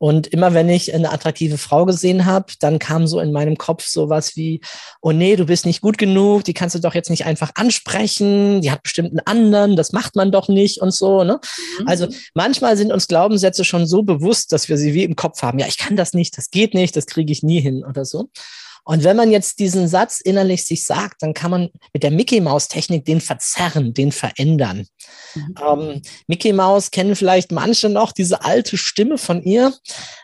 Und 0.00 0.28
immer 0.28 0.54
wenn 0.54 0.70
ich 0.70 0.94
eine 0.94 1.12
attraktive 1.12 1.58
Frau 1.58 1.84
gesehen 1.84 2.24
habe, 2.24 2.54
dann 2.60 2.78
kam 2.78 3.06
so 3.06 3.20
in 3.20 3.32
meinem 3.32 3.58
Kopf 3.58 3.86
sowas 3.86 4.34
wie, 4.34 4.62
oh 5.02 5.12
nee, 5.12 5.36
du 5.36 5.44
bist 5.44 5.66
nicht 5.66 5.82
gut 5.82 5.98
genug, 5.98 6.44
die 6.44 6.54
kannst 6.54 6.74
du 6.74 6.78
doch 6.80 6.94
jetzt 6.94 7.10
nicht 7.10 7.26
einfach 7.26 7.50
ansprechen, 7.54 8.62
die 8.62 8.70
hat 8.70 8.82
bestimmt 8.82 9.10
einen 9.10 9.20
anderen, 9.26 9.76
das 9.76 9.92
macht 9.92 10.16
man 10.16 10.32
doch 10.32 10.48
nicht 10.48 10.80
und 10.80 10.94
so. 10.94 11.22
Ne? 11.22 11.38
Mhm. 11.80 11.86
Also 11.86 12.08
manchmal 12.32 12.78
sind 12.78 12.92
uns 12.92 13.08
Glaubenssätze 13.08 13.62
schon 13.62 13.86
so 13.86 14.02
bewusst, 14.02 14.52
dass 14.52 14.70
wir 14.70 14.78
sie 14.78 14.94
wie 14.94 15.04
im 15.04 15.16
Kopf 15.16 15.42
haben. 15.42 15.58
Ja, 15.58 15.66
ich 15.66 15.76
kann 15.76 15.96
das 15.96 16.14
nicht, 16.14 16.38
das 16.38 16.50
geht 16.50 16.72
nicht, 16.72 16.96
das 16.96 17.04
kriege 17.04 17.30
ich 17.30 17.42
nie 17.42 17.60
hin 17.60 17.84
oder 17.84 18.06
so. 18.06 18.30
Und 18.84 19.04
wenn 19.04 19.16
man 19.16 19.30
jetzt 19.30 19.58
diesen 19.58 19.88
Satz 19.88 20.20
innerlich 20.20 20.64
sich 20.64 20.84
sagt, 20.84 21.22
dann 21.22 21.34
kann 21.34 21.50
man 21.50 21.70
mit 21.92 22.02
der 22.02 22.10
Mickey 22.10 22.40
Maus 22.40 22.68
Technik 22.68 23.04
den 23.04 23.20
verzerren, 23.20 23.94
den 23.94 24.12
verändern. 24.12 24.86
Mhm. 25.34 25.54
Ähm, 25.62 26.02
Mickey 26.26 26.52
Maus 26.52 26.90
kennen 26.90 27.16
vielleicht 27.16 27.52
manche 27.52 27.88
noch 27.88 28.12
diese 28.12 28.44
alte 28.44 28.76
Stimme 28.76 29.18
von 29.18 29.42
ihr. 29.42 29.72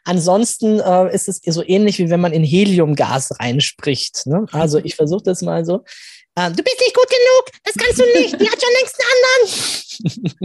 Ansonsten 0.05 0.81
äh, 0.81 1.15
ist 1.15 1.29
es 1.29 1.41
so 1.45 1.63
ähnlich 1.65 1.99
wie 1.99 2.11
wenn 2.11 2.21
man 2.21 2.33
in 2.33 2.45
Heliumgas 2.45 3.39
reinspricht. 3.39 4.27
Ne? 4.27 4.47
Also 4.53 4.79
ich 4.79 4.97
versuche 4.97 5.23
das 5.25 5.43
mal 5.43 5.65
so. 5.65 5.85
Äh, 6.37 6.51
du 6.51 6.63
bist 6.63 6.81
nicht 6.81 6.95
gut 6.95 7.09
genug, 7.09 7.63
das 7.65 7.75
kannst 7.75 7.99
du 7.99 8.05
nicht, 8.19 8.41
die 8.41 8.51
hat 8.51 8.61
schon 8.61 8.73
längst 8.79 9.01
einen 9.01 9.15
anderen. 9.25 9.77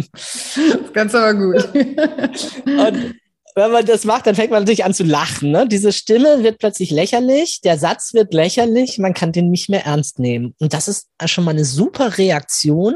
Das 0.84 0.94
kannst 0.94 1.14
du 1.14 1.18
aber 1.18 1.34
gut. 1.34 1.64
Und 2.66 3.16
wenn 3.56 3.72
man 3.72 3.86
das 3.86 4.06
macht, 4.06 4.28
dann 4.28 4.36
fängt 4.36 4.52
man 4.52 4.62
natürlich 4.62 4.86
an 4.86 4.94
zu 4.94 5.04
lachen. 5.04 5.52
Ne? 5.52 5.68
Diese 5.68 5.92
Stimme 5.92 6.44
wird 6.44 6.60
plötzlich 6.60 6.92
lächerlich, 6.92 7.62
der 7.62 7.78
Satz 7.78 8.14
wird 8.14 8.34
lächerlich, 8.34 8.98
man 8.98 9.14
kann 9.14 9.32
den 9.32 9.50
nicht 9.50 9.70
mehr 9.70 9.86
ernst 9.86 10.20
nehmen. 10.20 10.56
Und 10.60 10.74
das 10.74 10.88
ist 10.88 11.10
schon 11.26 11.44
mal 11.44 11.52
eine 11.52 11.66
super 11.66 12.18
Reaktion, 12.18 12.96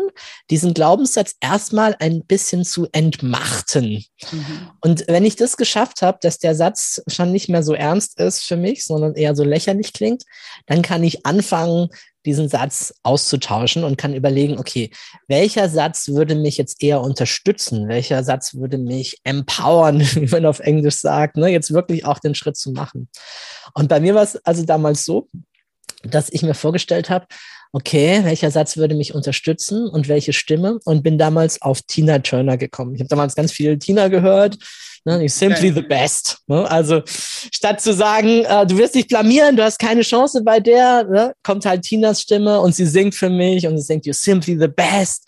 diesen 0.50 0.74
Glaubenssatz 0.74 1.36
erstmal 1.40 1.96
ein 2.00 2.26
bisschen 2.26 2.64
zu 2.64 2.88
entmachten. 2.92 4.06
Mhm. 4.32 4.70
Und 4.82 5.06
wenn 5.08 5.26
ich 5.26 5.36
das 5.36 5.58
geschafft 5.58 6.02
habe, 6.02 6.18
dass 6.22 6.38
der 6.40 6.56
Satz 6.56 7.02
schon 7.08 7.32
nicht 7.32 7.50
mehr 7.50 7.64
so 7.64 7.74
ernst 7.74 8.20
ist 8.20 8.44
für 8.44 8.58
mich, 8.58 8.86
sondern 8.86 9.16
eher 9.16 9.36
so 9.36 9.44
lächerlich 9.44 9.94
klingt, 9.94 10.24
dann 10.68 10.82
kann 10.82 11.04
ich 11.04 11.26
anfangen, 11.26 11.90
diesen 12.26 12.50
Satz 12.50 12.94
auszutauschen 13.04 13.84
und 13.84 13.98
kann 13.98 14.14
überlegen, 14.14 14.58
okay, 14.58 14.92
welcher 15.28 15.70
Satz 15.70 16.10
würde 16.10 16.36
mich 16.36 16.58
jetzt 16.58 16.82
eher 16.82 17.02
unterstützen? 17.02 17.88
Welcher 17.88 18.24
Satz 18.24 18.56
würde 18.56 18.78
mich 18.78 19.20
empowern, 19.24 20.02
wie 20.16 20.28
man 20.28 20.46
auf 20.46 20.60
Englisch 20.60 20.96
sagt, 20.96 21.38
ne? 21.38 21.50
jetzt 21.50 21.74
wirklich 21.74 22.06
auch 22.06 22.20
den 22.20 22.36
Schritt 22.36 22.58
zu 22.58 22.72
machen. 22.72 23.10
Und 23.74 23.90
bei 23.90 24.00
mir 24.00 24.16
war 24.16 24.24
es 24.24 24.36
also 24.46 24.66
damals 24.66 25.06
so, 25.06 25.30
dass 26.04 26.30
ich 26.30 26.44
mir 26.44 26.54
vorgestellt 26.54 27.10
habe, 27.10 27.28
okay, 27.76 28.24
welcher 28.24 28.52
Satz 28.52 28.78
würde 28.78 28.96
mich 28.96 29.14
unterstützen 29.14 29.88
und 29.88 30.08
welche 30.08 30.34
Stimme? 30.34 30.80
Und 30.86 31.04
bin 31.04 31.18
damals 31.18 31.62
auf 31.62 31.82
Tina 31.82 32.20
Turner 32.20 32.58
gekommen. 32.58 32.96
Ich 32.96 33.02
habe 33.02 33.10
damals 33.10 33.36
ganz 33.36 33.52
viel 33.52 33.78
Tina 33.78 34.08
gehört 34.08 34.58
Ne? 35.06 35.30
Simply 35.30 35.72
the 35.72 35.84
best. 35.84 36.40
Ne? 36.48 36.70
Also 36.70 37.04
statt 37.06 37.80
zu 37.80 37.94
sagen, 37.94 38.44
äh, 38.44 38.66
du 38.66 38.78
wirst 38.78 38.96
dich 38.96 39.08
blamieren, 39.08 39.56
du 39.56 39.64
hast 39.64 39.78
keine 39.78 40.02
Chance 40.02 40.42
bei 40.44 40.60
der, 40.60 41.04
ne? 41.04 41.36
kommt 41.44 41.66
halt 41.66 41.84
Tinas 41.84 42.22
Stimme 42.22 42.60
und 42.60 42.74
sie 42.74 42.88
singt 42.88 43.14
für 43.14 43.30
mich 43.30 43.68
und 43.68 43.78
sie 43.78 43.84
singt, 43.84 44.06
you're 44.06 44.14
simply 44.14 44.58
the 44.60 44.68
best. 44.68 45.28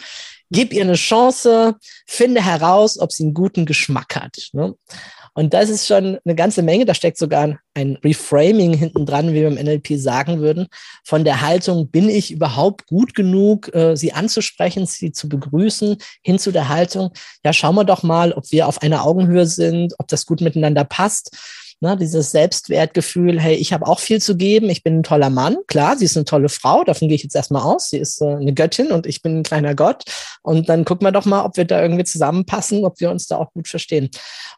Gib 0.49 0.73
ihr 0.73 0.81
eine 0.81 0.95
Chance, 0.95 1.75
finde 2.07 2.43
heraus, 2.43 2.97
ob 2.99 3.11
sie 3.11 3.23
einen 3.23 3.33
guten 3.35 3.65
Geschmack 3.65 4.15
hat. 4.15 4.35
Ne? 4.53 4.73
Und 5.37 5.53
das 5.53 5.69
ist 5.69 5.85
schon 5.85 6.17
eine 6.25 6.33
ganze 6.33 6.63
Menge. 6.63 6.85
Da 6.85 6.95
steckt 6.95 7.19
sogar 7.19 7.59
ein 7.75 7.97
Reframing 8.03 8.73
hinten 8.73 9.05
dran, 9.05 9.29
wie 9.29 9.41
wir 9.41 9.47
im 9.47 9.53
NLP 9.53 9.89
sagen 9.99 10.39
würden, 10.39 10.65
von 11.03 11.23
der 11.23 11.41
Haltung, 11.41 11.91
bin 11.91 12.09
ich 12.09 12.31
überhaupt 12.31 12.87
gut 12.87 13.13
genug, 13.13 13.71
äh, 13.75 13.95
sie 13.95 14.13
anzusprechen, 14.13 14.87
sie 14.87 15.11
zu 15.11 15.29
begrüßen, 15.29 15.97
hin 16.23 16.39
zu 16.39 16.51
der 16.51 16.69
Haltung, 16.69 17.11
ja, 17.45 17.53
schauen 17.53 17.75
wir 17.75 17.83
doch 17.83 18.01
mal, 18.01 18.33
ob 18.33 18.51
wir 18.51 18.67
auf 18.67 18.81
einer 18.81 19.05
Augenhöhe 19.05 19.45
sind, 19.45 19.93
ob 19.99 20.07
das 20.07 20.25
gut 20.25 20.41
miteinander 20.41 20.85
passt. 20.85 21.37
Ne, 21.79 21.95
dieses 21.95 22.31
Selbstwertgefühl, 22.31 23.39
hey, 23.39 23.53
ich 23.53 23.71
habe 23.71 23.85
auch 23.85 23.99
viel 23.99 24.19
zu 24.19 24.35
geben, 24.35 24.67
ich 24.67 24.81
bin 24.81 24.99
ein 24.99 25.03
toller 25.03 25.29
Mann, 25.29 25.57
klar, 25.67 25.95
sie 25.95 26.05
ist 26.05 26.17
eine 26.17 26.25
tolle 26.25 26.49
Frau, 26.49 26.83
davon 26.83 27.07
gehe 27.07 27.13
ich 27.13 27.21
jetzt 27.21 27.35
erstmal 27.35 27.61
aus, 27.61 27.89
sie 27.91 27.99
ist 27.99 28.19
äh, 28.19 28.25
eine 28.25 28.55
Göttin 28.55 28.91
und 28.91 29.05
ich 29.05 29.21
bin 29.21 29.37
ein 29.37 29.43
kleiner 29.43 29.75
Gott. 29.75 30.03
Und 30.41 30.69
dann 30.69 30.85
gucken 30.85 31.05
wir 31.05 31.11
doch 31.11 31.25
mal, 31.25 31.45
ob 31.45 31.55
wir 31.55 31.65
da 31.65 31.79
irgendwie 31.79 32.03
zusammenpassen, 32.03 32.83
ob 32.83 32.99
wir 32.99 33.11
uns 33.11 33.27
da 33.27 33.37
auch 33.37 33.53
gut 33.53 33.67
verstehen. 33.67 34.09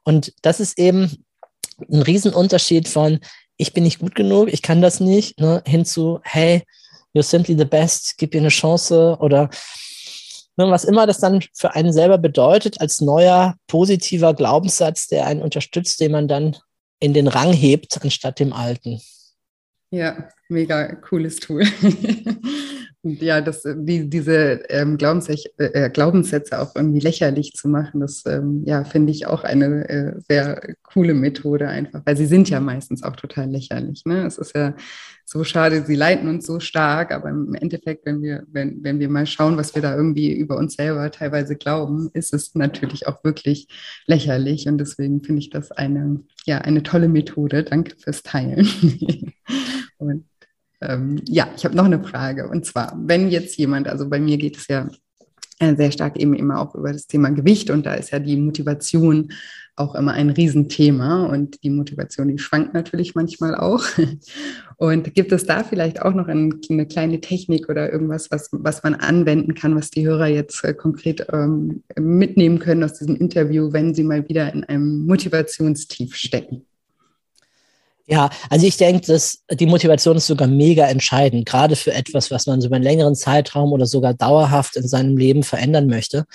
Und 0.05 0.31
das 0.43 0.61
ist 0.61 0.79
eben 0.79 1.25
ein 1.91 2.01
Riesenunterschied 2.01 2.87
von, 2.87 3.19
ich 3.57 3.73
bin 3.73 3.83
nicht 3.83 3.99
gut 3.99 4.15
genug, 4.15 4.47
ich 4.53 4.61
kann 4.61 4.81
das 4.81 5.01
nicht, 5.01 5.41
ne, 5.41 5.61
hin 5.67 5.83
zu, 5.83 6.21
hey, 6.23 6.63
you're 7.13 7.21
simply 7.21 7.57
the 7.57 7.65
best, 7.65 8.17
gib 8.17 8.33
ihr 8.33 8.39
eine 8.39 8.47
Chance 8.47 9.17
oder 9.19 9.49
ne, 10.55 10.71
was 10.71 10.85
immer 10.85 11.05
das 11.05 11.19
dann 11.19 11.43
für 11.53 11.75
einen 11.75 11.91
selber 11.91 12.17
bedeutet, 12.17 12.79
als 12.79 13.01
neuer 13.01 13.55
positiver 13.67 14.33
Glaubenssatz, 14.33 15.07
der 15.07 15.25
einen 15.25 15.41
unterstützt, 15.41 15.99
den 15.99 16.13
man 16.13 16.29
dann 16.29 16.55
in 16.99 17.13
den 17.13 17.27
Rang 17.27 17.53
hebt, 17.53 18.01
anstatt 18.01 18.39
dem 18.39 18.53
alten. 18.53 19.01
Ja, 19.91 20.29
mega 20.49 20.95
cooles 20.95 21.37
Tool. 21.37 21.63
Ja, 23.01 23.39
das, 23.39 23.63
die, 23.63 24.09
diese 24.09 24.59
ähm, 24.67 24.97
Glaubenssätze, 24.97 25.49
äh, 25.57 25.89
Glaubenssätze 25.89 26.59
auch 26.59 26.75
irgendwie 26.75 26.99
lächerlich 26.99 27.53
zu 27.53 27.69
machen, 27.69 28.01
das 28.01 28.23
ähm, 28.25 28.63
ja, 28.65 28.83
finde 28.83 29.13
ich 29.13 29.25
auch 29.25 29.45
eine 29.45 29.87
äh, 29.87 30.19
sehr 30.27 30.75
coole 30.83 31.13
Methode 31.13 31.69
einfach, 31.69 32.01
weil 32.05 32.17
sie 32.17 32.25
sind 32.25 32.49
ja 32.49 32.59
meistens 32.59 33.01
auch 33.03 33.15
total 33.15 33.49
lächerlich. 33.49 34.03
Ne? 34.03 34.25
Es 34.25 34.37
ist 34.37 34.53
ja 34.53 34.75
so 35.23 35.45
schade, 35.45 35.85
sie 35.85 35.95
leiten 35.95 36.27
uns 36.27 36.45
so 36.45 36.59
stark, 36.59 37.13
aber 37.13 37.29
im 37.29 37.53
Endeffekt, 37.53 38.05
wenn 38.05 38.21
wir, 38.21 38.43
wenn, 38.47 38.83
wenn 38.83 38.99
wir 38.99 39.07
mal 39.07 39.27
schauen, 39.27 39.55
was 39.55 39.75
wir 39.75 39.81
da 39.81 39.95
irgendwie 39.95 40.33
über 40.33 40.57
uns 40.57 40.73
selber 40.73 41.09
teilweise 41.09 41.55
glauben, 41.55 42.09
ist 42.13 42.33
es 42.33 42.53
natürlich 42.53 43.07
auch 43.07 43.23
wirklich 43.23 43.69
lächerlich. 44.07 44.67
Und 44.67 44.77
deswegen 44.77 45.23
finde 45.23 45.39
ich 45.39 45.51
das 45.51 45.71
eine, 45.71 46.19
ja, 46.45 46.57
eine 46.57 46.83
tolle 46.83 47.07
Methode. 47.07 47.63
Danke 47.63 47.95
fürs 47.97 48.23
Teilen. 48.23 48.67
Und 49.99 50.25
ähm, 50.81 51.21
ja, 51.27 51.49
ich 51.55 51.65
habe 51.65 51.75
noch 51.75 51.85
eine 51.85 52.03
Frage. 52.03 52.47
Und 52.47 52.65
zwar, 52.65 52.97
wenn 52.97 53.29
jetzt 53.29 53.57
jemand, 53.57 53.87
also 53.87 54.09
bei 54.09 54.19
mir 54.19 54.37
geht 54.37 54.57
es 54.57 54.67
ja 54.67 54.89
äh, 55.59 55.75
sehr 55.75 55.91
stark 55.91 56.17
eben 56.17 56.33
immer 56.33 56.59
auch 56.59 56.75
über 56.75 56.91
das 56.91 57.07
Thema 57.07 57.29
Gewicht 57.29 57.69
und 57.69 57.85
da 57.85 57.93
ist 57.95 58.11
ja 58.11 58.19
die 58.19 58.37
Motivation 58.37 59.31
auch 59.79 59.95
immer 59.95 60.13
ein 60.13 60.29
Riesenthema 60.29 61.25
und 61.25 61.63
die 61.63 61.69
Motivation, 61.69 62.27
die 62.27 62.37
schwankt 62.37 62.73
natürlich 62.73 63.15
manchmal 63.15 63.55
auch. 63.55 63.83
Und 64.77 65.13
gibt 65.13 65.33
es 65.33 65.45
da 65.45 65.65
vielleicht 65.65 66.01
auch 66.01 66.13
noch 66.13 66.29
ein, 66.29 66.61
eine 66.69 66.87
kleine 66.87 67.19
Technik 67.19 67.67
oder 67.67 67.91
irgendwas, 67.91 68.31
was, 68.31 68.47
was 68.53 68.81
man 68.81 68.95
anwenden 68.95 69.53
kann, 69.53 69.75
was 69.75 69.89
die 69.89 70.07
Hörer 70.07 70.27
jetzt 70.27 70.63
äh, 70.63 70.73
konkret 70.73 71.27
ähm, 71.33 71.83
mitnehmen 71.97 72.59
können 72.59 72.83
aus 72.85 72.93
diesem 72.93 73.17
Interview, 73.17 73.73
wenn 73.73 73.93
sie 73.93 74.03
mal 74.03 74.27
wieder 74.29 74.53
in 74.53 74.63
einem 74.63 75.05
Motivationstief 75.05 76.15
stecken? 76.15 76.65
Ja, 78.09 78.31
also 78.49 78.65
ich 78.65 78.75
denke, 78.77 79.05
dass 79.05 79.43
die 79.51 79.67
Motivation 79.67 80.17
ist 80.17 80.25
sogar 80.25 80.47
mega 80.47 80.87
entscheidend, 80.87 81.45
gerade 81.45 81.75
für 81.75 81.93
etwas, 81.93 82.31
was 82.31 82.47
man 82.47 82.59
so 82.59 82.67
über 82.67 82.77
einen 82.77 82.83
längeren 82.83 83.13
Zeitraum 83.13 83.71
oder 83.71 83.85
sogar 83.85 84.15
dauerhaft 84.15 84.75
in 84.77 84.87
seinem 84.87 85.15
Leben 85.15 85.43
verändern 85.43 85.85
möchte. 85.85 86.25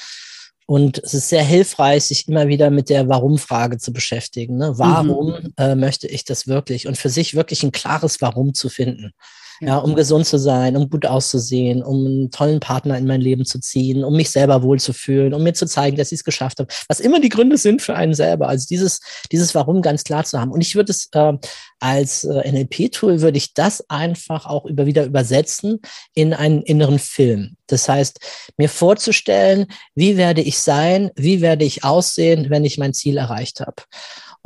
Und 0.66 0.98
es 0.98 1.14
ist 1.14 1.28
sehr 1.28 1.42
hilfreich, 1.42 2.04
sich 2.04 2.28
immer 2.28 2.46
wieder 2.46 2.70
mit 2.70 2.88
der 2.90 3.08
Warum-Frage 3.08 3.78
zu 3.78 3.92
beschäftigen. 3.92 4.56
Ne? 4.56 4.72
Warum 4.76 5.32
mhm. 5.32 5.52
äh, 5.58 5.74
möchte 5.74 6.06
ich 6.06 6.24
das 6.24 6.46
wirklich? 6.46 6.86
Und 6.86 6.96
für 6.96 7.10
sich 7.10 7.34
wirklich 7.34 7.64
ein 7.64 7.72
klares 7.72 8.22
Warum 8.22 8.54
zu 8.54 8.68
finden 8.68 9.12
ja, 9.60 9.78
um 9.78 9.94
gesund 9.94 10.26
zu 10.26 10.38
sein, 10.38 10.76
um 10.76 10.90
gut 10.90 11.06
auszusehen, 11.06 11.82
um 11.82 12.06
einen 12.06 12.30
tollen 12.30 12.60
Partner 12.60 12.98
in 12.98 13.06
mein 13.06 13.20
Leben 13.20 13.44
zu 13.44 13.60
ziehen, 13.60 14.04
um 14.04 14.16
mich 14.16 14.30
selber 14.30 14.62
wohlzufühlen, 14.62 15.34
um 15.34 15.42
mir 15.42 15.54
zu 15.54 15.66
zeigen, 15.66 15.96
dass 15.96 16.12
ich 16.12 16.20
es 16.20 16.24
geschafft 16.24 16.58
habe. 16.58 16.72
Was 16.88 17.00
immer 17.00 17.20
die 17.20 17.28
Gründe 17.28 17.58
sind 17.58 17.82
für 17.82 17.94
einen 17.94 18.14
selber. 18.14 18.48
Also 18.48 18.66
dieses, 18.68 19.00
dieses 19.32 19.54
Warum 19.54 19.82
ganz 19.82 20.04
klar 20.04 20.24
zu 20.24 20.40
haben. 20.40 20.50
Und 20.50 20.60
ich 20.60 20.74
würde 20.74 20.92
es 20.92 21.08
äh, 21.12 21.32
als 21.80 22.24
äh, 22.24 22.50
NLP-Tool 22.50 23.20
würde 23.20 23.36
ich 23.36 23.52
das 23.52 23.88
einfach 23.90 24.46
auch 24.46 24.64
über, 24.64 24.86
wieder 24.86 25.04
übersetzen 25.04 25.80
in 26.14 26.32
einen 26.32 26.62
inneren 26.62 26.98
Film. 26.98 27.56
Das 27.66 27.88
heißt, 27.88 28.20
mir 28.56 28.68
vorzustellen, 28.68 29.66
wie 29.94 30.16
werde 30.16 30.40
ich 30.40 30.58
sein, 30.58 31.10
wie 31.14 31.40
werde 31.40 31.64
ich 31.64 31.84
aussehen, 31.84 32.50
wenn 32.50 32.64
ich 32.64 32.78
mein 32.78 32.94
Ziel 32.94 33.18
erreicht 33.18 33.60
habe. 33.60 33.82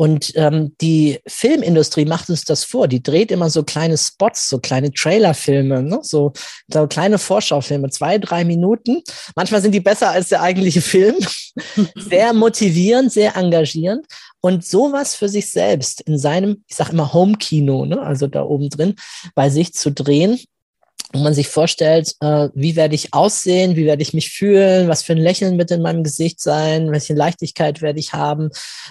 Und 0.01 0.33
ähm, 0.37 0.77
die 0.81 1.19
Filmindustrie 1.27 2.05
macht 2.05 2.31
uns 2.31 2.45
das 2.45 2.63
vor. 2.63 2.87
Die 2.87 3.03
dreht 3.03 3.33
immer 3.33 3.51
so 3.51 3.65
kleine 3.65 3.99
Spots, 3.99 4.49
so 4.49 4.61
kleine 4.61 4.93
Trailerfilme, 4.93 5.83
ne? 5.83 5.99
so, 6.03 6.33
so 6.73 6.87
kleine 6.87 7.19
Vorschaufilme, 7.19 7.91
zwei, 7.91 8.19
drei 8.19 8.45
Minuten. 8.45 9.03
Manchmal 9.35 9.61
sind 9.61 9.73
die 9.73 9.81
besser 9.81 10.11
als 10.11 10.29
der 10.29 10.41
eigentliche 10.41 10.83
Film. 10.83 11.17
sehr 11.97 12.33
motivierend, 12.33 13.13
sehr 13.13 13.35
engagierend. 13.35 14.07
Und 14.41 14.65
sowas 14.65 15.17
für 15.17 15.29
sich 15.29 15.51
selbst 15.51 16.01
in 16.03 16.17
seinem, 16.17 16.63
ich 16.69 16.77
sage 16.77 16.93
immer 16.93 17.13
Home-Kino, 17.13 17.85
ne? 17.85 18.01
also 18.01 18.29
da 18.29 18.45
oben 18.45 18.69
drin, 18.69 18.95
bei 19.35 19.51
sich 19.51 19.75
zu 19.75 19.91
drehen 19.91 20.39
wo 21.13 21.21
man 21.21 21.33
sich 21.33 21.49
vorstellt, 21.49 22.15
äh, 22.21 22.49
wie 22.55 22.77
werde 22.77 22.95
ich 22.95 23.15
aussehen, 23.15 23.77
wie 23.77 23.87
werde 23.87 24.03
ich 24.03 24.13
mich 24.13 24.31
fühlen, 24.31 24.89
was 24.89 25.03
für 25.03 25.13
ein 25.13 25.19
Lächeln 25.19 25.57
wird 25.57 25.71
in 25.71 25.81
meinem 25.81 26.05
Gesicht 26.05 26.41
sein, 26.41 26.93
welche 26.93 27.15
Leichtigkeit 27.15 27.81
werde 27.81 27.99
ich 27.99 28.13
haben, 28.13 28.51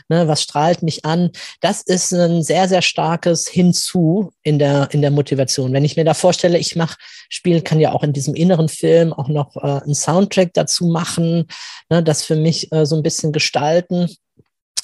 ne, 0.10 0.28
was 0.28 0.42
strahlt 0.42 0.82
mich 0.82 1.06
an. 1.06 1.30
Das 1.62 1.82
ist 1.82 2.12
ein 2.14 2.42
sehr, 2.42 2.68
sehr 2.68 2.82
starkes 2.82 3.48
Hinzu 3.48 4.32
in 4.42 4.58
der, 4.58 4.90
in 4.92 5.02
der 5.02 5.12
Motivation. 5.12 5.74
Wenn 5.74 5.86
ich 5.86 5.96
mir 5.96 6.06
da 6.06 6.16
vorstelle, 6.16 6.58
ich 6.58 6.76
mache, 6.76 6.98
Spiel 7.30 7.62
kann 7.62 7.80
ja 7.80 7.92
auch 7.92 8.04
in 8.04 8.14
diesem 8.14 8.34
inneren 8.34 8.70
Film 8.70 9.14
auch 9.14 9.28
noch 9.28 9.56
äh, 9.58 9.84
einen 9.84 9.96
Soundtrack 9.96 10.54
dazu 10.54 10.88
machen, 10.88 11.48
ne, 11.90 12.02
das 12.02 12.24
für 12.24 12.36
mich 12.36 12.72
äh, 12.72 12.86
so 12.86 12.96
ein 12.96 13.04
bisschen 13.04 13.32
gestalten 13.32 14.10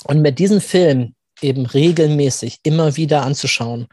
und 0.06 0.22
mit 0.22 0.38
diesem 0.38 0.62
Film 0.62 1.16
eben 1.42 1.66
regelmäßig 1.66 2.60
immer 2.64 2.96
wieder 2.96 3.24
anzuschauen 3.24 3.88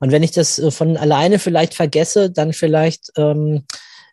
und 0.00 0.12
wenn 0.12 0.22
ich 0.22 0.32
das 0.32 0.58
äh, 0.58 0.70
von 0.70 0.96
alleine 0.96 1.38
vielleicht 1.38 1.74
vergesse, 1.74 2.30
dann 2.30 2.52
vielleicht 2.52 3.12
ähm, 3.16 3.64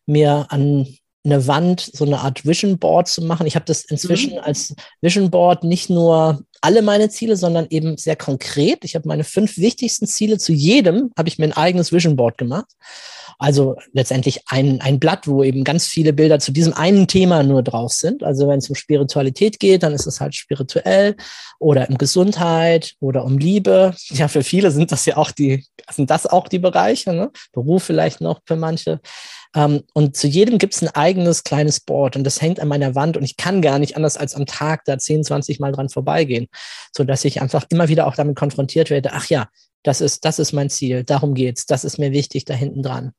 mir 0.05 0.47
an 0.49 0.87
eine 1.25 1.47
Wand 1.47 1.81
so 1.93 2.05
eine 2.05 2.19
Art 2.19 2.45
Vision 2.45 2.77
Board 2.77 3.07
zu 3.07 3.21
machen. 3.23 3.47
Ich 3.47 3.55
habe 3.55 3.65
das 3.65 3.83
inzwischen 3.83 4.33
mhm. 4.33 4.39
als 4.39 4.75
Vision 5.01 5.31
Board 5.31 5.63
nicht 5.63 5.89
nur 5.89 6.43
alle 6.61 6.81
meine 6.81 7.09
Ziele, 7.09 7.35
sondern 7.35 7.67
eben 7.69 7.97
sehr 7.97 8.15
konkret. 8.15 8.79
Ich 8.83 8.95
habe 8.95 9.07
meine 9.07 9.23
fünf 9.23 9.57
wichtigsten 9.57 10.07
Ziele 10.07 10.37
zu 10.37 10.53
jedem, 10.53 11.11
habe 11.17 11.29
ich 11.29 11.37
mir 11.37 11.45
ein 11.45 11.53
eigenes 11.53 11.91
Vision 11.91 12.15
Board 12.15 12.37
gemacht. 12.37 12.67
Also 13.37 13.75
letztendlich 13.91 14.41
ein, 14.47 14.79
ein 14.81 14.99
Blatt, 14.99 15.27
wo 15.27 15.43
eben 15.43 15.63
ganz 15.63 15.87
viele 15.87 16.13
Bilder 16.13 16.39
zu 16.39 16.51
diesem 16.51 16.73
einen 16.73 17.07
Thema 17.07 17.43
nur 17.43 17.63
drauf 17.63 17.91
sind. 17.91 18.23
Also 18.23 18.47
wenn 18.47 18.59
es 18.59 18.69
um 18.69 18.75
Spiritualität 18.75 19.59
geht, 19.59 19.83
dann 19.83 19.93
ist 19.93 20.05
es 20.05 20.21
halt 20.21 20.35
spirituell 20.35 21.15
oder 21.59 21.89
um 21.89 21.97
Gesundheit 21.97 22.93
oder 22.99 23.25
um 23.25 23.37
Liebe. 23.37 23.93
Ja, 24.15 24.29
für 24.29 24.43
viele 24.43 24.71
sind 24.71 24.93
das 24.93 25.05
ja 25.05 25.17
auch 25.17 25.31
die, 25.31 25.65
sind 25.91 26.09
das 26.09 26.25
auch 26.25 26.47
die 26.47 26.59
Bereiche, 26.59 27.11
ne? 27.11 27.31
Beruf 27.51 27.83
vielleicht 27.83 28.21
noch 28.21 28.39
für 28.45 28.55
manche. 28.55 29.01
Ähm, 29.55 29.83
und 29.93 30.15
zu 30.15 30.27
jedem 30.27 30.57
gibt 30.57 30.75
es 30.75 30.81
ein 30.81 30.89
eigenes 30.89 31.43
kleines 31.43 31.79
Board 31.79 32.15
und 32.15 32.23
das 32.23 32.41
hängt 32.41 32.59
an 32.59 32.67
meiner 32.67 32.93
Wand 32.93 33.17
und 33.17 33.23
ich 33.23 33.37
kann 33.37 33.61
gar 33.61 33.79
nicht 33.79 33.95
anders 33.95 34.17
als 34.17 34.35
am 34.35 34.45
Tag 34.45 34.83
da 34.85 34.97
10, 34.97 35.23
20 35.23 35.59
Mal 35.59 35.71
dran 35.71 35.89
vorbeigehen, 35.89 36.47
so 36.95 37.03
dass 37.03 37.25
ich 37.25 37.41
einfach 37.41 37.65
immer 37.69 37.87
wieder 37.87 38.07
auch 38.07 38.15
damit 38.15 38.35
konfrontiert 38.35 38.89
werde. 38.89 39.13
Ach 39.13 39.27
ja, 39.27 39.47
das 39.85 40.01
ist, 40.01 40.25
das 40.25 40.39
ist 40.39 40.51
mein 40.51 40.69
Ziel. 40.71 41.03
Darum 41.03 41.35
geht's. 41.35 41.67
Das 41.67 41.83
ist 41.83 41.99
mir 41.99 42.11
wichtig 42.11 42.43
da 42.45 42.55
hinten 42.55 42.81
dran. 42.81 43.11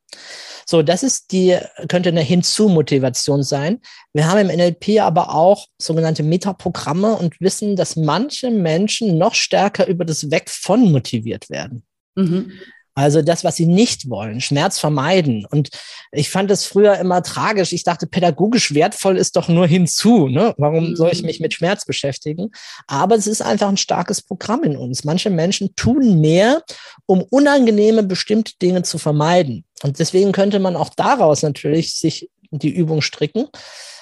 So, 0.67 0.83
das 0.83 1.05
ist 1.05 1.31
die, 1.31 1.57
könnte 1.89 2.09
eine 2.09 2.23
Hinzu-Motivation 2.23 3.45
sein. 3.45 3.81
Wir 4.13 4.27
haben 4.27 4.39
im 4.39 4.49
NLP 4.49 5.01
aber 5.01 5.33
auch 5.33 5.69
sogenannte 5.81 6.25
Metaprogramme 6.25 7.15
und 7.15 7.41
wissen, 7.41 7.77
dass 7.77 7.95
manche 7.95 8.51
Menschen 8.51 9.17
noch 9.17 9.35
stärker 9.35 9.87
über 9.87 10.05
das 10.05 10.33
Weg 10.33 10.51
von 10.51 10.91
motiviert 10.91 11.49
werden. 11.51 11.85
Mhm. 12.17 12.51
Also 12.97 13.21
das, 13.21 13.45
was 13.45 13.57
sie 13.57 13.67
nicht 13.67 14.09
wollen, 14.09 14.41
Schmerz 14.41 14.79
vermeiden. 14.79 15.47
Und 15.51 15.69
ich 16.13 16.31
fand 16.31 16.51
es 16.51 16.65
früher 16.65 16.97
immer 16.97 17.23
tragisch. 17.23 17.75
Ich 17.75 17.85
dachte, 17.85 18.07
pädagogisch 18.07 18.73
wertvoll 18.73 19.19
ist 19.19 19.37
doch 19.37 19.49
nur 19.49 19.67
hinzu. 19.67 20.29
Ne? 20.29 20.55
Warum 20.57 20.97
soll 20.97 21.11
ich 21.13 21.23
mich 21.23 21.39
mit 21.39 21.53
Schmerz 21.53 21.85
beschäftigen? 21.85 22.51
Aber 22.87 23.15
es 23.15 23.27
ist 23.27 23.43
einfach 23.43 23.69
ein 23.69 23.77
starkes 23.77 24.23
Programm 24.23 24.65
in 24.65 24.79
uns. 24.79 25.05
Manche 25.05 25.29
Menschen 25.29 25.77
tun 25.77 26.23
mehr, 26.23 26.63
um 27.05 27.23
unangenehme 27.23 28.03
bestimmte 28.03 28.55
Dinge 28.63 28.83
zu 28.83 28.97
vermeiden. 28.97 29.65
Und 29.83 29.99
deswegen 29.99 30.33
könnte 30.33 30.59
man 30.59 30.75
auch 30.75 30.89
daraus 30.89 31.43
natürlich 31.43 31.97
sich 31.97 32.31
die 32.51 32.71
Übung 32.71 33.03
stricken 33.03 33.49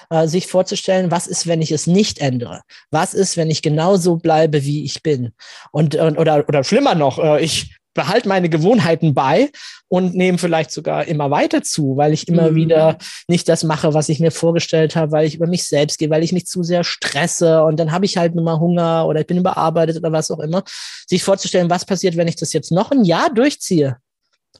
äh, 0.09 0.27
sich 0.27 0.47
vorzustellen, 0.47 1.11
was 1.11 1.27
ist, 1.27 1.47
wenn 1.47 1.61
ich 1.61 1.71
es 1.71 1.87
nicht 1.87 2.19
ändere? 2.19 2.61
Was 2.91 3.13
ist, 3.13 3.35
wenn 3.37 3.49
ich 3.49 3.61
genauso 3.61 4.17
bleibe, 4.17 4.63
wie 4.63 4.85
ich 4.85 5.03
bin? 5.03 5.33
Und, 5.71 5.95
und 5.95 6.17
oder, 6.17 6.45
oder 6.47 6.63
schlimmer 6.63 6.95
noch, 6.95 7.19
äh, 7.19 7.43
ich 7.43 7.75
behalte 7.95 8.29
meine 8.29 8.49
Gewohnheiten 8.49 9.15
bei 9.15 9.49
und 9.87 10.13
nehme 10.13 10.37
vielleicht 10.37 10.69
sogar 10.69 11.07
immer 11.07 11.31
weiter 11.31 11.63
zu, 11.63 11.97
weil 11.97 12.13
ich 12.13 12.27
immer 12.27 12.51
mhm. 12.51 12.55
wieder 12.55 12.97
nicht 13.27 13.49
das 13.49 13.63
mache, 13.63 13.95
was 13.95 14.09
ich 14.09 14.19
mir 14.19 14.31
vorgestellt 14.31 14.95
habe, 14.95 15.11
weil 15.11 15.25
ich 15.25 15.35
über 15.35 15.47
mich 15.47 15.63
selbst 15.63 15.97
gehe, 15.97 16.11
weil 16.11 16.23
ich 16.23 16.33
mich 16.33 16.45
zu 16.45 16.61
sehr 16.61 16.83
stresse 16.83 17.63
und 17.63 17.79
dann 17.79 17.91
habe 17.91 18.05
ich 18.05 18.17
halt 18.17 18.35
nur 18.35 18.43
mal 18.43 18.59
Hunger 18.59 19.07
oder 19.07 19.21
ich 19.21 19.27
bin 19.27 19.37
überarbeitet 19.37 19.97
oder 19.97 20.11
was 20.11 20.29
auch 20.29 20.39
immer. 20.39 20.63
Sich 21.07 21.23
vorzustellen, 21.23 21.69
was 21.69 21.85
passiert, 21.85 22.17
wenn 22.17 22.27
ich 22.27 22.35
das 22.35 22.53
jetzt 22.53 22.71
noch 22.71 22.91
ein 22.91 23.05
Jahr 23.05 23.33
durchziehe 23.33 23.97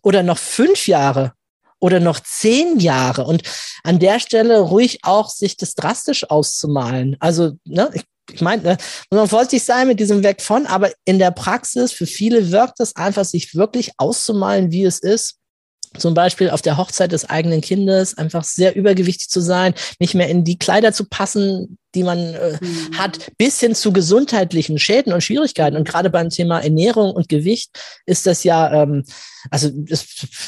oder 0.01 0.23
noch 0.23 0.37
fünf 0.37 0.87
Jahre 0.87 1.33
oder 1.79 1.99
noch 1.99 2.19
zehn 2.21 2.79
Jahre 2.79 3.25
und 3.25 3.43
an 3.83 3.99
der 3.99 4.19
Stelle 4.19 4.59
ruhig 4.59 4.99
auch 5.03 5.29
sich 5.29 5.57
das 5.57 5.75
drastisch 5.75 6.29
auszumalen. 6.29 7.17
Also, 7.19 7.51
ne, 7.65 7.89
ich 7.93 8.03
ich 8.31 8.41
meine, 8.41 8.63
ne, 8.63 8.77
muss 9.09 9.19
man 9.19 9.29
vorsichtig 9.29 9.63
sein 9.63 9.87
mit 9.87 9.99
diesem 9.99 10.23
Weg 10.23 10.41
von, 10.41 10.65
aber 10.65 10.91
in 11.05 11.19
der 11.19 11.31
Praxis, 11.31 11.91
für 11.91 12.05
viele 12.05 12.51
wirkt 12.51 12.79
es 12.79 12.95
einfach, 12.95 13.25
sich 13.25 13.55
wirklich 13.55 13.91
auszumalen, 13.97 14.71
wie 14.71 14.83
es 14.83 14.99
ist. 14.99 15.37
Zum 15.97 16.13
Beispiel 16.13 16.49
auf 16.49 16.61
der 16.61 16.77
Hochzeit 16.77 17.11
des 17.11 17.29
eigenen 17.29 17.61
Kindes 17.61 18.17
einfach 18.17 18.43
sehr 18.43 18.75
übergewichtig 18.75 19.29
zu 19.29 19.41
sein, 19.41 19.73
nicht 19.99 20.15
mehr 20.15 20.29
in 20.29 20.43
die 20.43 20.57
Kleider 20.57 20.93
zu 20.93 21.05
passen, 21.05 21.77
die 21.95 22.03
man 22.03 22.17
äh, 22.19 22.57
mhm. 22.59 22.97
hat, 22.97 23.31
bis 23.37 23.59
hin 23.59 23.73
zu 23.73 23.93
gesundheitlichen 23.93 24.77
Schäden 24.77 25.13
und 25.13 25.21
Schwierigkeiten. 25.21 25.77
Und 25.77 25.87
gerade 25.87 26.09
beim 26.09 26.29
Thema 26.29 26.59
Ernährung 26.59 27.11
und 27.11 27.29
Gewicht 27.29 27.71
ist 28.05 28.27
das 28.27 28.43
ja, 28.43 28.83
ähm, 28.83 29.03
also 29.49 29.69
das, 29.73 30.05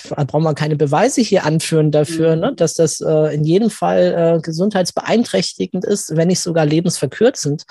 da 0.10 0.24
braucht 0.26 0.43
man 0.43 0.56
keine 0.56 0.76
Beweise 0.76 1.22
hier 1.22 1.45
anführen 1.45 1.91
dafür, 1.91 2.36
mhm. 2.36 2.41
ne, 2.41 2.54
dass 2.56 2.74
das 2.74 3.00
äh, 3.00 3.34
in 3.34 3.43
jedem 3.43 3.70
Fall 3.70 4.36
äh, 4.38 4.41
gesundheitsbeeinträchtigend 4.41 5.86
ist, 5.86 6.16
wenn 6.16 6.28
nicht 6.28 6.41
sogar 6.41 6.66
lebensverkürzend 6.66 7.64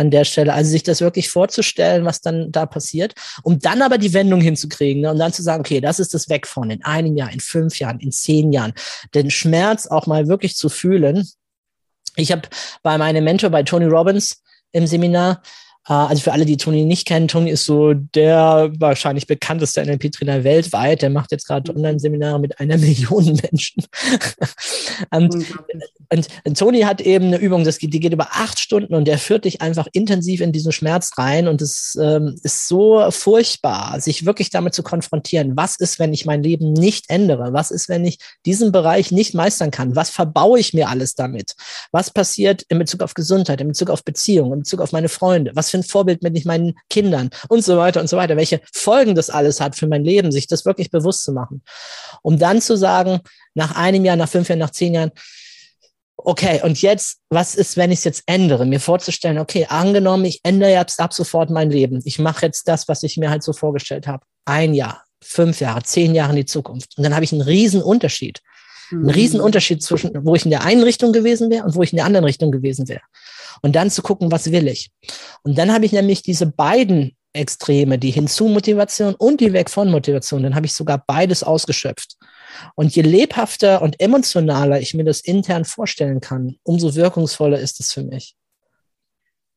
an 0.00 0.10
der 0.10 0.24
Stelle. 0.24 0.54
Also 0.54 0.70
sich 0.70 0.82
das 0.82 1.02
wirklich 1.02 1.30
vorzustellen, 1.30 2.04
was 2.06 2.22
dann 2.22 2.50
da 2.50 2.64
passiert, 2.64 3.14
um 3.42 3.58
dann 3.58 3.82
aber 3.82 3.98
die 3.98 4.14
Wendung 4.14 4.40
hinzukriegen 4.40 5.02
ne? 5.02 5.10
und 5.10 5.18
dann 5.18 5.32
zu 5.32 5.42
sagen, 5.42 5.60
okay, 5.60 5.80
das 5.80 6.00
ist 6.00 6.14
das 6.14 6.28
Weg 6.30 6.46
von 6.46 6.70
in 6.70 6.82
einem 6.84 7.16
Jahr, 7.16 7.30
in 7.30 7.40
fünf 7.40 7.78
Jahren, 7.78 8.00
in 8.00 8.10
zehn 8.10 8.52
Jahren. 8.52 8.72
Den 9.14 9.30
Schmerz 9.30 9.86
auch 9.86 10.06
mal 10.06 10.26
wirklich 10.26 10.56
zu 10.56 10.70
fühlen. 10.70 11.28
Ich 12.16 12.32
habe 12.32 12.42
bei 12.82 12.96
meinem 12.96 13.24
Mentor, 13.24 13.50
bei 13.50 13.62
Tony 13.62 13.84
Robbins 13.84 14.42
im 14.72 14.86
Seminar, 14.86 15.42
also 15.84 16.22
für 16.22 16.32
alle, 16.32 16.44
die 16.44 16.58
Tony 16.58 16.84
nicht 16.84 17.06
kennen, 17.06 17.26
Tony 17.26 17.50
ist 17.50 17.64
so 17.64 17.94
der 17.94 18.70
wahrscheinlich 18.78 19.26
bekannteste 19.26 19.84
NLP-Trainer 19.84 20.44
weltweit. 20.44 21.00
Der 21.00 21.10
macht 21.10 21.32
jetzt 21.32 21.46
gerade 21.46 21.74
Online-Seminare 21.74 22.38
mit 22.38 22.60
einer 22.60 22.76
Million 22.78 23.24
Menschen. 23.24 23.84
und, 25.10 25.34
und, 26.12 26.28
und, 26.44 26.58
Tony 26.58 26.82
hat 26.82 27.00
eben 27.00 27.26
eine 27.26 27.38
Übung, 27.38 27.64
das 27.64 27.78
geht, 27.78 27.94
die 27.94 28.00
geht 28.00 28.12
über 28.12 28.28
acht 28.32 28.58
Stunden 28.58 28.94
und 28.94 29.06
der 29.06 29.18
führt 29.18 29.46
dich 29.46 29.62
einfach 29.62 29.86
intensiv 29.92 30.42
in 30.42 30.52
diesen 30.52 30.72
Schmerz 30.72 31.12
rein. 31.16 31.48
Und 31.48 31.62
es 31.62 31.98
ähm, 32.00 32.36
ist 32.42 32.68
so 32.68 33.10
furchtbar, 33.10 34.00
sich 34.00 34.26
wirklich 34.26 34.50
damit 34.50 34.74
zu 34.74 34.82
konfrontieren. 34.82 35.56
Was 35.56 35.76
ist, 35.76 35.98
wenn 35.98 36.12
ich 36.12 36.26
mein 36.26 36.42
Leben 36.42 36.74
nicht 36.74 37.08
ändere? 37.08 37.54
Was 37.54 37.70
ist, 37.70 37.88
wenn 37.88 38.04
ich 38.04 38.18
diesen 38.44 38.70
Bereich 38.70 39.12
nicht 39.12 39.34
meistern 39.34 39.70
kann? 39.70 39.96
Was 39.96 40.10
verbaue 40.10 40.60
ich 40.60 40.74
mir 40.74 40.90
alles 40.90 41.14
damit? 41.14 41.54
Was 41.90 42.10
passiert 42.10 42.62
in 42.68 42.78
Bezug 42.78 43.02
auf 43.02 43.14
Gesundheit, 43.14 43.62
in 43.62 43.68
Bezug 43.68 43.88
auf 43.88 44.04
Beziehungen, 44.04 44.52
in 44.52 44.58
Bezug 44.60 44.82
auf 44.82 44.92
meine 44.92 45.08
Freunde? 45.08 45.52
Was 45.54 45.69
für 45.70 45.78
ein 45.78 45.82
Vorbild 45.82 46.20
bin 46.20 46.34
ich 46.34 46.44
meinen 46.44 46.74
Kindern 46.88 47.30
und 47.48 47.64
so 47.64 47.76
weiter 47.76 48.00
und 48.00 48.08
so 48.08 48.16
weiter, 48.16 48.36
welche 48.36 48.60
Folgen 48.72 49.14
das 49.14 49.30
alles 49.30 49.60
hat 49.60 49.76
für 49.76 49.86
mein 49.86 50.04
Leben, 50.04 50.32
sich 50.32 50.46
das 50.46 50.64
wirklich 50.64 50.90
bewusst 50.90 51.24
zu 51.24 51.32
machen. 51.32 51.62
Um 52.22 52.38
dann 52.38 52.60
zu 52.60 52.76
sagen, 52.76 53.20
nach 53.54 53.76
einem 53.76 54.04
Jahr, 54.04 54.16
nach 54.16 54.28
fünf 54.28 54.48
Jahren, 54.48 54.58
nach 54.58 54.70
zehn 54.70 54.94
Jahren, 54.94 55.12
okay, 56.16 56.60
und 56.62 56.80
jetzt, 56.82 57.18
was 57.30 57.54
ist, 57.54 57.76
wenn 57.76 57.90
ich 57.90 58.00
es 58.00 58.04
jetzt 58.04 58.22
ändere? 58.26 58.66
Mir 58.66 58.80
vorzustellen, 58.80 59.38
okay, 59.38 59.66
angenommen, 59.68 60.24
ich 60.24 60.40
ändere 60.42 60.70
jetzt 60.70 61.00
ab 61.00 61.12
sofort 61.12 61.50
mein 61.50 61.70
Leben. 61.70 62.00
Ich 62.04 62.18
mache 62.18 62.46
jetzt 62.46 62.68
das, 62.68 62.88
was 62.88 63.02
ich 63.02 63.16
mir 63.16 63.30
halt 63.30 63.42
so 63.42 63.52
vorgestellt 63.52 64.06
habe. 64.06 64.24
Ein 64.44 64.74
Jahr, 64.74 65.04
fünf 65.22 65.60
Jahre, 65.60 65.82
zehn 65.82 66.14
Jahre 66.14 66.30
in 66.30 66.36
die 66.36 66.46
Zukunft. 66.46 66.96
Und 66.96 67.04
dann 67.04 67.14
habe 67.14 67.24
ich 67.24 67.32
einen 67.32 67.42
riesen 67.42 67.82
Unterschied. 67.82 68.40
Einen 68.90 69.02
mhm. 69.02 69.10
riesen 69.10 69.40
Unterschied 69.40 69.82
zwischen, 69.82 70.10
wo 70.24 70.34
ich 70.34 70.44
in 70.44 70.50
der 70.50 70.64
einen 70.64 70.82
Richtung 70.82 71.12
gewesen 71.12 71.50
wäre 71.50 71.64
und 71.64 71.74
wo 71.74 71.82
ich 71.82 71.92
in 71.92 71.96
der 71.96 72.06
anderen 72.06 72.24
Richtung 72.24 72.50
gewesen 72.50 72.88
wäre 72.88 73.02
und 73.62 73.76
dann 73.76 73.90
zu 73.90 74.02
gucken, 74.02 74.30
was 74.32 74.50
will 74.50 74.68
ich. 74.68 74.90
Und 75.42 75.58
dann 75.58 75.72
habe 75.72 75.84
ich 75.84 75.92
nämlich 75.92 76.22
diese 76.22 76.46
beiden 76.46 77.16
Extreme, 77.32 77.98
die 77.98 78.10
Hinzu-Motivation 78.10 79.14
und 79.14 79.40
die 79.40 79.52
Weg 79.52 79.70
von 79.70 79.90
Motivation, 79.90 80.42
dann 80.42 80.54
habe 80.54 80.66
ich 80.66 80.74
sogar 80.74 81.02
beides 81.06 81.42
ausgeschöpft. 81.42 82.16
Und 82.74 82.94
je 82.94 83.02
lebhafter 83.02 83.82
und 83.82 84.00
emotionaler 84.00 84.80
ich 84.80 84.94
mir 84.94 85.04
das 85.04 85.20
intern 85.20 85.64
vorstellen 85.64 86.20
kann, 86.20 86.56
umso 86.64 86.94
wirkungsvoller 86.94 87.60
ist 87.60 87.78
es 87.78 87.92
für 87.92 88.02
mich. 88.02 88.34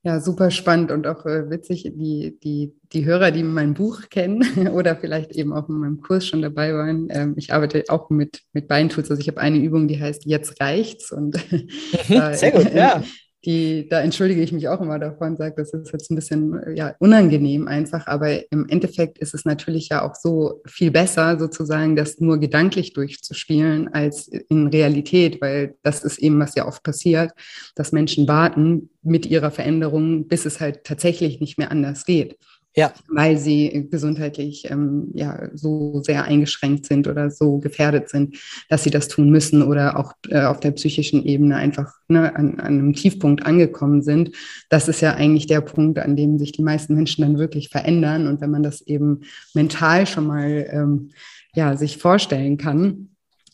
Ja, 0.05 0.19
super 0.19 0.51
spannend 0.51 0.91
und 0.91 1.07
auch 1.07 1.25
äh, 1.25 1.49
witzig, 1.49 1.83
die, 1.95 2.37
die, 2.43 2.73
die 2.91 3.05
Hörer, 3.05 3.31
die 3.31 3.41
mein 3.41 3.73
Buch 3.73 4.09
kennen 4.09 4.67
oder 4.73 4.97
vielleicht 4.97 5.31
eben 5.31 5.53
auch 5.53 5.69
in 5.69 5.75
meinem 5.75 6.01
Kurs 6.01 6.27
schon 6.27 6.41
dabei 6.41 6.73
waren. 6.73 7.07
Ähm, 7.09 7.33
ich 7.37 7.53
arbeite 7.53 7.85
auch 7.87 8.09
mit, 8.09 8.41
mit 8.51 8.67
Beintools. 8.67 9.09
Also 9.09 9.21
ich 9.21 9.29
habe 9.29 9.39
eine 9.39 9.57
Übung, 9.57 9.87
die 9.87 9.99
heißt 9.99 10.25
Jetzt 10.25 10.59
reicht's. 10.59 11.11
Und 11.13 11.37
äh, 11.53 12.35
Sehr 12.35 12.51
gut, 12.51 12.73
ja 12.73 13.01
die, 13.45 13.87
da 13.89 14.01
entschuldige 14.01 14.41
ich 14.41 14.51
mich 14.51 14.67
auch 14.69 14.79
immer 14.79 14.99
davon, 14.99 15.35
sage, 15.35 15.55
das 15.57 15.73
ist 15.73 15.91
jetzt 15.91 16.09
ein 16.09 16.15
bisschen 16.15 16.75
ja, 16.75 16.95
unangenehm 16.99 17.67
einfach, 17.67 18.07
aber 18.07 18.51
im 18.51 18.67
Endeffekt 18.69 19.17
ist 19.17 19.33
es 19.33 19.43
natürlich 19.43 19.89
ja 19.89 20.01
auch 20.01 20.15
so 20.15 20.61
viel 20.65 20.91
besser, 20.91 21.37
sozusagen 21.37 21.95
das 21.95 22.19
nur 22.19 22.39
gedanklich 22.39 22.93
durchzuspielen 22.93 23.93
als 23.93 24.27
in 24.27 24.67
Realität, 24.67 25.41
weil 25.41 25.75
das 25.83 26.03
ist 26.03 26.19
eben, 26.19 26.39
was 26.39 26.55
ja 26.55 26.67
oft 26.67 26.83
passiert, 26.83 27.31
dass 27.75 27.91
Menschen 27.91 28.27
warten 28.27 28.89
mit 29.01 29.25
ihrer 29.25 29.51
Veränderung, 29.51 30.27
bis 30.27 30.45
es 30.45 30.61
halt 30.61 30.85
tatsächlich 30.85 31.41
nicht 31.41 31.57
mehr 31.57 31.71
anders 31.71 32.05
geht 32.05 32.37
ja. 32.75 32.93
weil 33.07 33.37
sie 33.37 33.87
gesundheitlich 33.89 34.69
ähm, 34.69 35.11
ja 35.13 35.49
so 35.53 36.01
sehr 36.03 36.23
eingeschränkt 36.23 36.85
sind 36.85 37.07
oder 37.07 37.29
so 37.29 37.59
gefährdet 37.59 38.09
sind, 38.09 38.37
dass 38.69 38.83
sie 38.83 38.89
das 38.89 39.07
tun 39.07 39.29
müssen 39.29 39.61
oder 39.61 39.97
auch 39.99 40.13
äh, 40.29 40.41
auf 40.41 40.59
der 40.59 40.71
psychischen 40.71 41.23
Ebene 41.23 41.55
einfach 41.55 41.93
ne, 42.07 42.35
an, 42.35 42.59
an, 42.59 42.79
einem 42.79 42.93
Tiefpunkt 42.93 43.45
angekommen 43.45 44.01
sind. 44.01 44.31
Das 44.69 44.87
ist 44.87 45.01
ja 45.01 45.13
eigentlich 45.13 45.47
der 45.47 45.61
Punkt, 45.61 45.99
an 45.99 46.15
dem 46.15 46.39
sich 46.39 46.51
die 46.51 46.63
meisten 46.63 46.95
Menschen 46.95 47.21
dann 47.21 47.37
wirklich 47.37 47.69
verändern. 47.69 48.27
Und 48.27 48.41
wenn 48.41 48.51
man 48.51 48.63
das 48.63 48.81
eben 48.81 49.21
mental 49.53 50.07
schon 50.07 50.27
mal 50.27 50.67
ähm, 50.69 51.09
ja, 51.55 51.75
sich 51.77 51.97
vorstellen 51.97 52.57
kann, 52.57 53.09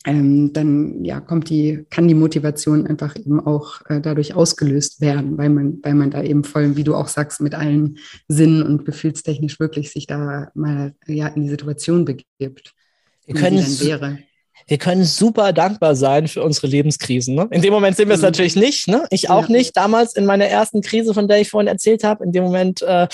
ähm, 0.05 0.53
dann 0.53 1.03
ja, 1.03 1.19
kommt 1.19 1.49
die, 1.49 1.85
kann 1.89 2.07
die 2.07 2.13
Motivation 2.13 2.87
einfach 2.87 3.17
eben 3.17 3.45
auch 3.45 3.81
äh, 3.89 3.99
dadurch 3.99 4.33
ausgelöst 4.33 5.01
werden, 5.01 5.37
weil 5.37 5.49
man, 5.49 5.79
weil 5.83 5.93
man 5.93 6.09
da 6.09 6.23
eben 6.23 6.45
voll, 6.45 6.77
wie 6.77 6.85
du 6.85 6.95
auch 6.95 7.09
sagst, 7.09 7.41
mit 7.41 7.53
allen 7.53 7.97
Sinnen 8.27 8.63
und 8.63 8.85
gefühlstechnisch 8.85 9.59
wirklich 9.59 9.91
sich 9.91 10.07
da 10.07 10.51
mal 10.55 10.93
ja, 11.05 11.27
in 11.27 11.43
die 11.43 11.49
Situation 11.49 12.05
begibt. 12.05 12.73
Wir 13.25 13.35
können, 13.35 13.65
wir 14.67 14.77
können 14.77 15.03
super 15.03 15.51
dankbar 15.51 15.95
sein 15.95 16.27
für 16.27 16.43
unsere 16.43 16.67
Lebenskrisen. 16.67 17.35
Ne? 17.35 17.47
In 17.51 17.61
dem 17.61 17.73
Moment 17.73 17.97
sind 17.97 18.07
wir 18.07 18.15
es 18.15 18.21
mhm. 18.21 18.27
natürlich 18.27 18.55
nicht. 18.55 18.87
Ne? 18.87 19.05
Ich 19.11 19.29
auch 19.29 19.49
ja. 19.49 19.55
nicht. 19.55 19.75
Damals 19.75 20.15
in 20.15 20.25
meiner 20.25 20.45
ersten 20.45 20.81
Krise, 20.81 21.13
von 21.13 21.27
der 21.27 21.41
ich 21.41 21.49
vorhin 21.49 21.67
erzählt 21.67 22.03
habe, 22.03 22.23
in 22.23 22.31
dem 22.31 22.43
Moment 22.43 22.81
äh, 22.81 23.07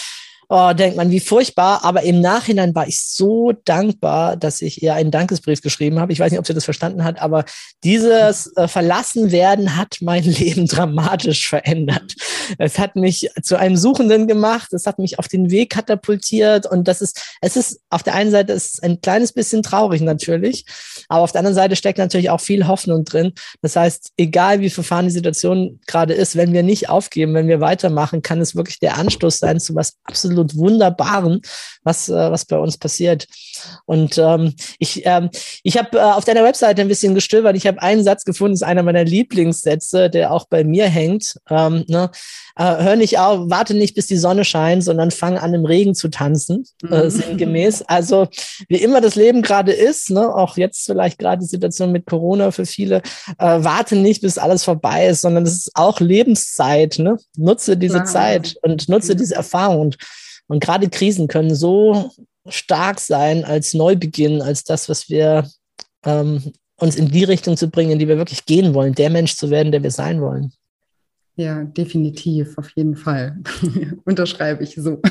oh, 0.49 0.73
denkt 0.73 0.97
man, 0.97 1.11
wie 1.11 1.19
furchtbar. 1.19 1.83
Aber 1.83 2.03
im 2.03 2.21
Nachhinein 2.21 2.75
war 2.75 2.87
ich 2.87 3.01
so 3.01 3.51
dankbar, 3.65 4.37
dass 4.37 4.61
ich 4.61 4.81
ihr 4.81 4.93
einen 4.93 5.11
Dankesbrief 5.11 5.61
geschrieben 5.61 5.99
habe. 5.99 6.13
Ich 6.13 6.19
weiß 6.19 6.31
nicht, 6.31 6.39
ob 6.39 6.47
sie 6.47 6.53
das 6.53 6.65
verstanden 6.65 7.03
hat, 7.03 7.21
aber 7.21 7.45
dieses 7.83 8.55
äh, 8.55 8.67
Verlassenwerden 8.67 9.75
hat 9.75 9.97
mein 10.01 10.23
Leben 10.23 10.67
dramatisch 10.67 11.47
verändert. 11.47 12.15
Es 12.57 12.77
hat 12.77 12.95
mich 12.95 13.29
zu 13.41 13.57
einem 13.57 13.77
Suchenden 13.77 14.27
gemacht. 14.27 14.73
Es 14.73 14.85
hat 14.85 14.99
mich 14.99 15.19
auf 15.19 15.27
den 15.27 15.49
Weg 15.49 15.71
katapultiert. 15.71 16.65
Und 16.65 16.87
das 16.87 17.01
ist, 17.01 17.37
es 17.41 17.55
ist 17.55 17.79
auf 17.89 18.03
der 18.03 18.15
einen 18.15 18.31
Seite 18.31 18.53
ist 18.53 18.83
ein 18.83 19.01
kleines 19.01 19.33
bisschen 19.33 19.63
traurig 19.63 20.01
natürlich, 20.01 20.65
aber 21.09 21.21
auf 21.23 21.31
der 21.31 21.39
anderen 21.39 21.55
Seite 21.55 21.75
steckt 21.75 21.97
natürlich 21.97 22.29
auch 22.29 22.41
viel 22.41 22.67
Hoffnung 22.67 23.03
drin. 23.03 23.33
Das 23.61 23.75
heißt, 23.75 24.11
egal 24.17 24.59
wie 24.59 24.69
verfahren 24.69 25.05
die 25.05 25.11
Situation 25.11 25.79
gerade 25.87 26.13
ist, 26.13 26.35
wenn 26.35 26.53
wir 26.53 26.63
nicht 26.63 26.89
aufgeben, 26.89 27.33
wenn 27.33 27.47
wir 27.47 27.61
weitermachen, 27.61 28.21
kann 28.21 28.41
es 28.41 28.55
wirklich 28.55 28.79
der 28.79 28.97
Anstoß 28.97 29.39
sein 29.39 29.59
zu 29.59 29.75
was 29.75 29.95
absolut 30.03 30.34
absolut 30.35 30.57
Wunderbaren, 30.57 31.41
was, 31.83 32.09
äh, 32.09 32.31
was 32.31 32.45
bei 32.45 32.57
uns 32.57 32.77
passiert. 32.77 33.27
Und 33.85 34.17
ähm, 34.17 34.53
ich, 34.79 35.05
ähm, 35.05 35.29
ich 35.63 35.77
habe 35.77 35.97
äh, 35.97 36.01
auf 36.01 36.25
deiner 36.25 36.43
Webseite 36.43 36.81
ein 36.81 36.87
bisschen 36.87 37.15
gestöbert. 37.15 37.55
Ich 37.55 37.67
habe 37.67 37.81
einen 37.81 38.03
Satz 38.03 38.25
gefunden, 38.25 38.53
das 38.53 38.61
ist 38.61 38.67
einer 38.67 38.83
meiner 38.83 39.03
Lieblingssätze, 39.03 40.09
der 40.09 40.31
auch 40.31 40.45
bei 40.47 40.63
mir 40.63 40.87
hängt. 40.87 41.35
Ähm, 41.49 41.85
ne? 41.87 42.11
äh, 42.57 42.83
hör 42.83 42.95
nicht 42.95 43.19
auf, 43.19 43.49
warte 43.49 43.73
nicht, 43.73 43.95
bis 43.95 44.07
die 44.07 44.17
Sonne 44.17 44.45
scheint, 44.45 44.83
sondern 44.83 45.11
fang 45.11 45.37
an, 45.37 45.53
im 45.53 45.65
Regen 45.65 45.95
zu 45.95 46.09
tanzen, 46.09 46.65
äh, 46.89 47.03
mhm. 47.03 47.09
sinngemäß. 47.09 47.83
Also 47.83 48.27
wie 48.69 48.77
immer 48.77 49.01
das 49.01 49.15
Leben 49.15 49.41
gerade 49.41 49.71
ist, 49.71 50.09
ne? 50.09 50.33
auch 50.33 50.57
jetzt 50.57 50.85
vielleicht 50.85 51.19
gerade 51.19 51.41
die 51.41 51.47
Situation 51.47 51.91
mit 51.91 52.05
Corona 52.05 52.51
für 52.51 52.65
viele, 52.65 52.97
äh, 53.37 53.57
warte 53.59 53.95
nicht, 53.95 54.21
bis 54.21 54.37
alles 54.37 54.63
vorbei 54.63 55.07
ist, 55.07 55.21
sondern 55.21 55.43
es 55.43 55.53
ist 55.53 55.71
auch 55.75 55.99
Lebenszeit. 55.99 56.99
Ne? 56.99 57.17
Nutze 57.37 57.77
diese 57.77 57.97
ja. 57.97 58.05
Zeit 58.05 58.55
und 58.61 58.87
nutze 58.89 59.13
mhm. 59.13 59.17
diese 59.17 59.35
Erfahrung. 59.35 59.81
Und 59.81 59.97
und 60.47 60.63
gerade 60.63 60.89
Krisen 60.89 61.27
können 61.27 61.55
so 61.55 62.11
stark 62.47 62.99
sein 62.99 63.43
als 63.43 63.73
Neubeginn, 63.73 64.41
als 64.41 64.63
das, 64.63 64.87
was 64.89 65.09
wir 65.09 65.49
ähm, 66.05 66.53
uns 66.77 66.95
in 66.95 67.09
die 67.09 67.23
Richtung 67.23 67.57
zu 67.57 67.69
bringen, 67.69 67.91
in 67.91 67.99
die 67.99 68.07
wir 68.07 68.17
wirklich 68.17 68.45
gehen 68.45 68.73
wollen, 68.73 68.93
der 68.93 69.09
Mensch 69.09 69.35
zu 69.35 69.49
werden, 69.49 69.71
der 69.71 69.83
wir 69.83 69.91
sein 69.91 70.21
wollen. 70.21 70.53
Ja, 71.37 71.65
definitiv, 71.65 72.57
auf 72.57 72.69
jeden 72.75 72.95
Fall. 72.95 73.37
Unterschreibe 74.05 74.63
ich 74.63 74.75
so. 74.75 75.01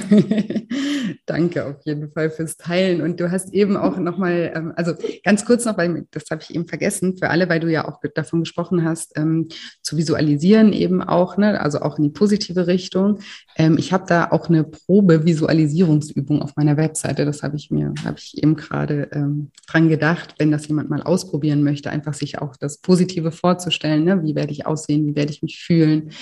Danke 1.27 1.67
auf 1.67 1.85
jeden 1.85 2.11
Fall 2.13 2.31
fürs 2.31 2.57
Teilen. 2.57 3.03
Und 3.03 3.21
du 3.21 3.31
hast 3.31 3.53
eben 3.53 3.77
auch 3.77 3.99
nochmal, 3.99 4.51
ähm, 4.55 4.73
also 4.75 4.95
ganz 5.23 5.45
kurz 5.45 5.67
noch, 5.67 5.77
weil 5.77 6.07
das 6.13 6.25
habe 6.31 6.41
ich 6.43 6.55
eben 6.55 6.67
vergessen, 6.67 7.19
für 7.19 7.29
alle, 7.29 7.51
weil 7.51 7.61
du 7.61 7.71
ja 7.71 7.87
auch 7.87 8.01
davon 8.15 8.41
gesprochen 8.41 8.85
hast, 8.85 9.19
ähm, 9.19 9.49
zu 9.83 9.99
visualisieren 9.99 10.73
eben 10.73 11.03
auch, 11.03 11.37
ne? 11.37 11.61
also 11.61 11.81
auch 11.81 11.99
in 11.99 12.05
die 12.05 12.11
positive 12.11 12.67
Richtung. 12.67 13.19
Ähm, 13.57 13.77
ich 13.77 13.93
habe 13.93 14.07
da 14.09 14.31
auch 14.31 14.49
eine 14.49 14.65
Probe-Visualisierungsübung 14.65 16.41
auf 16.41 16.57
meiner 16.57 16.79
Webseite. 16.79 17.27
Das 17.27 17.43
habe 17.43 17.57
ich 17.57 17.71
mir, 17.71 17.93
habe 18.03 18.17
ich 18.19 18.43
eben 18.43 18.57
gerade 18.57 19.11
ähm, 19.13 19.51
dran 19.67 19.91
gedacht, 19.91 20.37
wenn 20.39 20.51
das 20.51 20.67
jemand 20.69 20.89
mal 20.89 21.03
ausprobieren 21.03 21.63
möchte, 21.63 21.91
einfach 21.91 22.15
sich 22.15 22.39
auch 22.39 22.57
das 22.57 22.79
Positive 22.79 23.31
vorzustellen. 23.31 24.05
Ne? 24.05 24.23
Wie 24.23 24.35
werde 24.35 24.53
ich 24.53 24.65
aussehen? 24.65 25.07
Wie 25.07 25.17
werde 25.17 25.31
ich 25.31 25.43
mich 25.43 25.61
fühlen? 25.61 26.13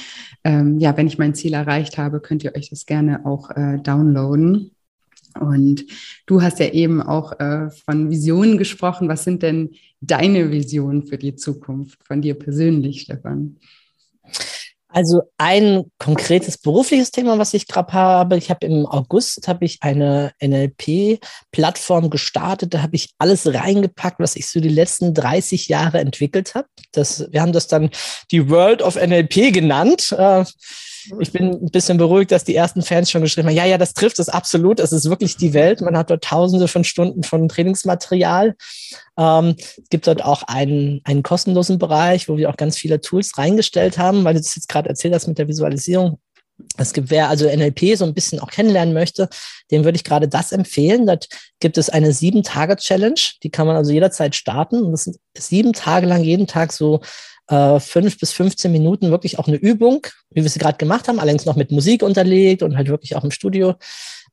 Ähm, 0.45 0.79
ja, 0.79 0.97
wenn 0.97 1.07
ich 1.07 1.19
mein 1.19 1.35
Ziel 1.35 1.55
erreicht 1.55 1.99
habe, 1.99 2.21
könnt 2.21 2.45
ihr 2.45 2.55
euch 2.55 2.71
das 2.71 2.87
gerne 2.87 3.25
auch 3.25 3.51
äh, 3.51 3.79
downloaden. 3.79 4.73
Und 5.39 5.85
du 6.27 6.43
hast 6.43 6.59
ja 6.59 6.69
eben 6.69 7.01
auch 7.01 7.39
äh, 7.41 7.71
von 7.71 8.11
Visionen 8.11 8.59
gesprochen. 8.59 9.09
Was 9.09 9.25
sind 9.25 9.43
denn 9.43 9.71
deine 10.01 10.51
Visionen 10.51 11.05
für 11.05 11.17
die 11.17 11.37
Zukunft 11.37 12.05
von 12.05 12.21
dir 12.21 12.35
persönlich, 12.35 13.03
Stefan? 13.03 13.57
Also 14.93 15.23
ein 15.39 15.85
konkretes 15.99 16.59
berufliches 16.59 17.11
Thema, 17.11 17.39
was 17.39 17.55
ich 17.55 17.67
gerade 17.67 17.93
habe. 17.93 18.37
Ich 18.37 18.51
habe 18.51 18.67
im 18.67 18.87
August 18.87 19.49
habe 19.49 19.65
ich 19.65 19.79
eine 19.81 20.33
NLP-Plattform 20.43 22.11
gestartet. 22.11 22.75
Da 22.75 22.83
habe 22.83 22.97
ich 22.97 23.11
alles 23.19 23.53
reingepackt, 23.53 24.21
was 24.21 24.37
ich 24.37 24.49
so 24.49 24.61
die 24.61 24.69
letzten 24.69 25.15
30 25.15 25.69
Jahre 25.69 26.01
entwickelt 26.01 26.55
habe. 26.55 26.69
Das, 26.93 27.27
wir 27.31 27.41
haben 27.41 27.53
das 27.53 27.69
dann 27.69 27.91
die 28.31 28.51
World 28.51 28.83
of 28.83 28.97
NLP 28.97 29.53
genannt. 29.53 30.13
Äh, 30.13 30.45
ich 31.21 31.33
bin 31.33 31.51
ein 31.51 31.71
bisschen 31.71 31.99
beruhigt, 31.99 32.33
dass 32.33 32.45
die 32.45 32.55
ersten 32.55 32.83
Fans 32.83 33.11
schon 33.11 33.23
geschrieben 33.23 33.49
haben, 33.49 33.57
ja, 33.57 33.65
ja, 33.65 33.79
das 33.79 33.95
trifft 33.95 34.19
es 34.19 34.29
absolut. 34.29 34.81
Es 34.81 34.93
ist 34.93 35.09
wirklich 35.09 35.37
die 35.37 35.55
Welt. 35.55 35.81
Man 35.81 35.97
hat 35.97 36.11
dort 36.11 36.25
tausende 36.25 36.69
von 36.69 36.85
Stunden 36.85 37.23
von 37.23 37.49
Trainingsmaterial. 37.49 38.55
Ähm, 39.19 39.57
es 39.59 39.89
gibt 39.91 40.07
dort 40.07 40.25
auch 40.25 40.43
einen, 40.45 41.01
einen 41.05 41.23
kostenlosen 41.23 41.79
Bereich, 41.79 42.29
wo 42.29 42.37
wir 42.37 42.51
auch 42.51 42.57
ganz 42.57 42.77
viele 42.77 43.01
Tools 43.01 43.37
reingestellt 43.39 43.99
haben, 43.99 44.25
weil 44.25 44.35
du 44.35 44.41
das 44.41 44.55
jetzt 44.55 44.69
gerade 44.69 44.89
erzählt 44.89 45.15
hast 45.15 45.27
mit 45.27 45.39
der 45.39 45.49
Visualisierung. 45.49 46.19
Es 46.77 46.93
gibt, 46.93 47.11
wer 47.11 47.29
also 47.29 47.47
NLP 47.47 47.97
so 47.97 48.05
ein 48.05 48.15
bisschen 48.15 48.41
auch 48.41 48.51
kennenlernen 48.51 48.95
möchte, 48.95 49.29
dem 49.71 49.85
würde 49.85 49.97
ich 49.97 50.05
gerade 50.05 50.29
das 50.29 50.53
empfehlen. 50.53 51.07
Dort 51.07 51.29
gibt 51.61 51.79
es 51.79 51.91
eine 51.91 52.13
sieben-Tage-Challenge, 52.13 53.21
die 53.43 53.51
kann 53.51 53.67
man 53.67 53.77
also 53.77 53.91
jederzeit 53.93 54.35
starten. 54.35 54.83
Und 54.83 54.93
das 54.93 55.05
sind 55.05 55.17
sieben 55.37 55.73
Tage 55.73 56.07
lang 56.07 56.23
jeden 56.23 56.47
Tag 56.47 56.73
so 56.73 57.01
äh, 57.49 57.81
fünf 57.81 58.19
bis 58.19 58.33
15 58.33 58.71
Minuten 58.71 59.11
wirklich 59.11 59.39
auch 59.39 59.49
eine 59.49 59.57
Übung, 59.57 60.07
wie 60.31 60.43
wir 60.43 60.51
sie 60.51 60.59
gerade 60.59 60.79
gemacht 60.79 61.09
haben, 61.09 61.21
allerdings 61.21 61.45
noch 61.45 61.57
mit 61.57 61.71
Musik 61.71 62.03
unterlegt 62.03 62.63
und 62.63 62.77
halt 62.77 62.89
wirklich 62.89 63.17
auch 63.17 63.25
im 63.25 63.31
Studio 63.31 63.75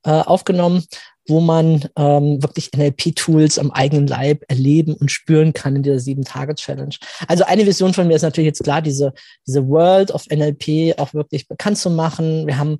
äh, 0.04 0.10
aufgenommen, 0.10 0.84
wo 1.28 1.40
man 1.40 1.88
ähm, 1.96 2.42
wirklich 2.42 2.70
NLP-Tools 2.74 3.58
am 3.58 3.70
eigenen 3.70 4.06
Leib 4.06 4.42
erleben 4.48 4.94
und 4.94 5.10
spüren 5.10 5.52
kann 5.52 5.76
in 5.76 5.82
dieser 5.82 6.00
Sieben-Tage-Challenge. 6.00 6.96
Also 7.28 7.44
eine 7.44 7.66
Vision 7.66 7.94
von 7.94 8.08
mir 8.08 8.16
ist 8.16 8.22
natürlich 8.22 8.48
jetzt 8.48 8.64
klar, 8.64 8.82
diese, 8.82 9.12
diese 9.46 9.68
World 9.68 10.10
of 10.10 10.26
NLP 10.28 10.98
auch 10.98 11.14
wirklich 11.14 11.48
bekannt 11.48 11.78
zu 11.78 11.90
machen. 11.90 12.46
Wir 12.46 12.58
haben 12.58 12.78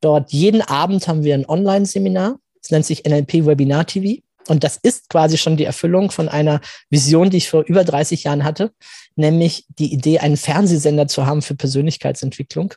dort 0.00 0.32
jeden 0.32 0.62
Abend 0.62 1.06
haben 1.08 1.24
wir 1.24 1.34
ein 1.34 1.48
Online-Seminar. 1.48 2.36
Es 2.62 2.70
nennt 2.70 2.86
sich 2.86 3.04
NLP 3.04 3.46
Webinar 3.46 3.86
TV. 3.86 4.22
Und 4.48 4.64
das 4.64 4.78
ist 4.82 5.08
quasi 5.10 5.36
schon 5.36 5.56
die 5.56 5.64
Erfüllung 5.64 6.10
von 6.10 6.28
einer 6.28 6.60
Vision, 6.88 7.30
die 7.30 7.36
ich 7.36 7.50
vor 7.50 7.62
über 7.66 7.84
30 7.84 8.24
Jahren 8.24 8.42
hatte, 8.42 8.72
nämlich 9.20 9.64
die 9.78 9.92
Idee, 9.92 10.18
einen 10.18 10.36
Fernsehsender 10.36 11.06
zu 11.06 11.26
haben 11.26 11.42
für 11.42 11.54
Persönlichkeitsentwicklung. 11.54 12.74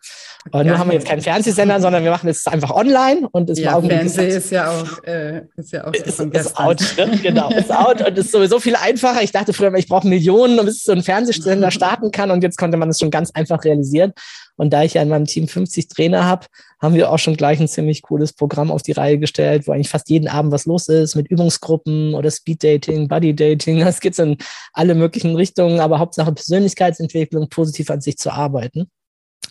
Und 0.52 0.68
nur 0.68 0.78
haben 0.78 0.90
wir 0.90 0.96
jetzt 0.96 1.08
keinen 1.08 1.22
Fernsehsender, 1.22 1.80
sondern 1.82 2.04
wir 2.04 2.12
machen 2.12 2.30
es 2.30 2.46
einfach 2.46 2.72
online 2.72 3.28
und 3.32 3.50
es 3.50 3.60
ja, 3.60 3.82
Fernsehen 3.82 4.30
ist 4.30 4.52
ja 4.52 4.70
auch, 4.70 5.04
äh, 5.04 5.44
ist 5.56 5.72
ja 5.72 5.88
auch 5.88 5.94
ist, 5.94 6.20
ist 6.20 6.58
out, 6.58 6.84
ne? 6.98 7.18
genau, 7.24 7.50
ist 7.50 7.72
out 7.72 8.06
und 8.06 8.18
ist 8.18 8.32
sowieso 8.32 8.60
viel 8.60 8.76
einfacher. 8.76 9.24
Ich 9.24 9.32
dachte 9.32 9.54
früher, 9.54 9.74
ich 9.76 9.88
brauche 9.88 10.08
Millionen, 10.08 10.64
bis 10.66 10.84
so 10.84 10.92
ein 10.92 11.02
Fernsehsender 11.02 11.72
starten 11.72 12.12
kann 12.12 12.30
und 12.30 12.44
jetzt 12.44 12.58
konnte 12.58 12.78
man 12.78 12.90
es 12.90 13.00
schon 13.00 13.10
ganz 13.10 13.32
einfach 13.32 13.64
realisieren. 13.64 14.14
Und 14.56 14.72
da 14.72 14.84
ich 14.84 14.94
ja 14.94 15.02
in 15.02 15.10
meinem 15.10 15.26
Team 15.26 15.48
50 15.48 15.88
Trainer 15.88 16.26
habe, 16.26 16.46
haben 16.80 16.96
wir 16.96 17.12
auch 17.12 17.18
schon 17.18 17.38
gleich 17.38 17.60
ein 17.60 17.68
ziemlich 17.70 18.02
cooles 18.02 18.34
Programm 18.34 18.70
auf 18.70 18.84
die 18.84 18.92
Reihe 18.92 19.18
gestellt, 19.18 19.68
wo 19.68 19.72
eigentlich 19.72 19.90
fast 19.90 20.10
jeden 20.10 20.28
Abend 20.28 20.52
was 20.52 20.66
los 20.66 20.90
ist 20.90 21.16
mit 21.16 21.30
Übungsgruppen 21.30 22.14
oder 22.14 22.30
Speeddating, 22.30 23.08
Bodydating. 23.08 23.80
Das 23.80 24.02
geht 24.02 24.20
in 24.20 24.38
alle 24.74 24.94
möglichen 24.94 25.36
Richtungen, 25.36 25.80
aber 25.80 26.00
Hauptsache 26.00 26.33
Persönlichkeitsentwicklung, 26.36 27.50
positiv 27.50 27.90
an 27.90 28.02
sich 28.02 28.18
zu 28.18 28.32
arbeiten. 28.32 28.90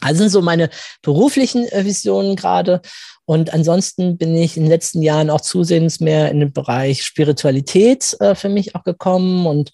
Also 0.00 0.18
sind 0.18 0.30
so 0.30 0.42
meine 0.42 0.68
beruflichen 1.02 1.66
äh, 1.68 1.84
Visionen 1.84 2.36
gerade. 2.36 2.80
Und 3.24 3.54
ansonsten 3.54 4.18
bin 4.18 4.34
ich 4.34 4.56
in 4.56 4.64
den 4.64 4.70
letzten 4.70 5.02
Jahren 5.02 5.30
auch 5.30 5.40
zusehends 5.40 6.00
mehr 6.00 6.30
in 6.30 6.40
den 6.40 6.52
Bereich 6.52 7.02
Spiritualität 7.02 8.16
äh, 8.20 8.34
für 8.34 8.48
mich 8.48 8.74
auch 8.74 8.84
gekommen 8.84 9.46
und 9.46 9.70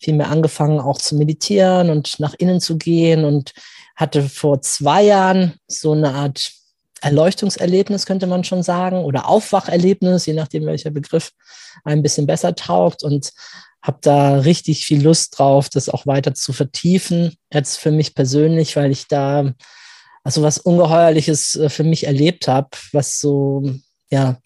viel 0.00 0.14
mehr 0.14 0.30
angefangen 0.30 0.80
auch 0.80 0.98
zu 0.98 1.16
meditieren 1.16 1.90
und 1.90 2.20
nach 2.20 2.34
innen 2.38 2.60
zu 2.60 2.78
gehen 2.78 3.24
und 3.24 3.52
hatte 3.96 4.22
vor 4.22 4.62
zwei 4.62 5.02
Jahren 5.02 5.54
so 5.66 5.92
eine 5.92 6.14
Art 6.14 6.52
Erleuchtungserlebnis, 7.00 8.06
könnte 8.06 8.26
man 8.26 8.44
schon 8.44 8.62
sagen, 8.62 9.04
oder 9.04 9.28
Aufwacherlebnis, 9.28 10.26
je 10.26 10.34
nachdem, 10.34 10.66
welcher 10.66 10.90
Begriff 10.90 11.32
ein 11.84 12.02
bisschen 12.02 12.26
besser 12.26 12.54
taugt 12.54 13.02
und 13.02 13.32
habe 13.82 13.98
da 14.02 14.38
richtig 14.38 14.84
viel 14.84 15.02
Lust 15.02 15.38
drauf, 15.38 15.68
das 15.68 15.88
auch 15.88 16.06
weiter 16.06 16.34
zu 16.34 16.52
vertiefen. 16.52 17.34
Jetzt 17.52 17.78
für 17.78 17.90
mich 17.90 18.14
persönlich, 18.14 18.76
weil 18.76 18.90
ich 18.90 19.06
da 19.06 19.52
also 20.24 20.42
was 20.42 20.58
Ungeheuerliches 20.58 21.56
äh, 21.56 21.68
für 21.70 21.84
mich 21.84 22.06
erlebt 22.06 22.48
habe, 22.48 22.68
was 22.92 23.18
so, 23.18 23.62
ja, 24.10 24.36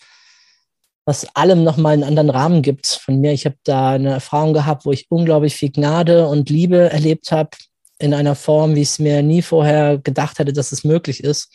was 1.04 1.26
allem 1.34 1.64
nochmal 1.64 1.94
einen 1.94 2.04
anderen 2.04 2.30
Rahmen 2.30 2.62
gibt 2.62 2.86
von 2.86 3.20
mir. 3.20 3.32
Ich 3.32 3.46
habe 3.46 3.56
da 3.64 3.90
eine 3.90 4.10
Erfahrung 4.10 4.52
gehabt, 4.52 4.84
wo 4.84 4.92
ich 4.92 5.10
unglaublich 5.10 5.56
viel 5.56 5.72
Gnade 5.72 6.28
und 6.28 6.50
Liebe 6.50 6.90
erlebt 6.90 7.32
habe, 7.32 7.50
in 7.98 8.14
einer 8.14 8.34
Form, 8.34 8.74
wie 8.74 8.82
ich 8.82 8.90
es 8.90 8.98
mir 8.98 9.22
nie 9.22 9.42
vorher 9.42 9.98
gedacht 9.98 10.38
hätte, 10.38 10.52
dass 10.52 10.72
es 10.72 10.84
möglich 10.84 11.24
ist. 11.24 11.48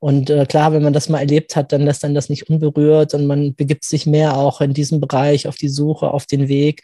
Und 0.00 0.30
äh, 0.30 0.46
klar, 0.46 0.72
wenn 0.72 0.82
man 0.82 0.92
das 0.92 1.08
mal 1.08 1.20
erlebt 1.20 1.56
hat, 1.56 1.72
dann 1.72 1.82
lässt 1.82 2.04
dann 2.04 2.14
das 2.14 2.28
nicht 2.28 2.48
unberührt 2.48 3.14
und 3.14 3.26
man 3.26 3.54
begibt 3.54 3.84
sich 3.84 4.06
mehr 4.06 4.36
auch 4.36 4.60
in 4.60 4.72
diesem 4.72 5.00
Bereich 5.00 5.48
auf 5.48 5.56
die 5.56 5.68
Suche, 5.68 6.10
auf 6.12 6.26
den 6.26 6.48
Weg, 6.48 6.82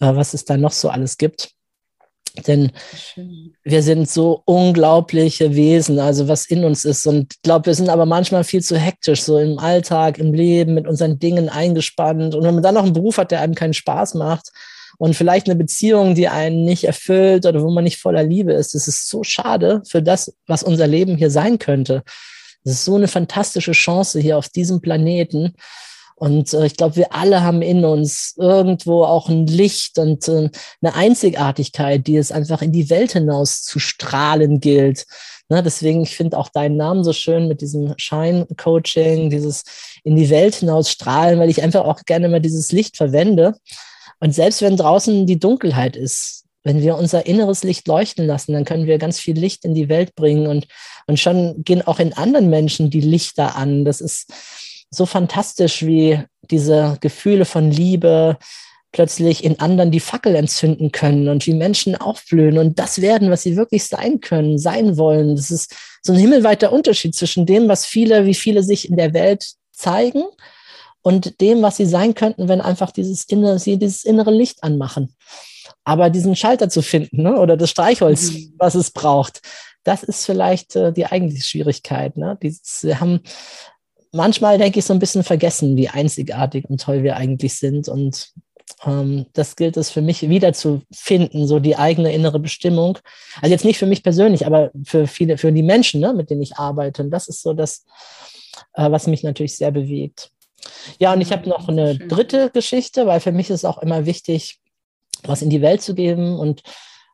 äh, 0.00 0.14
was 0.14 0.34
es 0.34 0.44
da 0.44 0.56
noch 0.56 0.72
so 0.72 0.90
alles 0.90 1.16
gibt. 1.16 1.52
Denn 2.46 2.72
Schön. 2.96 3.54
wir 3.62 3.82
sind 3.82 4.08
so 4.08 4.42
unglaubliche 4.46 5.54
Wesen, 5.54 5.98
also 5.98 6.28
was 6.28 6.46
in 6.46 6.64
uns 6.64 6.84
ist. 6.84 7.06
Und 7.06 7.34
ich 7.34 7.42
glaube, 7.42 7.66
wir 7.66 7.74
sind 7.74 7.90
aber 7.90 8.06
manchmal 8.06 8.44
viel 8.44 8.62
zu 8.62 8.78
hektisch, 8.78 9.22
so 9.22 9.38
im 9.38 9.58
Alltag, 9.58 10.18
im 10.18 10.32
Leben, 10.32 10.74
mit 10.74 10.86
unseren 10.86 11.18
Dingen 11.18 11.50
eingespannt. 11.50 12.34
Und 12.34 12.42
wenn 12.42 12.54
man 12.54 12.62
dann 12.62 12.74
noch 12.74 12.84
einen 12.84 12.94
Beruf 12.94 13.18
hat, 13.18 13.32
der 13.32 13.40
einem 13.40 13.54
keinen 13.54 13.74
Spaß 13.74 14.14
macht, 14.14 14.50
und 14.98 15.16
vielleicht 15.16 15.48
eine 15.48 15.56
Beziehung, 15.56 16.14
die 16.14 16.28
einen 16.28 16.64
nicht 16.64 16.84
erfüllt 16.84 17.44
oder 17.44 17.62
wo 17.62 17.70
man 17.70 17.82
nicht 17.82 17.98
voller 17.98 18.22
Liebe 18.22 18.52
ist. 18.52 18.74
Das 18.74 18.86
ist 18.86 19.08
so 19.08 19.24
schade 19.24 19.82
für 19.84 20.00
das, 20.00 20.32
was 20.46 20.62
unser 20.62 20.86
Leben 20.86 21.16
hier 21.16 21.30
sein 21.30 21.58
könnte. 21.58 22.04
Das 22.64 22.74
ist 22.74 22.84
so 22.84 22.96
eine 22.96 23.08
fantastische 23.08 23.72
Chance 23.72 24.20
hier 24.20 24.38
auf 24.38 24.48
diesem 24.48 24.80
Planeten. 24.80 25.54
Und 26.14 26.52
äh, 26.54 26.66
ich 26.66 26.76
glaube, 26.76 26.96
wir 26.96 27.12
alle 27.12 27.42
haben 27.42 27.62
in 27.62 27.84
uns 27.84 28.34
irgendwo 28.36 29.04
auch 29.04 29.28
ein 29.28 29.46
Licht 29.46 29.98
und 29.98 30.28
äh, 30.28 30.50
eine 30.80 30.94
Einzigartigkeit, 30.94 32.06
die 32.06 32.16
es 32.16 32.30
einfach 32.30 32.62
in 32.62 32.72
die 32.72 32.90
Welt 32.90 33.12
hinaus 33.12 33.62
zu 33.62 33.78
strahlen 33.78 34.60
gilt. 34.60 35.06
Ne, 35.48 35.62
deswegen, 35.62 36.02
ich 36.02 36.16
finde 36.16 36.38
auch 36.38 36.48
deinen 36.48 36.76
Namen 36.76 37.02
so 37.02 37.12
schön 37.12 37.48
mit 37.48 37.60
diesem 37.60 37.94
Shine-Coaching, 37.96 39.30
dieses 39.30 39.64
in 40.04 40.16
die 40.16 40.30
Welt 40.30 40.54
hinaus 40.54 40.90
strahlen, 40.90 41.40
weil 41.40 41.50
ich 41.50 41.62
einfach 41.62 41.84
auch 41.84 42.04
gerne 42.04 42.28
mal 42.28 42.40
dieses 42.40 42.72
Licht 42.72 42.96
verwende. 42.96 43.56
Und 44.20 44.32
selbst 44.32 44.62
wenn 44.62 44.76
draußen 44.76 45.26
die 45.26 45.40
Dunkelheit 45.40 45.96
ist, 45.96 46.41
wenn 46.64 46.80
wir 46.80 46.96
unser 46.96 47.26
inneres 47.26 47.64
Licht 47.64 47.88
leuchten 47.88 48.26
lassen, 48.26 48.52
dann 48.52 48.64
können 48.64 48.86
wir 48.86 48.98
ganz 48.98 49.18
viel 49.18 49.38
Licht 49.38 49.64
in 49.64 49.74
die 49.74 49.88
Welt 49.88 50.14
bringen 50.14 50.46
und, 50.46 50.68
und 51.06 51.18
schon 51.18 51.64
gehen 51.64 51.82
auch 51.82 51.98
in 51.98 52.12
anderen 52.12 52.50
Menschen 52.50 52.90
die 52.90 53.00
Lichter 53.00 53.56
an. 53.56 53.84
Das 53.84 54.00
ist 54.00 54.32
so 54.90 55.06
fantastisch, 55.06 55.84
wie 55.84 56.20
diese 56.50 56.98
Gefühle 57.00 57.44
von 57.44 57.70
Liebe 57.70 58.38
plötzlich 58.92 59.42
in 59.42 59.58
anderen 59.58 59.90
die 59.90 60.00
Fackel 60.00 60.36
entzünden 60.36 60.92
können 60.92 61.28
und 61.28 61.46
wie 61.46 61.54
Menschen 61.54 61.96
aufblühen 61.96 62.58
und 62.58 62.78
das 62.78 63.00
werden, 63.00 63.30
was 63.30 63.42
sie 63.42 63.56
wirklich 63.56 63.84
sein 63.84 64.20
können, 64.20 64.58
sein 64.58 64.98
wollen. 64.98 65.34
Das 65.34 65.50
ist 65.50 65.74
so 66.02 66.12
ein 66.12 66.18
himmelweiter 66.18 66.72
Unterschied 66.72 67.14
zwischen 67.14 67.46
dem, 67.46 67.68
was 67.68 67.86
viele, 67.86 68.26
wie 68.26 68.34
viele 68.34 68.62
sich 68.62 68.88
in 68.88 68.96
der 68.96 69.14
Welt 69.14 69.54
zeigen 69.72 70.22
und 71.00 71.40
dem, 71.40 71.62
was 71.62 71.78
sie 71.78 71.86
sein 71.86 72.14
könnten, 72.14 72.48
wenn 72.48 72.60
einfach 72.60 72.92
dieses 72.92 73.24
innere, 73.24 73.58
sie 73.58 73.78
dieses 73.78 74.04
innere 74.04 74.30
Licht 74.30 74.62
anmachen. 74.62 75.14
Aber 75.84 76.10
diesen 76.10 76.36
Schalter 76.36 76.68
zu 76.68 76.82
finden 76.82 77.22
ne, 77.22 77.38
oder 77.38 77.56
das 77.56 77.70
Streichholz, 77.70 78.32
mhm. 78.32 78.54
was 78.58 78.74
es 78.74 78.90
braucht, 78.90 79.42
das 79.84 80.02
ist 80.02 80.24
vielleicht 80.24 80.76
äh, 80.76 80.92
die 80.92 81.06
eigentliche 81.06 81.44
Schwierigkeit. 81.44 82.16
Ne? 82.16 82.38
Dieses, 82.40 82.82
wir 82.84 83.00
haben 83.00 83.20
manchmal, 84.12 84.58
denke 84.58 84.78
ich, 84.78 84.84
so 84.84 84.92
ein 84.92 85.00
bisschen 85.00 85.24
vergessen, 85.24 85.76
wie 85.76 85.88
einzigartig 85.88 86.66
und 86.68 86.80
toll 86.80 87.02
wir 87.02 87.16
eigentlich 87.16 87.58
sind 87.58 87.88
und 87.88 88.32
ähm, 88.84 89.26
das 89.32 89.56
gilt 89.56 89.76
es 89.76 89.90
für 89.90 90.02
mich 90.02 90.28
wiederzufinden, 90.28 91.46
so 91.46 91.58
die 91.58 91.76
eigene 91.76 92.12
innere 92.12 92.38
Bestimmung. 92.38 92.98
Also 93.40 93.52
jetzt 93.52 93.64
nicht 93.64 93.78
für 93.78 93.86
mich 93.86 94.02
persönlich, 94.02 94.46
aber 94.46 94.70
für 94.84 95.06
viele, 95.06 95.38
für 95.38 95.52
die 95.52 95.62
Menschen, 95.62 96.00
ne, 96.00 96.12
mit 96.12 96.30
denen 96.30 96.42
ich 96.42 96.56
arbeite. 96.56 97.02
Und 97.02 97.10
das 97.10 97.28
ist 97.28 97.42
so 97.42 97.52
das, 97.52 97.84
äh, 98.74 98.90
was 98.90 99.06
mich 99.06 99.22
natürlich 99.22 99.56
sehr 99.56 99.70
bewegt. 99.70 100.30
Ja, 100.98 101.12
und 101.12 101.20
ich 101.20 101.32
habe 101.32 101.48
noch 101.48 101.68
eine 101.68 101.96
dritte 101.96 102.50
Geschichte, 102.50 103.06
weil 103.06 103.20
für 103.20 103.32
mich 103.32 103.50
ist 103.50 103.64
auch 103.64 103.78
immer 103.78 104.06
wichtig, 104.06 104.60
was 105.24 105.42
in 105.42 105.50
die 105.50 105.62
Welt 105.62 105.82
zu 105.82 105.94
geben. 105.94 106.38
Und 106.38 106.62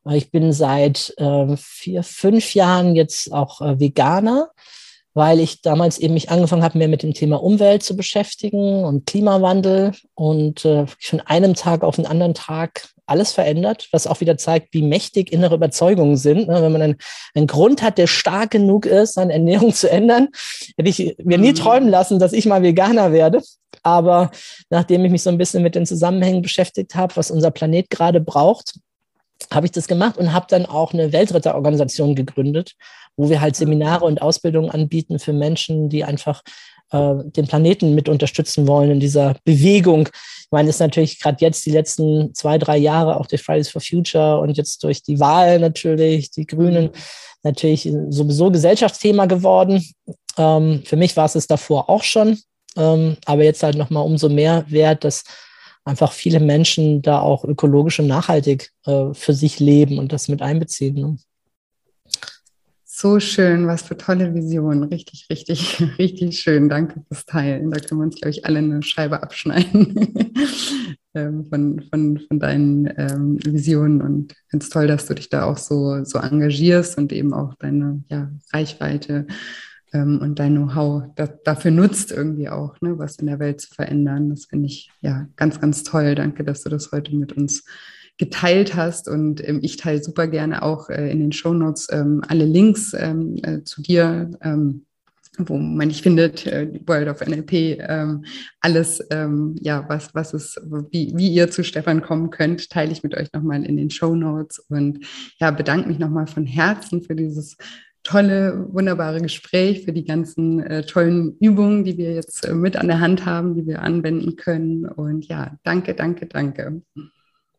äh, 0.07 0.17
ich 0.17 0.31
bin 0.31 0.53
seit 0.53 1.15
äh, 1.19 1.57
vier, 1.57 2.03
fünf 2.03 2.55
Jahren 2.55 2.95
jetzt 2.97 3.33
auch 3.33 3.61
äh, 3.61 3.79
Veganer 3.79 4.51
weil 5.19 5.41
ich 5.41 5.63
damals 5.63 5.99
eben 5.99 6.15
mich 6.15 6.31
angefangen 6.31 6.63
habe, 6.63 6.79
mehr 6.79 6.87
mit 6.87 7.03
dem 7.03 7.13
Thema 7.13 7.43
Umwelt 7.43 7.83
zu 7.83 7.97
beschäftigen 7.97 8.85
und 8.85 9.05
Klimawandel 9.05 9.93
und 10.15 10.65
äh, 10.65 10.87
von 11.01 11.21
einem 11.21 11.55
Tag 11.55 11.83
auf 11.83 11.97
den 11.97 12.07
anderen 12.07 12.35
Tag 12.35 12.89
alles 13.05 13.33
verändert, 13.33 13.89
was 13.91 14.07
auch 14.07 14.21
wieder 14.21 14.39
zeigt, 14.39 14.73
wie 14.75 14.83
mächtig 14.83 15.33
innere 15.33 15.57
Überzeugungen 15.57 16.17
sind. 16.17 16.47
Ne? 16.47 16.63
Wenn 16.63 16.71
man 16.71 16.83
einen, 16.83 16.97
einen, 17.35 17.49
Grund 17.49 17.83
hat, 17.83 17.99
der 17.99 18.07
stark 18.07 18.53
genug 18.53 18.87
ist, 18.87 19.15
seine 19.15 19.33
Ernährung 19.33 19.73
zu 19.75 19.91
ändern, 19.91 20.29
hätte 20.77 20.89
ich 20.89 21.17
mir 21.25 21.39
nie 21.39 21.51
mhm. 21.51 21.57
träumen 21.57 21.89
lassen, 21.89 22.21
dass 22.21 22.33
ich 22.33 22.47
mal 22.47 22.63
Veganer 22.63 23.11
werde. 23.11 23.43
Aber 23.89 24.31
nachdem 24.71 25.05
ich 25.05 25.11
mich 25.11 25.23
so 25.23 25.31
ein 25.31 25.39
bisschen 25.39 25.63
mit 25.63 25.75
den 25.75 25.87
Zusammenhängen 25.87 26.43
beschäftigt 26.43 26.95
habe, 26.95 27.17
was 27.17 27.31
unser 27.31 27.51
Planet 27.51 27.91
gerade 27.91 28.21
braucht, 28.21 28.79
habe 29.53 29.67
ich 29.67 29.73
das 29.73 29.89
gemacht 29.89 30.19
und 30.19 30.33
habe 30.33 30.47
dann 30.49 30.67
auch 30.67 30.93
eine 30.93 31.13
Weltretterorganisation 31.13 32.15
gegründet, 32.15 32.75
wo 33.17 33.31
wir 33.31 33.41
halt 33.41 33.57
Seminare 33.57 34.05
und 34.05 34.21
Ausbildungen 34.21 34.71
anbieten 34.71 35.19
für 35.19 35.33
Menschen, 35.33 35.89
die 35.89 36.05
einfach 36.05 36.43
äh, 36.91 37.15
den 37.25 37.47
Planeten 37.47 37.95
mit 37.95 38.09
unterstützen 38.09 38.67
wollen 38.67 38.91
in 38.91 39.01
dieser 39.01 39.37
Bewegung. 39.45 40.09
Ich 40.09 40.49
meine, 40.51 40.71
ist 40.71 40.81
natürlich 40.81 41.21
gerade 41.21 41.39
jetzt 41.41 41.67
die 41.67 41.71
letzten 41.71 42.35
zwei, 42.35 42.59
drei 42.59 42.79
Jahre 42.79 43.19
auch 43.19 43.27
durch 43.27 43.43
Fridays 43.43 43.69
for 43.69 43.81
Future 43.81 44.41
und 44.41 44.57
jetzt 44.57 44.83
durch 44.83 45.03
die 45.03 45.21
Wahl 45.21 45.59
natürlich, 45.61 46.31
die 46.31 46.47
Grünen 46.47 46.91
natürlich 47.43 47.89
sowieso 48.09 48.51
Gesellschaftsthema 48.51 49.27
geworden. 49.27 49.85
Ähm, 50.37 50.83
für 50.85 50.97
mich 50.97 51.17
war 51.17 51.27
es 51.27 51.35
es 51.35 51.47
davor 51.47 51.89
auch 51.89 52.03
schon, 52.03 52.39
ähm, 52.77 53.17
aber 53.25 53.45
jetzt 53.45 53.63
halt 53.63 53.77
nochmal 53.77 54.05
umso 54.05 54.29
mehr 54.29 54.65
wert, 54.69 55.05
dass 55.05 55.25
einfach 55.85 56.13
viele 56.13 56.41
Menschen 56.41 57.03
da 57.03 57.21
auch 57.21 57.45
ökologisch 57.45 57.99
und 57.99 58.07
nachhaltig 58.07 58.71
äh, 58.87 59.15
für 59.15 59.33
sich 59.33 59.59
leben 59.59 59.99
und 59.99 60.13
das 60.13 60.29
mit 60.29 60.43
einbeziehen. 60.43 60.95
Ne? 60.95 61.17
So 63.01 63.21
schön, 63.21 63.69
was 63.69 63.83
für 63.83 63.97
tolle 63.97 64.35
Visionen. 64.35 64.83
Richtig, 64.83 65.29
richtig, 65.31 65.81
richtig 65.99 66.41
schön. 66.41 66.69
Danke 66.69 67.05
fürs 67.07 67.25
Teilen. 67.27 67.71
Da 67.71 67.79
können 67.79 68.01
wir 68.01 68.07
uns, 68.07 68.17
glaube 68.17 68.31
ich, 68.31 68.45
alle 68.45 68.59
eine 68.59 68.83
Scheibe 68.83 69.23
abschneiden 69.23 69.95
ähm, 71.15 71.47
von, 71.49 71.81
von, 71.91 72.19
von 72.27 72.41
deinen 72.41 72.93
ähm, 72.97 73.39
Visionen. 73.45 74.03
Und 74.03 74.33
ich 74.33 74.51
finde 74.51 74.65
es 74.65 74.71
toll, 74.71 74.89
dass 74.89 75.07
du 75.07 75.15
dich 75.15 75.29
da 75.29 75.45
auch 75.45 75.59
so, 75.59 76.03
so 76.03 76.19
engagierst 76.19 76.99
und 76.99 77.13
eben 77.13 77.33
auch 77.33 77.55
deine 77.55 78.03
ja, 78.09 78.33
Reichweite 78.53 79.29
ähm, 79.93 80.21
und 80.21 80.39
dein 80.39 80.55
Know-how 80.55 81.05
da, 81.17 81.27
dafür 81.27 81.71
nutzt, 81.71 82.13
irgendwie 82.13 82.49
auch, 82.49 82.81
ne, 82.81 82.99
was 82.99 83.17
in 83.17 83.27
der 83.27 83.39
Welt 83.39 83.61
zu 83.61 83.75
verändern. 83.75 84.31
Das 84.31 84.47
finde 84.47 84.67
ich 84.67 84.91
ja 85.01 85.27
ganz, 85.37 85.61
ganz 85.61 85.83
toll. 85.83 86.15
Danke, 86.15 86.45
dass 86.45 86.63
du 86.63 86.71
das 86.71 86.93
heute 86.93 87.15
mit 87.15 87.33
uns 87.33 87.65
geteilt 88.19 88.75
hast. 88.75 89.09
Und 89.09 89.47
ähm, 89.47 89.61
ich 89.63 89.77
teile 89.77 90.03
super 90.03 90.27
gerne 90.27 90.63
auch 90.63 90.91
äh, 90.91 91.11
in 91.11 91.21
den 91.21 91.33
Shownotes 91.33 91.89
ähm, 91.91 92.23
alle 92.27 92.45
Links 92.45 92.93
ähm, 92.95 93.37
äh, 93.43 93.63
zu 93.63 93.83
dir. 93.83 94.31
Ähm, 94.43 94.85
wo 95.39 95.57
man 95.57 95.89
nicht 95.89 96.03
findet, 96.03 96.47
äh, 96.47 96.69
World 96.87 97.09
of 97.09 97.25
NLP, 97.25 97.79
ähm, 97.79 98.25
alles, 98.61 99.01
ähm, 99.11 99.55
ja, 99.61 99.85
was, 99.89 100.15
was 100.15 100.35
ist, 100.35 100.61
wie, 100.91 101.13
wie 101.15 101.29
ihr 101.29 101.51
zu 101.51 101.63
Stefan 101.63 102.03
kommen 102.03 102.31
könnt, 102.31 102.71
teile 102.71 102.91
ich 102.91 103.03
mit 103.03 103.15
euch 103.15 103.33
nochmal 103.33 103.65
in 103.65 103.77
den 103.77 103.91
Show 103.91 104.17
Notes 104.17 104.59
und 104.69 105.07
ja, 105.39 105.51
bedanke 105.51 105.89
mich 105.89 105.99
nochmal 106.01 106.27
von 106.27 106.45
Herzen 106.45 107.03
für 107.03 107.15
dieses 107.15 107.57
tolle, 108.03 108.67
wunderbare 108.73 109.21
Gespräch, 109.21 109.85
für 109.85 109.93
die 109.93 110.05
ganzen 110.05 110.61
äh, 110.61 110.83
tollen 110.85 111.37
Übungen, 111.41 111.85
die 111.85 111.99
wir 111.99 112.15
jetzt 112.15 112.47
äh, 112.47 112.55
mit 112.55 112.77
an 112.77 112.89
der 112.89 113.01
Hand 113.01 113.27
haben, 113.27 113.55
die 113.55 113.67
wir 113.67 113.83
anwenden 113.83 114.37
können. 114.37 114.87
Und 114.87 115.27
ja, 115.29 115.57
danke, 115.65 115.95
danke, 115.95 116.27
danke. 116.27 116.83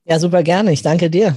Ja, 0.06 0.20
super 0.20 0.44
gerne. 0.44 0.72
Ich 0.72 0.82
danke 0.82 1.10
dir. 1.10 1.36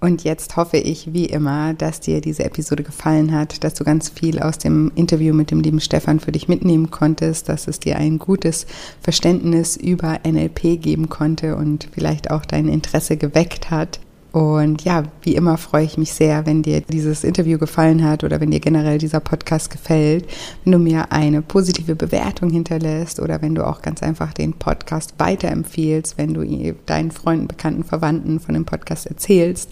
Und 0.00 0.24
jetzt 0.24 0.56
hoffe 0.56 0.78
ich, 0.78 1.12
wie 1.12 1.26
immer, 1.26 1.74
dass 1.74 2.00
dir 2.00 2.22
diese 2.22 2.44
Episode 2.44 2.82
gefallen 2.82 3.32
hat, 3.32 3.62
dass 3.62 3.74
du 3.74 3.84
ganz 3.84 4.08
viel 4.08 4.38
aus 4.38 4.56
dem 4.56 4.90
Interview 4.94 5.34
mit 5.34 5.50
dem 5.50 5.60
lieben 5.60 5.80
Stefan 5.80 6.20
für 6.20 6.32
dich 6.32 6.48
mitnehmen 6.48 6.90
konntest, 6.90 7.50
dass 7.50 7.68
es 7.68 7.80
dir 7.80 7.96
ein 7.96 8.18
gutes 8.18 8.66
Verständnis 9.02 9.76
über 9.76 10.20
NLP 10.26 10.80
geben 10.80 11.10
konnte 11.10 11.54
und 11.54 11.86
vielleicht 11.92 12.30
auch 12.30 12.46
dein 12.46 12.68
Interesse 12.68 13.18
geweckt 13.18 13.70
hat. 13.70 14.00
Und 14.32 14.84
ja, 14.84 15.02
wie 15.22 15.34
immer 15.34 15.58
freue 15.58 15.84
ich 15.84 15.98
mich 15.98 16.12
sehr, 16.12 16.46
wenn 16.46 16.62
dir 16.62 16.82
dieses 16.82 17.24
Interview 17.24 17.58
gefallen 17.58 18.04
hat 18.04 18.22
oder 18.22 18.40
wenn 18.40 18.52
dir 18.52 18.60
generell 18.60 18.98
dieser 18.98 19.18
Podcast 19.18 19.70
gefällt, 19.70 20.28
wenn 20.64 20.72
du 20.72 20.78
mir 20.78 21.10
eine 21.10 21.42
positive 21.42 21.96
Bewertung 21.96 22.50
hinterlässt 22.50 23.18
oder 23.18 23.42
wenn 23.42 23.56
du 23.56 23.66
auch 23.66 23.82
ganz 23.82 24.04
einfach 24.04 24.32
den 24.32 24.52
Podcast 24.52 25.14
weiterempfehlst, 25.18 26.16
wenn 26.16 26.34
du 26.34 26.44
deinen 26.86 27.10
Freunden, 27.10 27.48
Bekannten, 27.48 27.82
Verwandten 27.82 28.38
von 28.38 28.54
dem 28.54 28.64
Podcast 28.64 29.06
erzählst. 29.06 29.70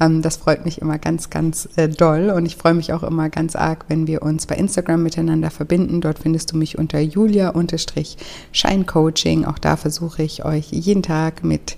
Ähm, 0.00 0.22
das 0.22 0.36
freut 0.36 0.64
mich 0.64 0.80
immer 0.80 0.96
ganz, 0.98 1.28
ganz 1.28 1.68
äh, 1.76 1.88
doll 1.88 2.30
und 2.30 2.46
ich 2.46 2.56
freue 2.56 2.74
mich 2.74 2.94
auch 2.94 3.02
immer 3.02 3.28
ganz 3.28 3.56
arg, 3.56 3.84
wenn 3.88 4.06
wir 4.06 4.22
uns 4.22 4.46
bei 4.46 4.54
Instagram 4.54 5.02
miteinander 5.02 5.50
verbinden. 5.50 6.00
Dort 6.00 6.20
findest 6.20 6.52
du 6.52 6.56
mich 6.56 6.78
unter 6.78 6.98
julia-scheincoaching. 6.98 9.44
Auch 9.44 9.58
da 9.58 9.76
versuche 9.76 10.22
ich 10.22 10.46
euch 10.46 10.70
jeden 10.70 11.02
Tag 11.02 11.44
mit 11.44 11.76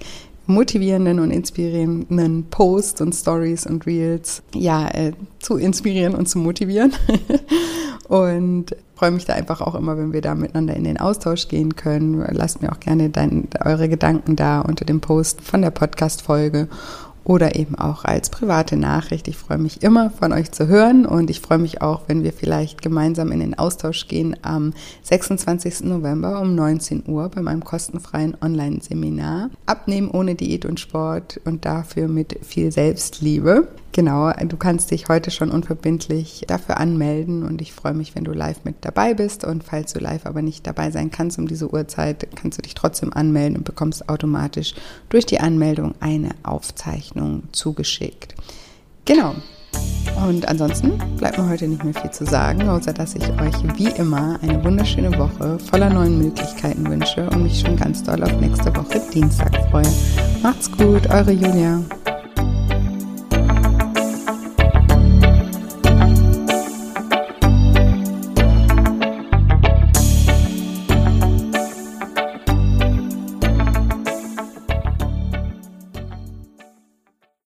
motivierenden 0.50 1.20
und 1.20 1.30
inspirierenden 1.30 2.44
Posts 2.50 3.00
und 3.00 3.14
Stories 3.14 3.66
und 3.66 3.86
Reels 3.86 4.42
ja 4.54 4.88
äh, 4.88 5.12
zu 5.38 5.56
inspirieren 5.56 6.14
und 6.14 6.28
zu 6.28 6.38
motivieren. 6.38 6.92
und 8.08 8.74
freue 9.00 9.12
mich 9.12 9.24
da 9.24 9.32
einfach 9.32 9.62
auch 9.62 9.74
immer, 9.74 9.96
wenn 9.96 10.12
wir 10.12 10.20
da 10.20 10.34
miteinander 10.34 10.76
in 10.76 10.84
den 10.84 10.98
Austausch 10.98 11.48
gehen 11.48 11.74
können. 11.74 12.22
Lasst 12.32 12.60
mir 12.60 12.70
auch 12.70 12.80
gerne 12.80 13.08
dein, 13.08 13.48
eure 13.64 13.88
Gedanken 13.88 14.36
da 14.36 14.60
unter 14.60 14.84
dem 14.84 15.00
Post 15.00 15.40
von 15.40 15.62
der 15.62 15.70
Podcast-Folge 15.70 16.68
oder 17.30 17.54
eben 17.54 17.76
auch 17.76 18.04
als 18.04 18.28
private 18.28 18.76
Nachricht. 18.76 19.28
Ich 19.28 19.36
freue 19.36 19.58
mich 19.58 19.84
immer 19.84 20.10
von 20.10 20.32
euch 20.32 20.50
zu 20.50 20.66
hören 20.66 21.06
und 21.06 21.30
ich 21.30 21.38
freue 21.38 21.58
mich 21.58 21.80
auch, 21.80 22.02
wenn 22.08 22.24
wir 22.24 22.32
vielleicht 22.32 22.82
gemeinsam 22.82 23.30
in 23.30 23.38
den 23.38 23.56
Austausch 23.56 24.08
gehen 24.08 24.36
am 24.42 24.72
26. 25.04 25.84
November 25.84 26.40
um 26.40 26.56
19 26.56 27.04
Uhr 27.06 27.28
bei 27.28 27.40
meinem 27.40 27.62
kostenfreien 27.62 28.36
Online-Seminar 28.42 29.50
Abnehmen 29.64 30.10
ohne 30.10 30.34
Diät 30.34 30.64
und 30.64 30.80
Sport 30.80 31.40
und 31.44 31.64
dafür 31.64 32.08
mit 32.08 32.36
viel 32.42 32.72
Selbstliebe. 32.72 33.68
Genau, 33.92 34.30
du 34.32 34.56
kannst 34.56 34.92
dich 34.92 35.08
heute 35.08 35.32
schon 35.32 35.50
unverbindlich 35.50 36.44
dafür 36.46 36.78
anmelden 36.78 37.42
und 37.42 37.60
ich 37.60 37.72
freue 37.72 37.94
mich, 37.94 38.14
wenn 38.14 38.22
du 38.22 38.32
live 38.32 38.64
mit 38.64 38.76
dabei 38.82 39.14
bist. 39.14 39.44
Und 39.44 39.64
falls 39.64 39.92
du 39.92 39.98
live 39.98 40.26
aber 40.26 40.42
nicht 40.42 40.66
dabei 40.66 40.92
sein 40.92 41.10
kannst 41.10 41.38
um 41.38 41.48
diese 41.48 41.72
Uhrzeit, 41.72 42.28
kannst 42.36 42.58
du 42.58 42.62
dich 42.62 42.74
trotzdem 42.74 43.12
anmelden 43.12 43.56
und 43.56 43.64
bekommst 43.64 44.08
automatisch 44.08 44.74
durch 45.08 45.26
die 45.26 45.40
Anmeldung 45.40 45.94
eine 45.98 46.30
Aufzeichnung 46.44 47.42
zugeschickt. 47.50 48.36
Genau. 49.06 49.34
Und 50.28 50.46
ansonsten 50.46 50.98
bleibt 51.16 51.38
mir 51.38 51.48
heute 51.48 51.66
nicht 51.66 51.82
mehr 51.84 51.94
viel 51.94 52.10
zu 52.10 52.24
sagen, 52.24 52.68
außer 52.68 52.92
dass 52.92 53.14
ich 53.14 53.28
euch 53.40 53.78
wie 53.78 53.88
immer 53.98 54.38
eine 54.42 54.62
wunderschöne 54.64 55.16
Woche 55.18 55.58
voller 55.58 55.90
neuen 55.90 56.18
Möglichkeiten 56.18 56.88
wünsche 56.88 57.28
und 57.30 57.42
mich 57.44 57.60
schon 57.60 57.76
ganz 57.76 58.02
doll 58.02 58.22
auf 58.22 58.32
nächste 58.40 58.74
Woche 58.76 59.00
Dienstag 59.12 59.56
freue. 59.70 59.86
Macht's 60.42 60.70
gut, 60.70 61.08
eure 61.08 61.32
Julia. 61.32 61.82